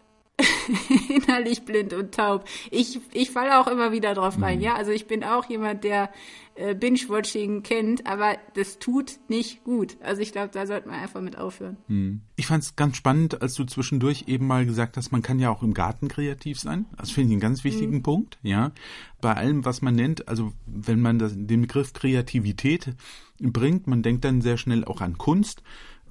innerlich 1.08 1.62
blind 1.62 1.92
und 1.92 2.14
taub. 2.14 2.44
Ich, 2.70 3.00
ich 3.12 3.30
falle 3.30 3.60
auch 3.60 3.66
immer 3.66 3.92
wieder 3.92 4.14
drauf 4.14 4.40
rein, 4.40 4.58
mhm. 4.58 4.64
ja. 4.64 4.74
Also 4.74 4.90
ich 4.90 5.06
bin 5.06 5.24
auch 5.24 5.48
jemand, 5.48 5.84
der 5.84 6.10
äh, 6.54 6.74
Binge-Watching 6.74 7.62
kennt, 7.62 8.06
aber 8.06 8.36
das 8.54 8.78
tut 8.78 9.18
nicht 9.28 9.64
gut. 9.64 9.96
Also 10.02 10.20
ich 10.20 10.32
glaube, 10.32 10.50
da 10.52 10.66
sollte 10.66 10.88
man 10.88 11.00
einfach 11.00 11.20
mit 11.20 11.38
aufhören. 11.38 11.76
Mhm. 11.88 12.20
Ich 12.36 12.46
fand 12.46 12.62
es 12.62 12.76
ganz 12.76 12.96
spannend, 12.96 13.40
als 13.42 13.54
du 13.54 13.64
zwischendurch 13.64 14.24
eben 14.26 14.46
mal 14.46 14.66
gesagt 14.66 14.96
hast, 14.96 15.10
man 15.10 15.22
kann 15.22 15.38
ja 15.38 15.50
auch 15.50 15.62
im 15.62 15.74
Garten 15.74 16.08
kreativ 16.08 16.60
sein. 16.60 16.86
Das 16.96 17.10
finde 17.10 17.28
ich 17.28 17.32
einen 17.34 17.40
ganz 17.40 17.64
wichtigen 17.64 17.96
mhm. 17.96 18.02
Punkt, 18.02 18.38
ja. 18.42 18.72
Bei 19.20 19.34
allem, 19.34 19.64
was 19.64 19.82
man 19.82 19.94
nennt, 19.94 20.28
also 20.28 20.52
wenn 20.66 21.00
man 21.00 21.18
das, 21.18 21.32
den 21.34 21.62
Begriff 21.62 21.92
Kreativität 21.92 22.94
bringt, 23.38 23.86
man 23.86 24.02
denkt 24.02 24.24
dann 24.24 24.40
sehr 24.40 24.56
schnell 24.56 24.84
auch 24.84 25.00
an 25.00 25.18
Kunst 25.18 25.62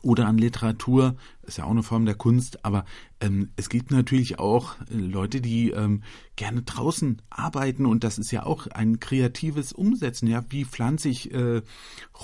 oder 0.01 0.27
an 0.27 0.37
Literatur, 0.37 1.15
ist 1.49 1.57
ja 1.57 1.65
auch 1.65 1.71
eine 1.71 1.83
Form 1.83 2.05
der 2.05 2.15
Kunst, 2.15 2.63
aber 2.63 2.85
ähm, 3.19 3.49
es 3.57 3.69
gibt 3.69 3.91
natürlich 3.91 4.39
auch 4.39 4.75
äh, 4.89 4.95
Leute, 4.95 5.41
die 5.41 5.71
ähm, 5.71 6.03
gerne 6.35 6.61
draußen 6.61 7.21
arbeiten 7.29 7.85
und 7.85 8.03
das 8.03 8.17
ist 8.17 8.31
ja 8.31 8.45
auch 8.45 8.67
ein 8.67 8.99
kreatives 8.99 9.73
Umsetzen. 9.73 10.27
Ja, 10.27 10.45
wie 10.49 10.63
pflanze 10.63 11.09
ich 11.09 11.33
äh, 11.33 11.61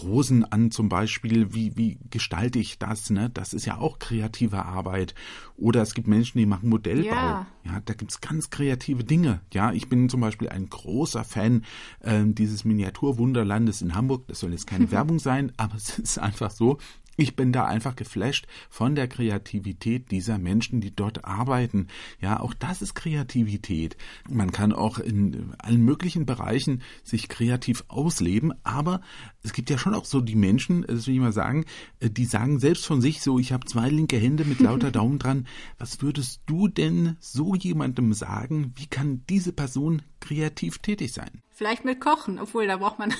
Rosen 0.02 0.46
an 0.46 0.72
zum 0.72 0.88
Beispiel? 0.88 1.54
Wie 1.54 1.76
wie 1.76 1.98
gestalte 2.12 2.60
ich 2.60 2.80
das? 2.80 3.10
Ne, 3.10 3.30
das 3.30 3.54
ist 3.54 3.66
ja 3.66 3.78
auch 3.78 4.00
kreative 4.00 4.64
Arbeit. 4.64 5.16
Oder 5.58 5.82
es 5.82 5.94
gibt 5.94 6.08
Menschen, 6.08 6.38
die 6.38 6.46
machen 6.46 6.70
Modellbau. 6.70 7.16
Ja, 7.16 7.48
ja 7.66 7.82
da 7.84 7.94
gibt's 7.94 8.22
ganz 8.22 8.50
kreative 8.50 9.04
Dinge. 9.04 9.42
Ja, 9.54 9.74
ich 9.74 9.90
bin 9.90 10.08
zum 10.08 10.22
Beispiel 10.22 10.50
ein 10.50 10.70
großer 10.70 11.24
Fan 11.24 11.66
äh, 12.02 12.24
dieses 12.26 12.64
Miniaturwunderlandes 12.64 13.82
in 13.82 13.96
Hamburg. 13.96 14.28
Das 14.28 14.40
soll 14.40 14.52
jetzt 14.52 14.68
keine 14.68 14.90
Werbung 14.92 15.20
sein, 15.20 15.52
aber 15.58 15.76
es 15.76 16.00
ist 16.00 16.20
einfach 16.20 16.52
so. 16.52 16.78
Ich 17.17 17.38
bin 17.38 17.54
da 17.54 17.65
einfach 17.65 17.95
geflasht 17.95 18.45
von 18.69 18.95
der 18.95 19.08
Kreativität 19.08 20.12
dieser 20.12 20.38
Menschen, 20.38 20.82
die 20.82 20.93
dort 20.93 21.23
arbeiten. 21.23 21.88
Ja, 22.19 22.41
auch 22.41 22.54
das 22.54 22.82
ist 22.82 22.93
Kreativität. 22.93 23.95
Man 24.30 24.51
kann 24.51 24.73
auch 24.73 24.99
in 24.99 25.54
allen 25.60 25.82
möglichen 25.82 26.25
Bereichen 26.25 26.82
sich 27.04 27.30
kreativ 27.30 27.86
ausleben, 27.88 28.54
aber 28.63 28.99
es 29.43 29.54
gibt 29.54 29.69
ja 29.69 29.78
schon 29.78 29.93
auch 29.93 30.04
so 30.04 30.19
die 30.19 30.36
Menschen, 30.36 30.86
das 30.88 31.08
will 31.08 31.13
ich 31.13 31.19
mal 31.21 31.32
sagen, 31.32 31.65
äh, 31.99 32.10
die 32.10 32.25
sagen 32.25 32.60
selbst 32.60 32.86
von 32.86 32.99
sich 32.99 33.21
so, 33.21 33.39
ich 33.39 33.54
habe 33.54 33.65
zwei 33.65 33.89
linke 33.89 34.17
Hände 34.17 34.43
mit 34.43 34.60
lauter 34.60 34.91
Daumen 34.95 35.19
dran. 35.19 35.47
Was 35.78 36.01
würdest 36.01 36.41
du 36.47 36.67
denn 36.67 37.15
so 37.21 37.56
jemandem 37.56 38.13
sagen? 38.13 38.73
Wie 38.75 38.88
kann 38.88 39.23
diese 39.30 39.54
Person 39.54 40.01
kreativ 40.19 40.80
tätig 40.80 41.13
sein? 41.13 41.41
Vielleicht 41.56 41.86
mit 41.86 42.02
Kochen, 42.02 42.38
obwohl 42.38 42.68
da 42.68 42.76
braucht 42.78 43.00
man, 43.00 43.13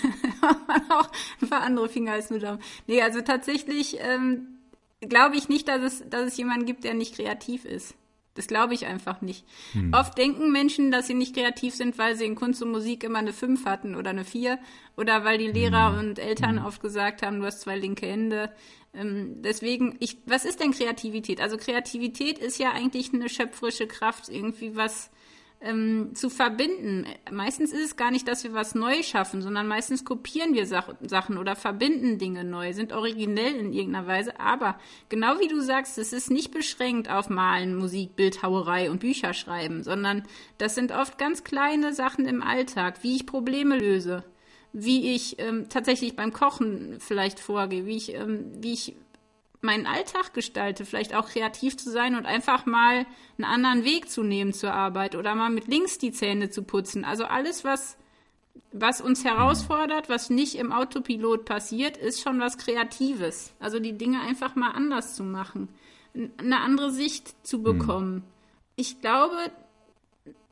auch 0.90 1.10
ein 1.42 1.50
paar 1.50 1.62
andere 1.62 1.88
Finger 1.88 2.12
als 2.12 2.30
nur 2.30 2.40
Daumen. 2.40 2.62
Nee, 2.86 3.02
also 3.02 3.22
tatsächlich 3.22 3.98
ähm, 4.02 4.60
glaube 5.00 5.38
ich 5.38 5.48
nicht, 5.48 5.70
dass 5.70 5.82
es, 5.82 6.04
dass 6.10 6.28
es 6.28 6.38
jemanden 6.38 6.66
gibt, 6.66 6.84
der 6.84 6.94
nicht 6.94 7.16
kreativ 7.16 7.64
ist. 7.64 7.96
Das 8.34 8.48
glaube 8.48 8.74
ich 8.74 8.86
einfach 8.86 9.22
nicht. 9.22 9.46
Hm. 9.72 9.94
Oft 9.94 10.18
denken 10.18 10.52
Menschen, 10.52 10.92
dass 10.92 11.08
sie 11.08 11.14
nicht 11.14 11.34
kreativ 11.34 11.74
sind, 11.74 11.98
weil 11.98 12.18
sie 12.18 12.26
in 12.26 12.36
Kunst 12.36 12.62
und 12.62 12.72
Musik 12.72 13.06
immer 13.06 13.20
eine 13.20 13.32
5 13.32 13.66
hatten 13.66 13.96
oder 13.96 14.10
eine 14.10 14.26
4 14.26 14.60
oder 14.98 15.24
weil 15.24 15.38
die 15.38 15.48
Lehrer 15.48 15.94
hm. 15.94 16.00
und 16.00 16.20
Eltern 16.20 16.60
hm. 16.60 16.66
oft 16.66 16.82
gesagt 16.82 17.22
haben, 17.22 17.40
du 17.40 17.46
hast 17.46 17.62
zwei 17.62 17.78
linke 17.78 18.06
Hände. 18.06 18.52
Ähm, 18.94 19.42
deswegen, 19.42 19.96
ich, 20.02 20.18
was 20.26 20.44
ist 20.44 20.60
denn 20.60 20.72
Kreativität? 20.72 21.40
Also 21.40 21.56
Kreativität 21.56 22.38
ist 22.38 22.60
ja 22.60 22.74
eigentlich 22.74 23.14
eine 23.14 23.30
schöpferische 23.30 23.88
Kraft, 23.88 24.28
irgendwie 24.28 24.76
was 24.76 25.10
ähm, 25.66 26.12
zu 26.14 26.30
verbinden. 26.30 27.06
Meistens 27.32 27.74
ist 27.74 27.84
es 27.84 27.96
gar 27.96 28.12
nicht, 28.12 28.28
dass 28.28 28.44
wir 28.44 28.54
was 28.54 28.76
neu 28.76 29.02
schaffen, 29.04 29.42
sondern 29.42 29.68
meistens 29.68 30.06
kopieren 30.06 30.54
wir 30.54 30.66
Sach 30.68 30.94
Sachen 31.02 31.38
oder 31.38 31.56
verbinden 31.56 32.18
Dinge 32.18 32.44
neu, 32.44 32.74
sind 32.74 32.94
originell 32.94 33.56
in 33.56 33.74
irgendeiner 33.74 34.08
Weise. 34.08 34.40
Aber 34.40 34.80
genau 35.10 35.40
wie 35.40 35.48
du 35.48 35.60
sagst, 35.62 35.98
es 35.98 36.14
ist 36.14 36.30
nicht 36.30 36.52
beschränkt 36.52 37.10
auf 37.10 37.30
Malen, 37.30 37.76
Musik, 37.76 38.16
Bildhauerei 38.16 38.90
und 38.90 39.00
Bücher 39.00 39.34
schreiben, 39.34 39.84
sondern 39.84 40.24
das 40.58 40.76
sind 40.76 40.92
oft 40.92 41.18
ganz 41.18 41.44
kleine 41.44 41.94
Sachen 41.94 42.26
im 42.26 42.44
Alltag, 42.44 43.00
wie 43.02 43.16
ich 43.16 43.26
Probleme 43.26 43.78
löse, 43.78 44.24
wie 44.72 45.16
ich 45.16 45.40
ähm, 45.40 45.68
tatsächlich 45.70 46.16
beim 46.16 46.32
Kochen 46.32 46.98
vielleicht 47.00 47.40
vorgehe, 47.40 47.86
wie 47.86 47.98
ich, 47.98 48.14
ähm, 48.14 48.52
wie 48.62 48.74
ich 48.74 48.96
meinen 49.66 49.86
Alltag 49.86 50.34
gestalte, 50.34 50.86
vielleicht 50.86 51.16
auch 51.16 51.30
kreativ 51.30 51.76
zu 51.78 51.92
sein 51.92 52.16
und 52.16 52.26
einfach 52.26 52.66
mal 52.66 53.06
einen 53.38 53.46
anderen 53.46 53.84
Weg 53.84 54.10
zu 54.10 54.24
nehmen 54.24 54.54
zur 54.54 54.74
Arbeit 54.74 55.16
oder 55.16 55.36
mal 55.36 55.50
mit 55.50 55.68
links 55.68 55.98
die 55.98 56.12
Zähne 56.12 56.50
zu 56.50 56.64
putzen. 56.64 57.04
Also 57.04 57.26
alles, 57.26 57.64
was, 57.64 57.98
was 58.72 59.02
uns 59.02 59.26
herausfordert, 59.26 60.08
was 60.08 60.30
nicht 60.30 60.56
im 60.56 60.72
Autopilot 60.72 61.46
passiert, 61.46 61.98
ist 61.98 62.22
schon 62.22 62.40
was 62.40 62.58
Kreatives. 62.58 63.54
Also 63.60 63.80
die 63.80 63.98
Dinge 63.98 64.22
einfach 64.22 64.56
mal 64.56 64.72
anders 64.72 65.16
zu 65.16 65.24
machen, 65.24 65.68
eine 66.38 66.62
andere 66.62 66.92
Sicht 66.92 67.46
zu 67.46 67.58
hm. 67.58 67.64
bekommen. 67.64 68.24
Ich 68.78 69.02
glaube, 69.02 69.52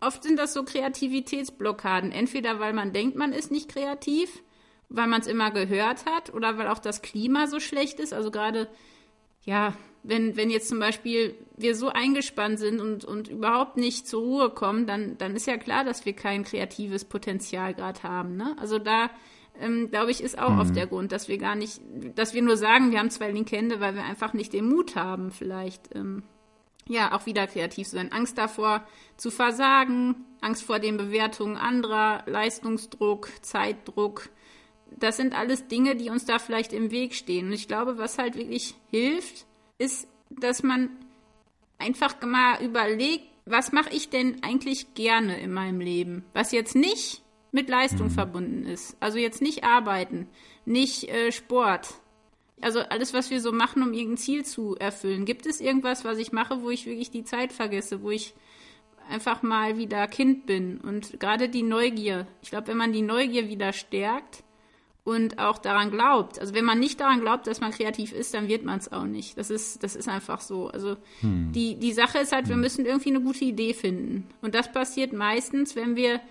oft 0.03 0.23
sind 0.23 0.37
das 0.37 0.53
so 0.53 0.63
Kreativitätsblockaden. 0.63 2.11
Entweder 2.11 2.59
weil 2.59 2.73
man 2.73 2.93
denkt, 2.93 3.15
man 3.15 3.33
ist 3.33 3.51
nicht 3.51 3.69
kreativ, 3.69 4.43
weil 4.89 5.07
man 5.07 5.21
es 5.21 5.27
immer 5.27 5.51
gehört 5.51 6.05
hat 6.05 6.33
oder 6.33 6.57
weil 6.57 6.67
auch 6.67 6.79
das 6.79 7.01
Klima 7.01 7.47
so 7.47 7.59
schlecht 7.59 7.99
ist. 7.99 8.13
Also 8.13 8.31
gerade 8.31 8.67
ja, 9.43 9.73
wenn, 10.03 10.35
wenn 10.35 10.49
jetzt 10.49 10.67
zum 10.67 10.79
Beispiel 10.79 11.35
wir 11.55 11.75
so 11.75 11.89
eingespannt 11.89 12.59
sind 12.59 12.81
und, 12.81 13.05
und 13.05 13.29
überhaupt 13.29 13.77
nicht 13.77 14.07
zur 14.07 14.21
Ruhe 14.21 14.49
kommen, 14.49 14.85
dann, 14.85 15.17
dann 15.17 15.35
ist 15.35 15.47
ja 15.47 15.57
klar, 15.57 15.85
dass 15.85 16.05
wir 16.05 16.13
kein 16.13 16.43
kreatives 16.43 17.05
Potenzial 17.05 17.73
gerade 17.73 18.03
haben. 18.03 18.35
Ne? 18.35 18.55
Also 18.59 18.79
da, 18.79 19.09
ähm, 19.59 19.89
glaube 19.89 20.11
ich, 20.11 20.21
ist 20.21 20.37
auch 20.37 20.51
mhm. 20.51 20.59
oft 20.59 20.75
der 20.75 20.87
Grund, 20.87 21.11
dass 21.13 21.29
wir 21.29 21.37
gar 21.37 21.55
nicht, 21.55 21.79
dass 22.15 22.33
wir 22.33 22.41
nur 22.41 22.57
sagen, 22.57 22.91
wir 22.91 22.99
haben 22.99 23.09
zwei 23.09 23.31
linke 23.31 23.55
Hände, 23.55 23.79
weil 23.79 23.95
wir 23.95 24.03
einfach 24.03 24.33
nicht 24.33 24.51
den 24.51 24.67
Mut 24.67 24.95
haben, 24.95 25.31
vielleicht, 25.31 25.95
ähm, 25.95 26.23
ja, 26.87 27.13
auch 27.13 27.25
wieder 27.25 27.47
kreativ 27.47 27.87
zu 27.87 27.95
sein. 27.95 28.11
Angst 28.11 28.37
davor 28.37 28.85
zu 29.15 29.31
versagen, 29.31 30.15
Angst 30.41 30.63
vor 30.63 30.79
den 30.79 30.97
Bewertungen 30.97 31.55
anderer, 31.55 32.23
Leistungsdruck, 32.25 33.29
Zeitdruck, 33.41 34.29
das 34.99 35.17
sind 35.17 35.37
alles 35.37 35.67
Dinge, 35.67 35.95
die 35.95 36.09
uns 36.09 36.25
da 36.25 36.39
vielleicht 36.39 36.73
im 36.73 36.91
Weg 36.91 37.15
stehen. 37.15 37.47
Und 37.47 37.53
ich 37.53 37.67
glaube, 37.67 37.97
was 37.97 38.17
halt 38.17 38.35
wirklich 38.35 38.75
hilft, 38.89 39.45
ist, 39.77 40.07
dass 40.29 40.63
man 40.63 40.89
einfach 41.77 42.21
mal 42.21 42.63
überlegt, 42.63 43.25
was 43.45 43.71
mache 43.71 43.93
ich 43.93 44.09
denn 44.09 44.41
eigentlich 44.41 44.93
gerne 44.93 45.39
in 45.39 45.51
meinem 45.51 45.81
Leben? 45.81 46.23
Was 46.33 46.51
jetzt 46.51 46.75
nicht 46.75 47.21
mit 47.51 47.69
Leistung 47.69 48.07
mhm. 48.07 48.11
verbunden 48.11 48.65
ist. 48.65 48.97
Also 48.99 49.17
jetzt 49.17 49.41
nicht 49.41 49.63
arbeiten, 49.63 50.27
nicht 50.65 51.09
äh, 51.09 51.31
Sport. 51.31 51.93
Also 52.61 52.79
alles, 52.79 53.13
was 53.13 53.29
wir 53.29 53.41
so 53.41 53.51
machen, 53.51 53.83
um 53.83 53.93
irgendein 53.93 54.17
Ziel 54.17 54.45
zu 54.45 54.75
erfüllen. 54.77 55.25
Gibt 55.25 55.45
es 55.45 55.59
irgendwas, 55.59 56.05
was 56.05 56.17
ich 56.17 56.31
mache, 56.31 56.61
wo 56.61 56.69
ich 56.69 56.85
wirklich 56.85 57.11
die 57.11 57.25
Zeit 57.25 57.51
vergesse, 57.51 58.01
wo 58.01 58.09
ich 58.09 58.33
einfach 59.09 59.43
mal 59.43 59.77
wieder 59.77 60.07
Kind 60.07 60.45
bin? 60.45 60.79
Und 60.79 61.19
gerade 61.19 61.49
die 61.49 61.63
Neugier. 61.63 62.25
Ich 62.41 62.49
glaube, 62.49 62.67
wenn 62.67 62.77
man 62.77 62.93
die 62.93 63.01
Neugier 63.01 63.49
wieder 63.49 63.73
stärkt, 63.73 64.43
und 65.03 65.37
auch 65.37 65.57
daran 65.57 65.91
glaubt. 65.91 66.39
Also 66.39 66.53
wenn 66.53 66.65
man 66.65 66.79
nicht 66.79 66.99
daran 66.99 67.19
glaubt, 67.19 67.47
dass 67.47 67.59
man 67.59 67.71
kreativ 67.71 68.13
ist, 68.13 68.33
dann 68.33 68.47
wird 68.47 68.63
man 68.63 68.79
es 68.79 68.91
auch 68.91 69.03
nicht. 69.03 69.37
Das 69.37 69.49
ist, 69.49 69.83
das 69.83 69.95
ist 69.95 70.07
einfach 70.07 70.39
so. 70.39 70.69
Also 70.69 70.95
hm. 71.19 71.51
die, 71.51 71.75
die 71.75 71.91
Sache 71.91 72.19
ist 72.19 72.31
halt, 72.31 72.47
wir 72.47 72.55
hm. 72.55 72.61
müssen 72.61 72.85
irgendwie 72.85 73.09
eine 73.09 73.21
gute 73.21 73.43
Idee 73.43 73.73
finden. 73.73 74.27
Und 74.41 74.55
das 74.55 74.71
passiert 74.71 75.11
meistens, 75.11 75.75
wenn 75.75 75.95
wir 75.95 76.21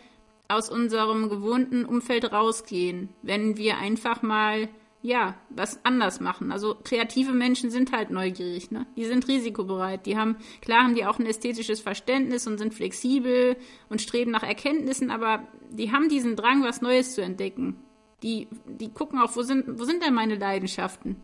aus 0.49 0.71
unserem 0.71 1.29
gewohnten 1.29 1.85
Umfeld 1.85 2.33
rausgehen, 2.33 3.11
wenn 3.23 3.57
wir 3.57 3.79
einfach 3.79 4.23
mal 4.23 4.69
ja, 5.05 5.35
was 5.51 5.85
anders 5.85 6.21
machen. 6.21 6.53
Also 6.53 6.77
kreative 6.85 7.33
Menschen 7.33 7.71
sind 7.71 7.91
halt 7.91 8.11
neugierig, 8.11 8.71
ne? 8.71 8.87
Die 8.97 9.05
sind 9.05 9.27
risikobereit. 9.27 10.07
Die 10.07 10.17
haben, 10.17 10.37
klar 10.61 10.85
haben 10.85 10.95
die 10.95 11.05
auch 11.05 11.19
ein 11.19 11.27
ästhetisches 11.27 11.81
Verständnis 11.81 12.47
und 12.47 12.59
sind 12.59 12.73
flexibel 12.73 13.57
und 13.89 14.01
streben 14.01 14.31
nach 14.31 14.45
Erkenntnissen, 14.45 15.11
aber 15.11 15.43
die 15.71 15.91
haben 15.91 16.09
diesen 16.09 16.37
Drang, 16.37 16.63
was 16.63 16.83
Neues 16.83 17.17
zu 17.17 17.21
entdecken. 17.21 17.83
Die, 18.23 18.49
die 18.67 18.91
gucken 18.91 19.19
auch, 19.19 19.35
wo 19.37 19.43
sind, 19.43 19.79
wo 19.79 19.85
sind 19.85 20.03
denn 20.05 20.15
meine 20.15 20.37
Leidenschaften? 20.37 21.17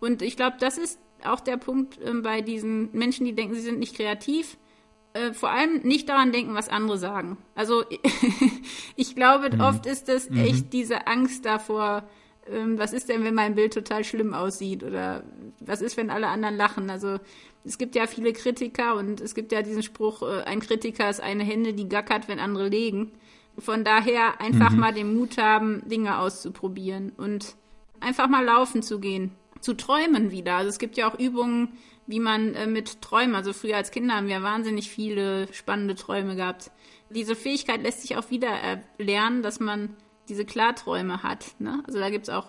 Und 0.00 0.22
ich 0.22 0.36
glaube, 0.36 0.56
das 0.60 0.78
ist 0.78 1.00
auch 1.24 1.40
der 1.40 1.56
Punkt 1.56 2.00
äh, 2.00 2.12
bei 2.14 2.40
diesen 2.40 2.90
Menschen, 2.92 3.26
die 3.26 3.34
denken, 3.34 3.54
sie 3.54 3.60
sind 3.60 3.78
nicht 3.78 3.96
kreativ. 3.96 4.56
Äh, 5.12 5.32
vor 5.32 5.50
allem 5.50 5.80
nicht 5.82 6.08
daran 6.08 6.32
denken, 6.32 6.54
was 6.54 6.68
andere 6.68 6.98
sagen. 6.98 7.38
Also 7.54 7.84
ich 8.96 9.14
glaube, 9.14 9.54
mhm. 9.54 9.60
oft 9.60 9.86
ist 9.86 10.08
das 10.08 10.28
mhm. 10.30 10.38
echt 10.38 10.72
diese 10.72 11.06
Angst 11.06 11.44
davor, 11.46 12.04
ähm, 12.50 12.78
was 12.78 12.92
ist 12.92 13.08
denn, 13.08 13.24
wenn 13.24 13.34
mein 13.34 13.54
Bild 13.54 13.72
total 13.72 14.04
schlimm 14.04 14.34
aussieht 14.34 14.82
oder 14.82 15.24
was 15.60 15.80
ist, 15.80 15.96
wenn 15.96 16.10
alle 16.10 16.28
anderen 16.28 16.56
lachen? 16.56 16.90
Also 16.90 17.18
es 17.64 17.78
gibt 17.78 17.94
ja 17.94 18.06
viele 18.06 18.32
Kritiker 18.32 18.96
und 18.96 19.20
es 19.20 19.34
gibt 19.34 19.52
ja 19.52 19.62
diesen 19.62 19.82
Spruch, 19.82 20.22
äh, 20.22 20.42
ein 20.42 20.60
Kritiker 20.60 21.08
ist 21.08 21.20
eine 21.20 21.44
Hände, 21.44 21.72
die 21.72 21.88
gackert, 21.88 22.28
wenn 22.28 22.38
andere 22.38 22.68
legen. 22.68 23.12
Von 23.58 23.84
daher 23.84 24.40
einfach 24.40 24.70
mhm. 24.70 24.78
mal 24.78 24.92
den 24.92 25.16
Mut 25.16 25.38
haben, 25.38 25.82
Dinge 25.88 26.18
auszuprobieren 26.18 27.12
und 27.16 27.56
einfach 28.00 28.28
mal 28.28 28.44
laufen 28.44 28.82
zu 28.82 29.00
gehen, 29.00 29.32
zu 29.60 29.74
träumen 29.74 30.30
wieder. 30.30 30.56
Also 30.56 30.68
es 30.68 30.78
gibt 30.78 30.96
ja 30.96 31.10
auch 31.10 31.18
Übungen, 31.18 31.68
wie 32.06 32.20
man 32.20 32.54
äh, 32.54 32.66
mit 32.66 33.02
Träumen, 33.02 33.34
also 33.34 33.52
früher 33.52 33.76
als 33.76 33.90
Kinder 33.90 34.14
haben 34.14 34.28
wir 34.28 34.42
wahnsinnig 34.42 34.90
viele 34.90 35.52
spannende 35.52 35.94
Träume 35.94 36.36
gehabt. 36.36 36.70
Diese 37.10 37.34
Fähigkeit 37.34 37.82
lässt 37.82 38.02
sich 38.02 38.16
auch 38.16 38.30
wieder 38.30 38.82
lernen, 38.98 39.42
dass 39.42 39.60
man 39.60 39.96
diese 40.28 40.44
Klarträume 40.44 41.22
hat. 41.22 41.54
Ne? 41.58 41.82
Also 41.86 41.98
da 41.98 42.10
gibt's 42.10 42.28
auch, 42.28 42.48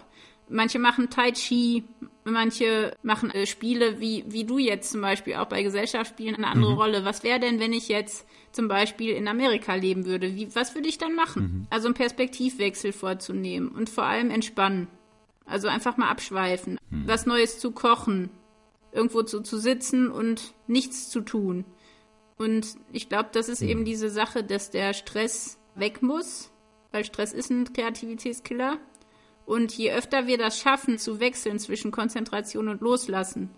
manche 0.49 0.79
machen 0.79 1.09
Tai 1.09 1.31
Chi, 1.31 1.83
manche 2.23 2.95
machen 3.03 3.31
äh, 3.31 3.45
Spiele, 3.45 3.99
wie, 3.99 4.23
wie 4.27 4.43
du 4.43 4.57
jetzt 4.57 4.91
zum 4.91 5.01
Beispiel 5.01 5.35
auch 5.35 5.47
bei 5.47 5.63
Gesellschaftsspielen 5.63 6.35
eine 6.35 6.47
andere 6.47 6.71
mhm. 6.71 6.77
Rolle. 6.77 7.05
Was 7.05 7.23
wäre 7.23 7.39
denn, 7.39 7.59
wenn 7.59 7.73
ich 7.73 7.87
jetzt 7.87 8.25
zum 8.51 8.67
Beispiel 8.67 9.11
in 9.11 9.27
Amerika 9.27 9.75
leben 9.75 10.05
würde? 10.05 10.35
Wie, 10.35 10.53
was 10.55 10.75
würde 10.75 10.87
ich 10.87 10.97
dann 10.97 11.15
machen? 11.15 11.41
Mhm. 11.41 11.67
Also 11.69 11.87
einen 11.87 11.95
Perspektivwechsel 11.95 12.91
vorzunehmen 12.91 13.69
und 13.69 13.89
vor 13.89 14.05
allem 14.05 14.31
entspannen. 14.31 14.87
Also 15.45 15.67
einfach 15.69 15.97
mal 15.97 16.09
abschweifen, 16.09 16.77
mhm. 16.89 17.07
was 17.07 17.25
Neues 17.25 17.59
zu 17.59 17.71
kochen, 17.71 18.29
irgendwo 18.91 19.23
zu, 19.23 19.41
zu 19.41 19.57
sitzen 19.57 20.09
und 20.11 20.53
nichts 20.67 21.09
zu 21.09 21.21
tun. 21.21 21.65
Und 22.37 22.75
ich 22.91 23.09
glaube, 23.09 23.29
das 23.31 23.49
ist 23.49 23.61
eben 23.61 23.81
mhm. 23.81 23.85
diese 23.85 24.09
Sache, 24.09 24.43
dass 24.43 24.69
der 24.69 24.93
Stress 24.93 25.57
weg 25.75 26.01
muss, 26.01 26.51
weil 26.91 27.05
Stress 27.05 27.33
ist 27.33 27.49
ein 27.49 27.71
Kreativitätskiller. 27.73 28.77
Und 29.47 29.71
je 29.77 29.93
öfter 29.93 30.27
wir 30.27 30.37
das 30.37 30.59
schaffen, 30.59 30.97
zu 30.97 31.21
wechseln 31.21 31.57
zwischen 31.57 31.89
Konzentration 31.89 32.67
und 32.67 32.81
Loslassen, 32.81 33.49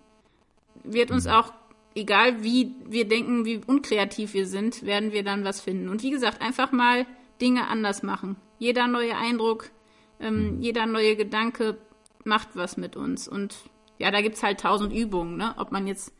wird 0.84 1.10
uns 1.10 1.26
mhm. 1.26 1.32
auch, 1.32 1.52
egal 1.96 2.44
wie 2.44 2.76
wir 2.86 3.08
denken, 3.08 3.44
wie 3.44 3.60
unkreativ 3.66 4.36
wir 4.36 4.46
sind, 4.46 4.84
werden 4.84 5.12
wir 5.12 5.24
dann 5.24 5.44
was 5.44 5.62
finden. 5.62 5.90
Und 5.90 6.04
wie 6.04 6.12
gesagt, 6.12 6.44
einfach 6.44 6.72
mal 6.72 7.08
Dinge 7.42 7.68
anders 7.68 8.04
machen. 8.04 8.36
Jeder 8.60 8.88
neue 8.88 9.18
Eindruck, 9.18 9.72
ähm, 10.20 10.58
mhm. 10.58 10.62
jeder 10.62 10.86
neue 10.86 11.16
Gedanke 11.16 11.80
macht 12.24 12.50
was 12.54 12.78
mit 12.78 12.96
uns. 12.96 13.28
Und 13.28 13.58
ja, 13.98 14.12
da 14.12 14.22
gibt 14.22 14.36
es 14.36 14.44
halt 14.44 14.60
tausend 14.60 14.94
Übungen, 14.94 15.38
ne? 15.38 15.56
Ob 15.58 15.72
man 15.72 15.88
jetzt, 15.88 16.14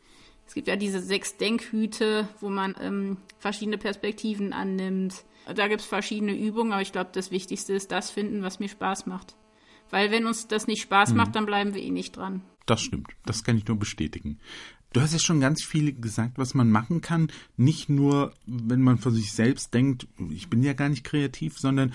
es 0.48 0.54
gibt 0.54 0.66
ja 0.66 0.74
diese 0.74 0.98
sechs 1.00 1.36
Denkhüte, 1.36 2.28
wo 2.40 2.48
man 2.48 2.74
ähm, 2.80 3.18
verschiedene 3.38 3.78
Perspektiven 3.78 4.52
annimmt. 4.52 5.22
Da 5.54 5.68
gibt 5.68 5.82
es 5.82 5.86
verschiedene 5.86 6.36
Übungen, 6.36 6.72
aber 6.72 6.82
ich 6.82 6.90
glaube, 6.90 7.10
das 7.12 7.30
Wichtigste 7.30 7.72
ist 7.72 7.92
das 7.92 8.10
finden, 8.10 8.42
was 8.42 8.58
mir 8.58 8.68
Spaß 8.68 9.06
macht. 9.06 9.36
Weil 9.90 10.10
wenn 10.10 10.26
uns 10.26 10.48
das 10.48 10.66
nicht 10.66 10.82
Spaß 10.82 11.10
mhm. 11.10 11.16
macht, 11.16 11.34
dann 11.34 11.46
bleiben 11.46 11.74
wir 11.74 11.82
eh 11.82 11.90
nicht 11.90 12.16
dran. 12.16 12.42
Das 12.66 12.80
stimmt. 12.80 13.08
Das 13.24 13.44
kann 13.44 13.56
ich 13.56 13.66
nur 13.66 13.78
bestätigen. 13.78 14.38
Du 14.92 15.00
hast 15.00 15.12
ja 15.12 15.18
schon 15.20 15.40
ganz 15.40 15.62
viel 15.62 15.92
gesagt, 15.92 16.36
was 16.36 16.54
man 16.54 16.70
machen 16.70 17.00
kann. 17.00 17.30
Nicht 17.56 17.88
nur, 17.88 18.32
wenn 18.46 18.82
man 18.82 18.98
für 18.98 19.12
sich 19.12 19.32
selbst 19.32 19.72
denkt, 19.72 20.08
ich 20.30 20.50
bin 20.50 20.62
ja 20.62 20.72
gar 20.72 20.88
nicht 20.88 21.04
kreativ, 21.04 21.58
sondern 21.58 21.92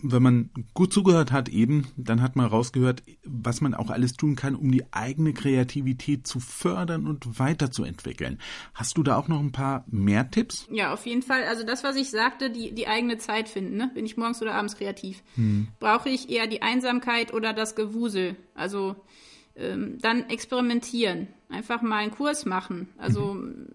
wenn 0.00 0.22
man 0.22 0.50
gut 0.74 0.92
zugehört 0.92 1.32
hat 1.32 1.48
eben, 1.48 1.88
dann 1.96 2.22
hat 2.22 2.36
man 2.36 2.46
rausgehört, 2.46 3.02
was 3.24 3.60
man 3.60 3.74
auch 3.74 3.90
alles 3.90 4.12
tun 4.14 4.36
kann, 4.36 4.54
um 4.54 4.70
die 4.70 4.84
eigene 4.92 5.32
Kreativität 5.32 6.26
zu 6.26 6.38
fördern 6.38 7.06
und 7.06 7.38
weiterzuentwickeln. 7.38 8.38
Hast 8.74 8.96
du 8.96 9.02
da 9.02 9.16
auch 9.16 9.28
noch 9.28 9.40
ein 9.40 9.52
paar 9.52 9.84
mehr 9.88 10.30
Tipps? 10.30 10.68
Ja, 10.70 10.92
auf 10.92 11.04
jeden 11.06 11.22
Fall. 11.22 11.44
Also 11.44 11.64
das, 11.64 11.82
was 11.82 11.96
ich 11.96 12.10
sagte, 12.10 12.50
die, 12.50 12.72
die 12.72 12.86
eigene 12.86 13.18
Zeit 13.18 13.48
finden. 13.48 13.76
Ne? 13.76 13.90
Bin 13.92 14.06
ich 14.06 14.16
morgens 14.16 14.40
oder 14.40 14.54
abends 14.54 14.76
kreativ? 14.76 15.22
Hm. 15.34 15.68
Brauche 15.80 16.08
ich 16.08 16.30
eher 16.30 16.46
die 16.46 16.62
Einsamkeit 16.62 17.34
oder 17.34 17.52
das 17.52 17.74
Gewusel? 17.74 18.36
Also 18.54 18.94
ähm, 19.56 19.98
dann 20.00 20.28
experimentieren. 20.28 21.28
Einfach 21.48 21.82
mal 21.82 21.98
einen 21.98 22.12
Kurs 22.12 22.46
machen. 22.46 22.88
Also 22.98 23.34
mhm. 23.34 23.66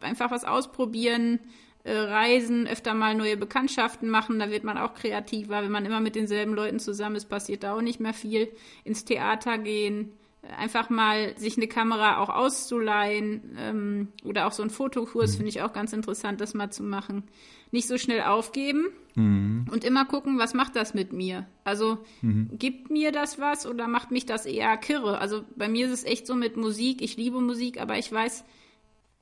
einfach 0.00 0.30
was 0.30 0.44
ausprobieren 0.44 1.40
äh, 1.82 1.96
reisen, 1.96 2.66
öfter 2.66 2.92
mal 2.92 3.14
neue 3.14 3.36
Bekanntschaften 3.36 4.10
machen, 4.10 4.38
da 4.38 4.50
wird 4.50 4.64
man 4.64 4.76
auch 4.76 4.94
kreativer. 4.94 5.62
Wenn 5.62 5.70
man 5.70 5.86
immer 5.86 6.00
mit 6.00 6.14
denselben 6.14 6.54
Leuten 6.54 6.78
zusammen 6.78 7.16
ist, 7.16 7.30
passiert 7.30 7.62
da 7.62 7.74
auch 7.74 7.80
nicht 7.80 8.00
mehr 8.00 8.12
viel. 8.12 8.48
Ins 8.84 9.06
Theater 9.06 9.56
gehen, 9.56 10.12
äh, 10.42 10.52
einfach 10.52 10.90
mal 10.90 11.36
sich 11.38 11.56
eine 11.56 11.68
Kamera 11.68 12.18
auch 12.18 12.28
auszuleihen 12.28 13.56
ähm, 13.58 14.08
oder 14.24 14.46
auch 14.46 14.52
so 14.52 14.62
einen 14.62 14.70
Fotokurs 14.70 15.32
mhm. 15.32 15.36
finde 15.36 15.48
ich 15.48 15.62
auch 15.62 15.72
ganz 15.72 15.94
interessant, 15.94 16.40
das 16.42 16.52
mal 16.52 16.70
zu 16.70 16.82
machen. 16.82 17.24
Nicht 17.70 17.88
so 17.88 17.96
schnell 17.96 18.22
aufgeben 18.22 18.88
mhm. 19.14 19.66
und 19.70 19.82
immer 19.82 20.04
gucken, 20.04 20.38
was 20.38 20.52
macht 20.52 20.76
das 20.76 20.92
mit 20.92 21.14
mir? 21.14 21.46
Also 21.64 21.98
mhm. 22.20 22.50
gibt 22.58 22.90
mir 22.90 23.10
das 23.10 23.38
was 23.38 23.66
oder 23.66 23.88
macht 23.88 24.10
mich 24.10 24.26
das 24.26 24.44
eher 24.44 24.76
kirre? 24.76 25.18
Also 25.18 25.44
bei 25.56 25.68
mir 25.68 25.86
ist 25.86 25.92
es 25.92 26.04
echt 26.04 26.26
so 26.26 26.34
mit 26.34 26.58
Musik, 26.58 27.00
ich 27.00 27.16
liebe 27.16 27.40
Musik, 27.40 27.80
aber 27.80 27.96
ich 27.96 28.12
weiß, 28.12 28.44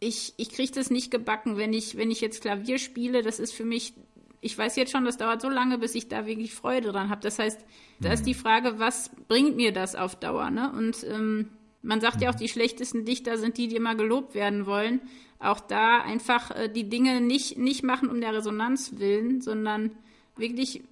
ich, 0.00 0.34
ich 0.36 0.50
kriege 0.50 0.72
das 0.72 0.90
nicht 0.90 1.10
gebacken, 1.10 1.56
wenn 1.56 1.72
ich, 1.72 1.96
wenn 1.96 2.10
ich 2.10 2.20
jetzt 2.20 2.42
Klavier 2.42 2.78
spiele. 2.78 3.22
Das 3.22 3.38
ist 3.38 3.52
für 3.52 3.64
mich, 3.64 3.94
ich 4.40 4.56
weiß 4.56 4.76
jetzt 4.76 4.92
schon, 4.92 5.04
das 5.04 5.16
dauert 5.16 5.40
so 5.40 5.48
lange, 5.48 5.78
bis 5.78 5.94
ich 5.94 6.08
da 6.08 6.26
wirklich 6.26 6.54
Freude 6.54 6.92
dran 6.92 7.10
habe. 7.10 7.20
Das 7.20 7.38
heißt, 7.38 7.64
da 8.00 8.12
ist 8.12 8.24
die 8.24 8.34
mhm. 8.34 8.38
Frage, 8.38 8.78
was 8.78 9.10
bringt 9.26 9.56
mir 9.56 9.72
das 9.72 9.96
auf 9.96 10.16
Dauer? 10.16 10.50
Ne? 10.50 10.72
Und 10.72 11.04
ähm, 11.04 11.50
man 11.82 12.00
sagt 12.00 12.22
ja 12.22 12.30
auch, 12.30 12.34
die 12.34 12.48
schlechtesten 12.48 13.04
Dichter 13.04 13.38
sind 13.38 13.58
die, 13.58 13.68
die 13.68 13.76
immer 13.76 13.94
gelobt 13.94 14.34
werden 14.34 14.66
wollen. 14.66 15.00
Auch 15.40 15.60
da 15.60 16.00
einfach 16.00 16.50
äh, 16.52 16.68
die 16.68 16.88
Dinge 16.88 17.20
nicht, 17.20 17.58
nicht 17.58 17.82
machen 17.82 18.08
um 18.08 18.20
der 18.20 18.34
Resonanz 18.34 18.94
willen, 18.98 19.40
sondern 19.40 19.92
wirklich 20.36 20.82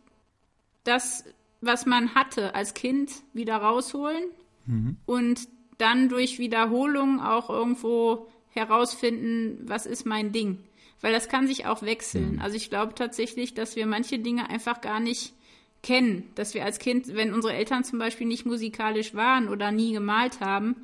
das, 0.84 1.24
was 1.60 1.86
man 1.86 2.14
hatte 2.14 2.54
als 2.54 2.74
Kind, 2.74 3.10
wieder 3.32 3.56
rausholen 3.56 4.24
mhm. 4.66 4.96
und 5.06 5.48
dann 5.78 6.08
durch 6.08 6.38
Wiederholung 6.38 7.20
auch 7.20 7.50
irgendwo 7.50 8.28
herausfinden, 8.56 9.58
was 9.66 9.86
ist 9.86 10.06
mein 10.06 10.32
Ding. 10.32 10.58
Weil 11.00 11.12
das 11.12 11.28
kann 11.28 11.46
sich 11.46 11.66
auch 11.66 11.82
wechseln. 11.82 12.34
Mhm. 12.34 12.40
Also 12.40 12.56
ich 12.56 12.70
glaube 12.70 12.94
tatsächlich, 12.94 13.54
dass 13.54 13.76
wir 13.76 13.86
manche 13.86 14.18
Dinge 14.18 14.48
einfach 14.48 14.80
gar 14.80 15.00
nicht 15.00 15.34
kennen. 15.82 16.24
Dass 16.34 16.54
wir 16.54 16.64
als 16.64 16.78
Kind, 16.78 17.14
wenn 17.14 17.32
unsere 17.32 17.54
Eltern 17.54 17.84
zum 17.84 17.98
Beispiel 17.98 18.26
nicht 18.26 18.46
musikalisch 18.46 19.14
waren 19.14 19.48
oder 19.48 19.70
nie 19.70 19.92
gemalt 19.92 20.40
haben, 20.40 20.76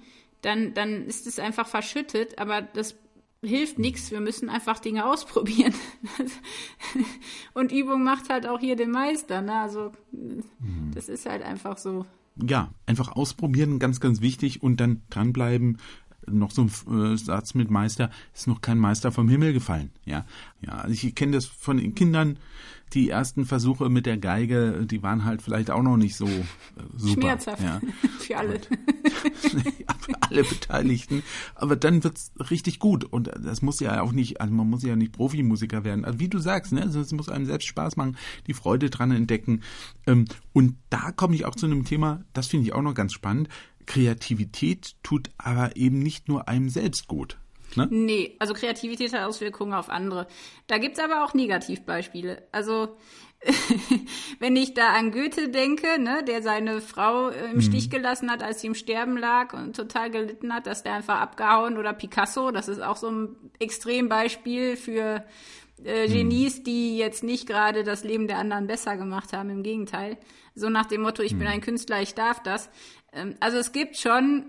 dann, 0.42 0.74
dann 0.74 1.06
ist 1.06 1.26
es 1.26 1.38
einfach 1.38 1.66
verschüttet. 1.66 2.38
Aber 2.38 2.62
das 2.62 2.94
hilft 3.42 3.78
nichts. 3.78 4.10
Wir 4.10 4.20
müssen 4.20 4.48
einfach 4.48 4.78
Dinge 4.78 5.06
ausprobieren. 5.10 5.74
Und 7.54 7.72
Übung 7.72 8.04
macht 8.04 8.28
halt 8.30 8.46
auch 8.46 8.60
hier 8.60 8.76
den 8.76 8.90
Meister. 8.90 9.42
Ne? 9.42 9.54
Also 9.54 9.92
mhm. 10.12 10.92
das 10.94 11.08
ist 11.08 11.26
halt 11.26 11.42
einfach 11.42 11.78
so. 11.78 12.06
Ja, 12.36 12.72
einfach 12.86 13.12
ausprobieren, 13.12 13.78
ganz, 13.78 14.00
ganz 14.00 14.22
wichtig 14.22 14.62
und 14.62 14.78
dann 14.80 15.02
dranbleiben, 15.10 15.76
noch 16.30 16.50
so 16.50 16.62
ein 16.62 17.12
äh, 17.12 17.16
Satz 17.16 17.54
mit 17.54 17.70
Meister, 17.70 18.10
ist 18.34 18.46
noch 18.46 18.60
kein 18.60 18.78
Meister 18.78 19.12
vom 19.12 19.28
Himmel 19.28 19.52
gefallen. 19.52 19.90
Ja, 20.04 20.24
ja, 20.60 20.72
also 20.72 20.92
ich 20.92 21.14
kenne 21.14 21.32
das 21.32 21.46
von 21.46 21.78
den 21.78 21.94
Kindern. 21.94 22.38
Die 22.92 23.08
ersten 23.08 23.46
Versuche 23.46 23.88
mit 23.88 24.04
der 24.04 24.18
Geige, 24.18 24.84
die 24.84 25.02
waren 25.02 25.24
halt 25.24 25.40
vielleicht 25.40 25.70
auch 25.70 25.82
noch 25.82 25.96
nicht 25.96 26.14
so 26.14 26.26
äh, 26.26 26.42
super. 26.94 27.22
Schmerzhaft 27.22 27.62
ja. 27.62 27.80
für 28.18 28.36
alle. 28.36 28.60
für 30.00 30.14
alle 30.20 30.44
Beteiligten. 30.44 31.22
Aber 31.54 31.76
dann 31.76 32.04
wird's 32.04 32.32
richtig 32.50 32.80
gut. 32.80 33.04
Und 33.04 33.30
das 33.40 33.62
muss 33.62 33.80
ja 33.80 34.02
auch 34.02 34.12
nicht, 34.12 34.42
also 34.42 34.52
man 34.52 34.68
muss 34.68 34.82
ja 34.82 34.94
nicht 34.94 35.12
Profimusiker 35.12 35.84
werden. 35.84 36.04
Also 36.04 36.20
wie 36.20 36.28
du 36.28 36.38
sagst, 36.38 36.72
ne, 36.72 36.82
es 36.82 37.12
muss 37.12 37.30
einem 37.30 37.46
selbst 37.46 37.66
Spaß 37.66 37.96
machen, 37.96 38.18
die 38.46 38.52
Freude 38.52 38.90
dran 38.90 39.10
entdecken. 39.10 39.62
Ähm, 40.06 40.26
und 40.52 40.76
da 40.90 41.12
komme 41.12 41.34
ich 41.34 41.46
auch 41.46 41.54
zu 41.54 41.64
einem 41.64 41.86
Thema, 41.86 42.22
das 42.34 42.48
finde 42.48 42.66
ich 42.66 42.74
auch 42.74 42.82
noch 42.82 42.94
ganz 42.94 43.14
spannend. 43.14 43.48
Kreativität 43.87 44.95
tut 45.03 45.30
aber 45.39 45.76
eben 45.76 45.99
nicht 45.99 46.28
nur 46.28 46.49
einem 46.49 46.68
selbst 46.68 47.09
gut. 47.09 47.39
Ne? 47.76 47.89
Nee, 47.91 48.37
also 48.39 48.55
Kreativität 48.55 49.12
hat 49.12 49.22
Auswirkungen 49.22 49.72
auf 49.72 49.89
andere. 49.89 50.26
Da 50.66 50.78
gibt's 50.78 50.99
aber 50.99 51.24
auch 51.24 51.35
Negativbeispiele. 51.35 52.47
Also 52.53 52.97
wenn 54.39 54.55
ich 54.57 54.74
da 54.74 54.93
an 54.93 55.11
Goethe 55.11 55.49
denke, 55.49 56.01
ne, 56.01 56.22
der 56.26 56.43
seine 56.43 56.80
Frau 56.80 57.28
im 57.28 57.57
mhm. 57.57 57.61
Stich 57.61 57.91
gelassen 57.91 58.30
hat, 58.30 58.43
als 58.43 58.61
sie 58.61 58.68
im 58.68 58.74
Sterben 58.74 59.16
lag 59.16 59.53
und 59.53 59.74
total 59.74 60.11
gelitten 60.11 60.55
hat, 60.55 60.66
dass 60.66 60.83
der 60.83 60.95
einfach 60.95 61.20
abgehauen 61.20 61.76
oder 61.76 61.93
Picasso, 61.93 62.51
das 62.51 62.68
ist 62.68 62.80
auch 62.80 62.97
so 62.97 63.11
ein 63.11 63.37
Extrembeispiel 63.59 64.76
für 64.76 65.24
äh, 65.85 66.07
mhm. 66.07 66.12
Genies, 66.12 66.59
mhm. 66.61 66.64
die 66.64 66.97
jetzt 66.99 67.24
nicht 67.24 67.49
gerade 67.49 67.83
das 67.83 68.05
Leben 68.05 68.28
der 68.28 68.39
anderen 68.39 68.66
besser 68.68 68.97
gemacht 68.97 69.33
haben, 69.33 69.51
im 69.51 69.62
Gegenteil. 69.62 70.18
So 70.55 70.68
nach 70.68 70.87
dem 70.87 71.03
Motto, 71.03 71.22
ich 71.22 71.35
mhm. 71.35 71.41
bin 71.41 71.49
ein 71.49 71.61
Künstler, 71.61 72.01
ich 72.01 72.14
darf 72.14 72.43
das. 72.43 72.70
Ähm, 73.12 73.36
also 73.40 73.58
es 73.58 73.72
gibt 73.72 73.96
schon 73.96 74.46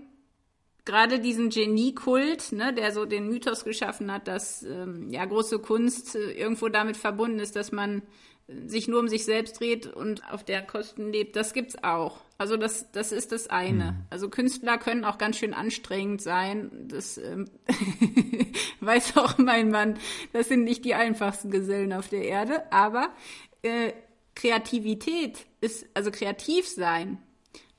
gerade 0.84 1.18
diesen 1.18 1.50
Geniekult, 1.50 2.52
ne, 2.52 2.74
der 2.74 2.92
so 2.92 3.04
den 3.06 3.28
Mythos 3.28 3.64
geschaffen 3.64 4.12
hat, 4.12 4.28
dass 4.28 4.62
ähm, 4.62 5.08
ja 5.10 5.24
große 5.24 5.58
Kunst 5.58 6.14
äh, 6.14 6.32
irgendwo 6.32 6.68
damit 6.68 6.96
verbunden 6.96 7.38
ist, 7.38 7.56
dass 7.56 7.72
man 7.72 8.02
äh, 8.48 8.68
sich 8.68 8.86
nur 8.86 9.00
um 9.00 9.08
sich 9.08 9.24
selbst 9.24 9.58
dreht 9.58 9.86
und 9.86 10.30
auf 10.30 10.44
der 10.44 10.62
Kosten 10.62 11.10
lebt. 11.10 11.36
Das 11.36 11.54
gibt's 11.54 11.82
auch. 11.82 12.20
Also 12.36 12.56
das, 12.56 12.90
das 12.92 13.12
ist 13.12 13.32
das 13.32 13.48
eine. 13.48 13.92
Mhm. 13.92 14.06
Also 14.10 14.28
Künstler 14.28 14.76
können 14.76 15.04
auch 15.04 15.16
ganz 15.16 15.38
schön 15.38 15.54
anstrengend 15.54 16.20
sein. 16.20 16.70
Das 16.88 17.16
ähm, 17.16 17.48
weiß 18.80 19.16
auch 19.16 19.38
mein 19.38 19.70
Mann. 19.70 19.98
Das 20.32 20.48
sind 20.48 20.64
nicht 20.64 20.84
die 20.84 20.94
einfachsten 20.94 21.50
Gesellen 21.50 21.92
auf 21.92 22.08
der 22.08 22.24
Erde. 22.24 22.70
Aber 22.72 23.08
äh, 23.62 23.92
Kreativität 24.34 25.46
ist, 25.60 25.86
also 25.94 26.10
kreativ 26.10 26.68
sein, 26.68 27.18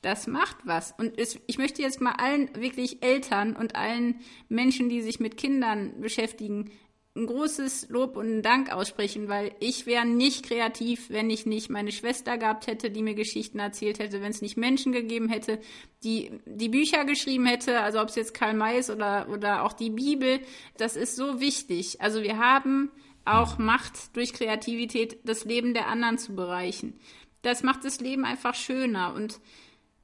das 0.05 0.27
macht 0.27 0.57
was. 0.65 0.93
Und 0.97 1.17
es, 1.17 1.39
ich 1.47 1.57
möchte 1.57 1.81
jetzt 1.81 1.99
mal 1.99 2.13
allen 2.13 2.49
wirklich 2.55 3.03
Eltern 3.03 3.55
und 3.55 3.75
allen 3.75 4.19
Menschen, 4.49 4.87
die 4.87 5.01
sich 5.01 5.19
mit 5.19 5.35
Kindern 5.35 5.99
beschäftigen, 5.99 6.71
ein 7.15 7.25
großes 7.25 7.89
Lob 7.89 8.17
und 8.17 8.25
einen 8.25 8.41
Dank 8.41 8.71
aussprechen, 8.71 9.29
weil 9.29 9.55
ich 9.59 9.85
wäre 9.85 10.05
nicht 10.05 10.45
kreativ, 10.45 11.09
wenn 11.09 11.29
ich 11.29 11.45
nicht 11.45 11.69
meine 11.69 11.91
Schwester 11.91 12.37
gehabt 12.37 12.67
hätte, 12.67 12.91
die 12.91 13.01
mir 13.01 13.15
Geschichten 13.15 13.57
erzählt 13.57 13.99
hätte, 13.99 14.21
wenn 14.21 14.31
es 14.31 14.41
nicht 14.41 14.57
Menschen 14.57 14.91
gegeben 14.91 15.29
hätte, 15.29 15.59
die 16.03 16.39
die 16.45 16.69
Bücher 16.69 17.05
geschrieben 17.05 17.45
hätte, 17.45 17.79
also 17.79 18.01
ob 18.01 18.09
es 18.09 18.15
jetzt 18.15 18.33
Karl 18.33 18.53
May 18.53 18.77
ist 18.77 18.89
oder, 18.89 19.29
oder 19.29 19.63
auch 19.63 19.73
die 19.73 19.89
Bibel, 19.89 20.39
das 20.77 20.97
ist 20.97 21.15
so 21.15 21.39
wichtig. 21.39 22.01
Also 22.01 22.21
wir 22.21 22.37
haben 22.37 22.91
auch 23.23 23.57
Macht 23.57 24.15
durch 24.15 24.33
Kreativität, 24.33 25.17
das 25.23 25.45
Leben 25.45 25.73
der 25.73 25.87
anderen 25.87 26.17
zu 26.17 26.35
bereichen. 26.35 26.99
Das 27.41 27.63
macht 27.63 27.85
das 27.85 28.01
Leben 28.01 28.25
einfach 28.25 28.55
schöner 28.55 29.13
und 29.15 29.39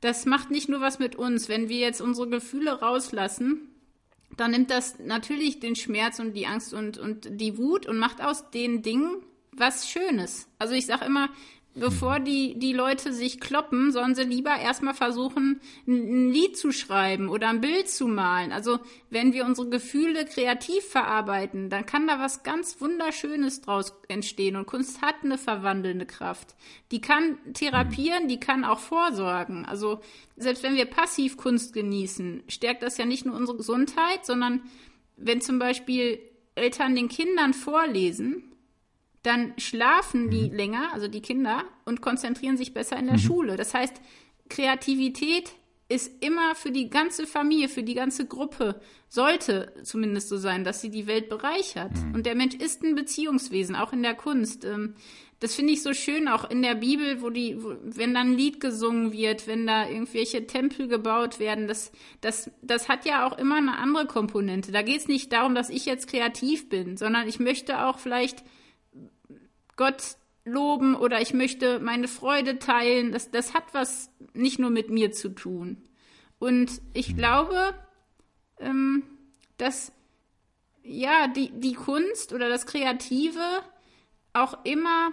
das 0.02 0.26
macht 0.26 0.52
nicht 0.52 0.68
nur 0.68 0.82
was 0.82 1.00
mit 1.00 1.16
uns. 1.16 1.48
Wenn 1.48 1.70
wir 1.70 1.78
jetzt 1.78 2.02
unsere 2.02 2.28
Gefühle 2.28 2.82
rauslassen, 2.82 3.70
dann 4.36 4.52
nimmt 4.52 4.72
das 4.72 5.00
natürlich 5.00 5.60
den 5.60 5.76
Schmerz 5.76 6.20
und 6.20 6.34
die 6.34 6.48
Angst 6.48 6.74
und, 6.74 6.98
und 6.98 7.28
die 7.30 7.58
Wut 7.58 7.86
und 7.86 7.98
macht 7.98 8.22
aus 8.22 8.50
den 8.52 8.82
Dingen 8.82 9.24
was 9.52 9.90
Schönes. 9.90 10.48
Also 10.58 10.74
ich 10.74 10.86
sage 10.86 11.06
immer, 11.06 11.30
bevor 11.74 12.20
mhm. 12.20 12.26
die, 12.26 12.60
die 12.60 12.74
Leute 12.74 13.14
sich 13.14 13.40
kloppen, 13.40 13.92
sollen 13.92 14.16
sie 14.16 14.24
lieber 14.24 14.56
erstmal 14.56 14.94
versuchen, 14.94 15.62
ein, 15.88 16.30
Lied 16.32 16.58
zu 16.58 16.72
schreiben 16.72 17.30
oder 17.30 17.50
ein 17.50 17.62
Bild 17.62 17.90
zu 17.90 18.08
malen. 18.08 18.52
Also 18.52 18.80
wenn 19.10 19.34
wir 19.34 19.46
unsere 19.46 19.70
Gefühle 19.70 20.26
kreativ 20.26 20.84
verarbeiten, 20.84 21.70
dann 21.70 21.86
kann 21.86 22.08
da 22.08 22.20
was 22.20 22.44
ganz 22.44 22.82
Wunderschönes 22.82 23.62
draus 23.62 23.94
entstehen. 24.08 24.56
Und 24.56 24.68
Kunst 24.68 25.02
hat 25.02 25.16
eine 25.24 25.38
verwandelnde 25.38 26.06
Kraft. 26.06 26.56
Die 26.92 27.02
kann 27.02 27.38
therapieren, 27.54 28.28
die 28.28 28.40
kann 28.40 28.66
auch 28.66 28.80
vorsorgen. 28.80 29.66
Also 29.66 30.02
selbst 30.36 30.64
wenn 30.64 30.76
wir 30.76 30.86
passiv 30.86 31.38
Kunst 31.38 31.74
genießen, 31.74 32.44
stärkt 32.48 32.84
das 32.84 32.98
ja 32.98 33.06
nicht 33.06 33.26
nur 33.26 33.36
unsere 33.36 33.58
Gesundheit, 33.58 34.26
sondern 34.26 34.62
wenn 35.16 35.40
zum 35.40 35.60
Beispiel 35.60 36.20
Eltern 36.56 36.96
den 36.96 37.08
Kindern 37.08 37.54
vorlesen, 37.54 38.51
dann 39.24 39.54
schlafen 39.58 40.30
die 40.30 40.50
mhm. 40.50 40.56
länger, 40.56 40.94
also 40.94 41.08
die 41.08 41.22
Kinder, 41.22 41.64
und 41.86 42.02
konzentrieren 42.02 42.58
sich 42.58 42.74
besser 42.74 42.98
in 42.98 43.06
der 43.06 43.18
mhm. 43.18 43.22
Schule. 43.22 43.56
Das 43.56 43.74
heißt, 43.74 44.02
Kreativität 44.50 45.52
ist 45.90 46.24
immer 46.24 46.56
für 46.56 46.72
die 46.72 46.90
ganze 46.90 47.28
Familie, 47.28 47.68
für 47.68 47.84
die 47.84 47.96
ganze 47.96 48.26
Gruppe, 48.26 48.80
sollte 49.10 49.74
zumindest 49.84 50.30
so 50.30 50.38
sein, 50.38 50.64
dass 50.64 50.80
sie 50.80 50.90
die 50.90 51.06
Welt 51.06 51.28
bereichert. 51.28 51.92
Mhm. 51.94 52.16
Und 52.16 52.26
der 52.26 52.36
Mensch 52.36 52.56
ist 52.56 52.82
ein 52.82 52.96
Beziehungswesen, 52.96 53.76
auch 53.76 53.92
in 53.92 54.02
der 54.02 54.16
Kunst. 54.16 54.64
Ähm, 54.64 54.96
das 55.42 55.56
finde 55.56 55.74
ich 55.74 55.82
so 55.82 55.94
schön, 55.94 56.28
auch 56.28 56.50
in 56.50 56.62
der 56.62 56.76
Bibel, 56.76 57.22
wo 57.22 57.30
die, 57.30 57.62
wo, 57.62 57.76
wenn 57.84 58.14
dann 58.14 58.30
ein 58.32 58.38
Lied 58.38 58.60
gesungen 58.60 59.12
wird, 59.12 59.48
wenn 59.48 59.68
da 59.68 59.90
irgendwelche 59.90 60.48
Tempel 60.48 60.88
gebaut 60.88 61.40
werden, 61.40 61.68
das, 61.68 61.92
das, 62.22 62.50
das 62.62 62.88
hat 62.88 63.06
ja 63.06 63.28
auch 63.28 63.38
immer 63.38 63.56
eine 63.56 63.78
andere 63.78 64.06
Komponente. 64.06 64.72
Da 64.72 64.84
geht 64.84 65.00
es 65.00 65.08
nicht 65.08 65.34
darum, 65.34 65.56
dass 65.56 65.70
ich 65.70 65.86
jetzt 65.86 66.08
kreativ 66.08 66.70
bin, 66.70 66.96
sondern 66.96 67.28
ich 67.28 67.40
möchte 67.40 67.84
auch 67.84 68.00
vielleicht 68.00 68.44
Gott 69.82 70.16
loben 70.46 70.96
oder 70.96 71.22
ich 71.22 71.34
möchte 71.34 71.80
meine 71.80 72.08
Freude 72.08 72.60
teilen. 72.60 73.12
Das, 73.12 73.32
das 73.32 73.56
hat 73.56 73.64
was 73.74 74.12
nicht 74.34 74.60
nur 74.60 74.70
mit 74.70 74.92
mir 74.92 75.12
zu 75.12 75.30
tun. 75.30 75.82
Und 76.38 76.70
ich 76.94 77.08
hm. 77.08 77.18
glaube, 77.18 77.74
ähm, 78.60 79.02
dass 79.58 79.92
ja 80.84 81.28
die, 81.28 81.50
die 81.50 81.74
Kunst 81.74 82.32
oder 82.32 82.48
das 82.48 82.68
Kreative 82.68 83.42
auch 84.34 84.64
immer 84.66 85.12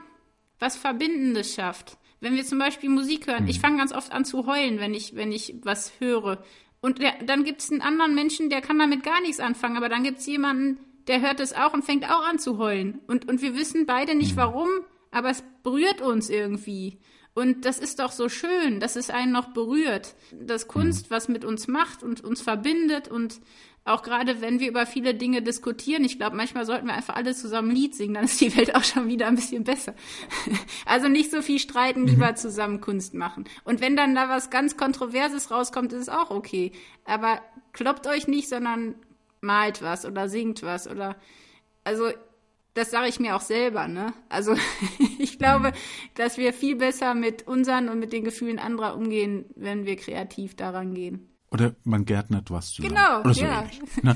was 0.58 0.76
Verbindendes 0.76 1.54
schafft. 1.54 1.96
Wenn 2.20 2.34
wir 2.34 2.44
zum 2.44 2.58
Beispiel 2.58 2.90
Musik 2.90 3.26
hören, 3.26 3.48
ich 3.48 3.56
hm. 3.56 3.62
fange 3.62 3.78
ganz 3.78 3.92
oft 3.94 4.12
an 4.12 4.26
zu 4.26 4.44
heulen, 4.44 4.80
wenn 4.80 4.92
ich, 4.92 5.16
wenn 5.16 5.32
ich 5.32 5.54
was 5.62 5.92
höre. 5.98 6.44
Und 6.82 6.98
der, 6.98 7.14
dann 7.24 7.42
gibt 7.44 7.62
es 7.62 7.70
einen 7.70 7.80
anderen 7.80 8.14
Menschen, 8.14 8.50
der 8.50 8.60
kann 8.60 8.78
damit 8.78 9.02
gar 9.02 9.22
nichts 9.22 9.40
anfangen, 9.40 9.78
aber 9.78 9.88
dann 9.88 10.02
gibt 10.02 10.18
es 10.18 10.26
jemanden, 10.26 10.78
der 11.08 11.20
hört 11.20 11.40
es 11.40 11.54
auch 11.54 11.72
und 11.72 11.84
fängt 11.84 12.04
auch 12.04 12.26
an 12.28 12.38
zu 12.38 12.58
heulen. 12.58 13.00
Und, 13.06 13.28
und 13.28 13.42
wir 13.42 13.56
wissen 13.56 13.86
beide 13.86 14.14
nicht 14.14 14.32
mhm. 14.32 14.40
warum, 14.40 14.68
aber 15.10 15.30
es 15.30 15.42
berührt 15.62 16.00
uns 16.00 16.30
irgendwie. 16.30 16.98
Und 17.34 17.64
das 17.64 17.78
ist 17.78 18.00
doch 18.00 18.12
so 18.12 18.28
schön, 18.28 18.80
dass 18.80 18.96
es 18.96 19.10
einen 19.10 19.32
noch 19.32 19.52
berührt. 19.52 20.14
Dass 20.32 20.68
Kunst 20.68 21.10
mhm. 21.10 21.14
was 21.14 21.28
mit 21.28 21.44
uns 21.44 21.68
macht 21.68 22.02
und 22.02 22.22
uns 22.22 22.40
verbindet 22.42 23.08
und 23.08 23.40
auch 23.84 24.02
gerade 24.02 24.42
wenn 24.42 24.60
wir 24.60 24.68
über 24.68 24.84
viele 24.84 25.14
Dinge 25.14 25.40
diskutieren, 25.40 26.04
ich 26.04 26.18
glaube, 26.18 26.36
manchmal 26.36 26.66
sollten 26.66 26.88
wir 26.88 26.94
einfach 26.94 27.16
alle 27.16 27.34
zusammen 27.34 27.70
ein 27.70 27.74
Lied 27.74 27.94
singen, 27.94 28.14
dann 28.14 28.24
ist 28.24 28.40
die 28.40 28.54
Welt 28.54 28.74
auch 28.74 28.84
schon 28.84 29.08
wieder 29.08 29.26
ein 29.26 29.36
bisschen 29.36 29.64
besser. 29.64 29.94
Also 30.84 31.08
nicht 31.08 31.30
so 31.30 31.42
viel 31.42 31.58
streiten, 31.58 32.06
lieber 32.06 32.32
mhm. 32.32 32.36
zusammen 32.36 32.80
Kunst 32.80 33.14
machen. 33.14 33.44
Und 33.64 33.80
wenn 33.80 33.96
dann 33.96 34.14
da 34.14 34.28
was 34.28 34.50
ganz 34.50 34.76
Kontroverses 34.76 35.50
rauskommt, 35.50 35.92
ist 35.92 36.02
es 36.02 36.08
auch 36.08 36.30
okay. 36.30 36.72
Aber 37.04 37.40
kloppt 37.72 38.06
euch 38.06 38.26
nicht, 38.26 38.48
sondern 38.48 38.94
malt 39.40 39.82
was 39.82 40.04
oder 40.04 40.28
singt 40.28 40.62
was 40.62 40.88
oder 40.88 41.16
also 41.84 42.10
das 42.74 42.90
sage 42.90 43.08
ich 43.08 43.18
mir 43.18 43.34
auch 43.34 43.40
selber, 43.40 43.88
ne? 43.88 44.12
Also 44.28 44.54
ich 45.18 45.38
glaube, 45.38 45.72
dass 46.14 46.38
wir 46.38 46.52
viel 46.52 46.76
besser 46.76 47.14
mit 47.14 47.46
unseren 47.46 47.88
und 47.88 47.98
mit 47.98 48.12
den 48.12 48.24
Gefühlen 48.24 48.58
anderer 48.58 48.96
umgehen, 48.96 49.46
wenn 49.56 49.84
wir 49.84 49.96
kreativ 49.96 50.54
daran 50.54 50.94
gehen. 50.94 51.28
Oder 51.50 51.74
man 51.84 52.04
gärtnert 52.04 52.50
was 52.50 52.72
zusammen. 52.72 52.94
Genau, 52.94 53.32
so 53.32 53.42
ja. 53.42 53.66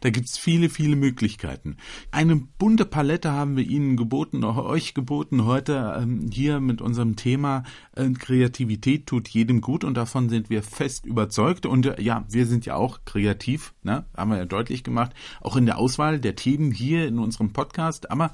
Da 0.00 0.10
gibt's 0.10 0.38
viele, 0.38 0.70
viele 0.70 0.96
Möglichkeiten. 0.96 1.76
Eine 2.10 2.36
bunte 2.36 2.86
Palette 2.86 3.32
haben 3.32 3.56
wir 3.56 3.64
Ihnen 3.64 3.96
geboten, 3.96 4.42
auch 4.44 4.56
euch 4.56 4.94
geboten 4.94 5.44
heute 5.44 5.96
ähm, 6.00 6.30
hier 6.32 6.60
mit 6.60 6.80
unserem 6.80 7.16
Thema 7.16 7.64
äh, 7.94 8.10
Kreativität 8.10 9.06
tut 9.06 9.28
jedem 9.28 9.60
gut 9.60 9.84
und 9.84 9.94
davon 9.94 10.28
sind 10.30 10.48
wir 10.48 10.62
fest 10.62 11.04
überzeugt. 11.04 11.66
Und 11.66 11.86
äh, 11.86 12.00
ja, 12.00 12.24
wir 12.28 12.46
sind 12.46 12.64
ja 12.64 12.76
auch 12.76 13.00
kreativ, 13.04 13.74
ne? 13.82 14.06
haben 14.16 14.30
wir 14.30 14.38
ja 14.38 14.46
deutlich 14.46 14.84
gemacht, 14.84 15.12
auch 15.40 15.56
in 15.56 15.66
der 15.66 15.78
Auswahl 15.78 16.18
der 16.18 16.34
Themen 16.34 16.72
hier 16.72 17.06
in 17.06 17.18
unserem 17.18 17.52
Podcast. 17.52 18.10
Aber 18.10 18.32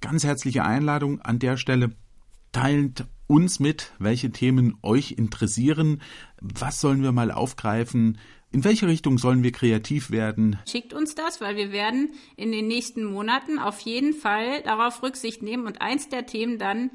ganz 0.00 0.24
herzliche 0.24 0.64
Einladung 0.64 1.22
an 1.22 1.38
der 1.38 1.56
Stelle. 1.56 1.92
Teilt 2.52 3.06
uns 3.28 3.60
mit, 3.60 3.92
welche 3.98 4.30
Themen 4.30 4.74
euch 4.82 5.12
interessieren. 5.12 6.02
Was 6.42 6.82
sollen 6.82 7.02
wir 7.02 7.12
mal 7.12 7.30
aufgreifen? 7.30 8.18
In 8.52 8.64
welche 8.64 8.86
Richtung 8.86 9.16
sollen 9.16 9.42
wir 9.42 9.50
kreativ 9.50 10.10
werden? 10.10 10.58
Schickt 10.68 10.92
uns 10.92 11.14
das, 11.14 11.40
weil 11.40 11.56
wir 11.56 11.72
werden 11.72 12.12
in 12.36 12.52
den 12.52 12.68
nächsten 12.68 13.04
Monaten 13.04 13.58
auf 13.58 13.80
jeden 13.80 14.12
Fall 14.12 14.62
darauf 14.62 15.02
Rücksicht 15.02 15.42
nehmen 15.42 15.66
und 15.66 15.80
eins 15.80 16.10
der 16.10 16.26
Themen 16.26 16.58
dann 16.58 16.90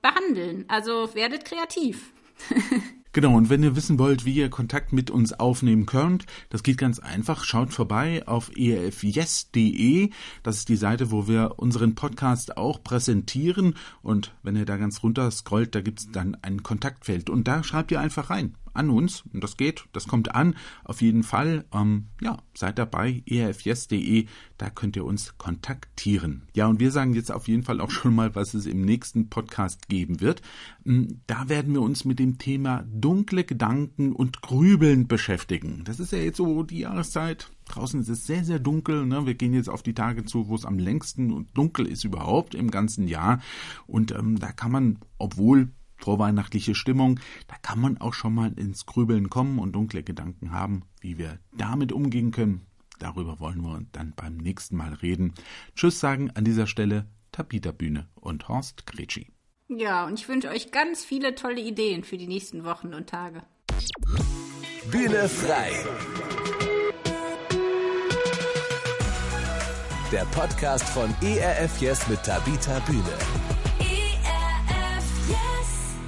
behandeln. 0.00 0.64
Also 0.68 1.14
werdet 1.14 1.44
kreativ. 1.44 2.12
Genau, 3.12 3.36
und 3.36 3.50
wenn 3.50 3.64
ihr 3.64 3.74
wissen 3.74 3.98
wollt, 3.98 4.24
wie 4.24 4.34
ihr 4.34 4.50
Kontakt 4.50 4.92
mit 4.92 5.10
uns 5.10 5.32
aufnehmen 5.32 5.84
könnt, 5.84 6.26
das 6.48 6.62
geht 6.62 6.78
ganz 6.78 7.00
einfach. 7.00 7.42
Schaut 7.42 7.72
vorbei 7.72 8.24
auf 8.28 8.56
erfyes.de. 8.56 10.10
Das 10.44 10.58
ist 10.58 10.68
die 10.68 10.76
Seite, 10.76 11.10
wo 11.10 11.26
wir 11.26 11.54
unseren 11.56 11.96
Podcast 11.96 12.56
auch 12.56 12.84
präsentieren. 12.84 13.74
Und 14.00 14.32
wenn 14.44 14.54
ihr 14.54 14.64
da 14.64 14.76
ganz 14.76 15.02
runter 15.02 15.28
scrollt, 15.32 15.74
da 15.74 15.80
gibt's 15.80 16.12
dann 16.12 16.36
ein 16.42 16.62
Kontaktfeld. 16.62 17.30
Und 17.30 17.48
da 17.48 17.64
schreibt 17.64 17.90
ihr 17.90 17.98
einfach 17.98 18.30
rein 18.30 18.54
an 18.72 18.90
uns. 18.90 19.24
Und 19.32 19.42
das 19.42 19.56
geht, 19.56 19.84
das 19.92 20.06
kommt 20.06 20.34
an. 20.34 20.54
Auf 20.84 21.02
jeden 21.02 21.22
Fall, 21.22 21.64
ähm, 21.72 22.06
ja, 22.20 22.38
seid 22.54 22.78
dabei, 22.78 23.22
erfjes.de, 23.26 24.26
da 24.58 24.70
könnt 24.70 24.96
ihr 24.96 25.04
uns 25.04 25.36
kontaktieren. 25.38 26.48
Ja, 26.54 26.66
und 26.66 26.80
wir 26.80 26.90
sagen 26.90 27.14
jetzt 27.14 27.32
auf 27.32 27.48
jeden 27.48 27.62
Fall 27.62 27.80
auch 27.80 27.90
schon 27.90 28.14
mal, 28.14 28.34
was 28.34 28.54
es 28.54 28.66
im 28.66 28.82
nächsten 28.82 29.28
Podcast 29.28 29.88
geben 29.88 30.20
wird. 30.20 30.42
Hm, 30.84 31.20
da 31.26 31.48
werden 31.48 31.74
wir 31.74 31.82
uns 31.82 32.04
mit 32.04 32.18
dem 32.18 32.38
Thema 32.38 32.84
dunkle 32.92 33.44
Gedanken 33.44 34.12
und 34.12 34.42
Grübeln 34.42 35.06
beschäftigen. 35.08 35.82
Das 35.84 36.00
ist 36.00 36.12
ja 36.12 36.18
jetzt 36.18 36.36
so 36.36 36.62
die 36.62 36.80
Jahreszeit. 36.80 37.50
Draußen 37.68 38.00
ist 38.00 38.08
es 38.08 38.26
sehr, 38.26 38.44
sehr 38.44 38.58
dunkel. 38.58 39.06
Ne? 39.06 39.26
Wir 39.26 39.34
gehen 39.34 39.54
jetzt 39.54 39.68
auf 39.68 39.82
die 39.82 39.94
Tage 39.94 40.24
zu, 40.24 40.48
wo 40.48 40.54
es 40.54 40.64
am 40.64 40.78
längsten 40.78 41.30
und 41.32 41.56
dunkel 41.56 41.86
ist 41.86 42.04
überhaupt 42.04 42.54
im 42.54 42.70
ganzen 42.70 43.06
Jahr. 43.06 43.40
Und 43.86 44.12
ähm, 44.12 44.38
da 44.38 44.52
kann 44.52 44.72
man, 44.72 44.98
obwohl 45.18 45.70
vorweihnachtliche 46.00 46.74
Stimmung. 46.74 47.20
Da 47.48 47.56
kann 47.62 47.80
man 47.80 47.98
auch 47.98 48.14
schon 48.14 48.34
mal 48.34 48.52
ins 48.52 48.86
Grübeln 48.86 49.30
kommen 49.30 49.58
und 49.58 49.72
dunkle 49.72 50.02
Gedanken 50.02 50.52
haben, 50.52 50.82
wie 51.00 51.18
wir 51.18 51.38
damit 51.56 51.92
umgehen 51.92 52.30
können. 52.30 52.66
Darüber 52.98 53.40
wollen 53.40 53.62
wir 53.62 53.82
dann 53.92 54.12
beim 54.14 54.36
nächsten 54.36 54.76
Mal 54.76 54.92
reden. 54.94 55.34
Tschüss 55.74 56.00
sagen 56.00 56.30
an 56.32 56.44
dieser 56.44 56.66
Stelle 56.66 57.06
Tabita 57.32 57.72
Bühne 57.72 58.08
und 58.14 58.48
Horst 58.48 58.86
Gretschi. 58.86 59.28
Ja, 59.68 60.04
und 60.04 60.18
ich 60.18 60.28
wünsche 60.28 60.48
euch 60.48 60.72
ganz 60.72 61.04
viele 61.04 61.34
tolle 61.34 61.60
Ideen 61.60 62.02
für 62.04 62.18
die 62.18 62.26
nächsten 62.26 62.64
Wochen 62.64 62.92
und 62.92 63.08
Tage. 63.08 63.42
Bühne 64.90 65.28
frei. 65.28 65.70
Der 70.10 70.24
Podcast 70.32 70.88
von 70.88 71.14
ERF 71.22 71.80
Yes 71.80 72.08
mit 72.08 72.22
Tabita 72.24 72.80
Bühne. 72.80 73.39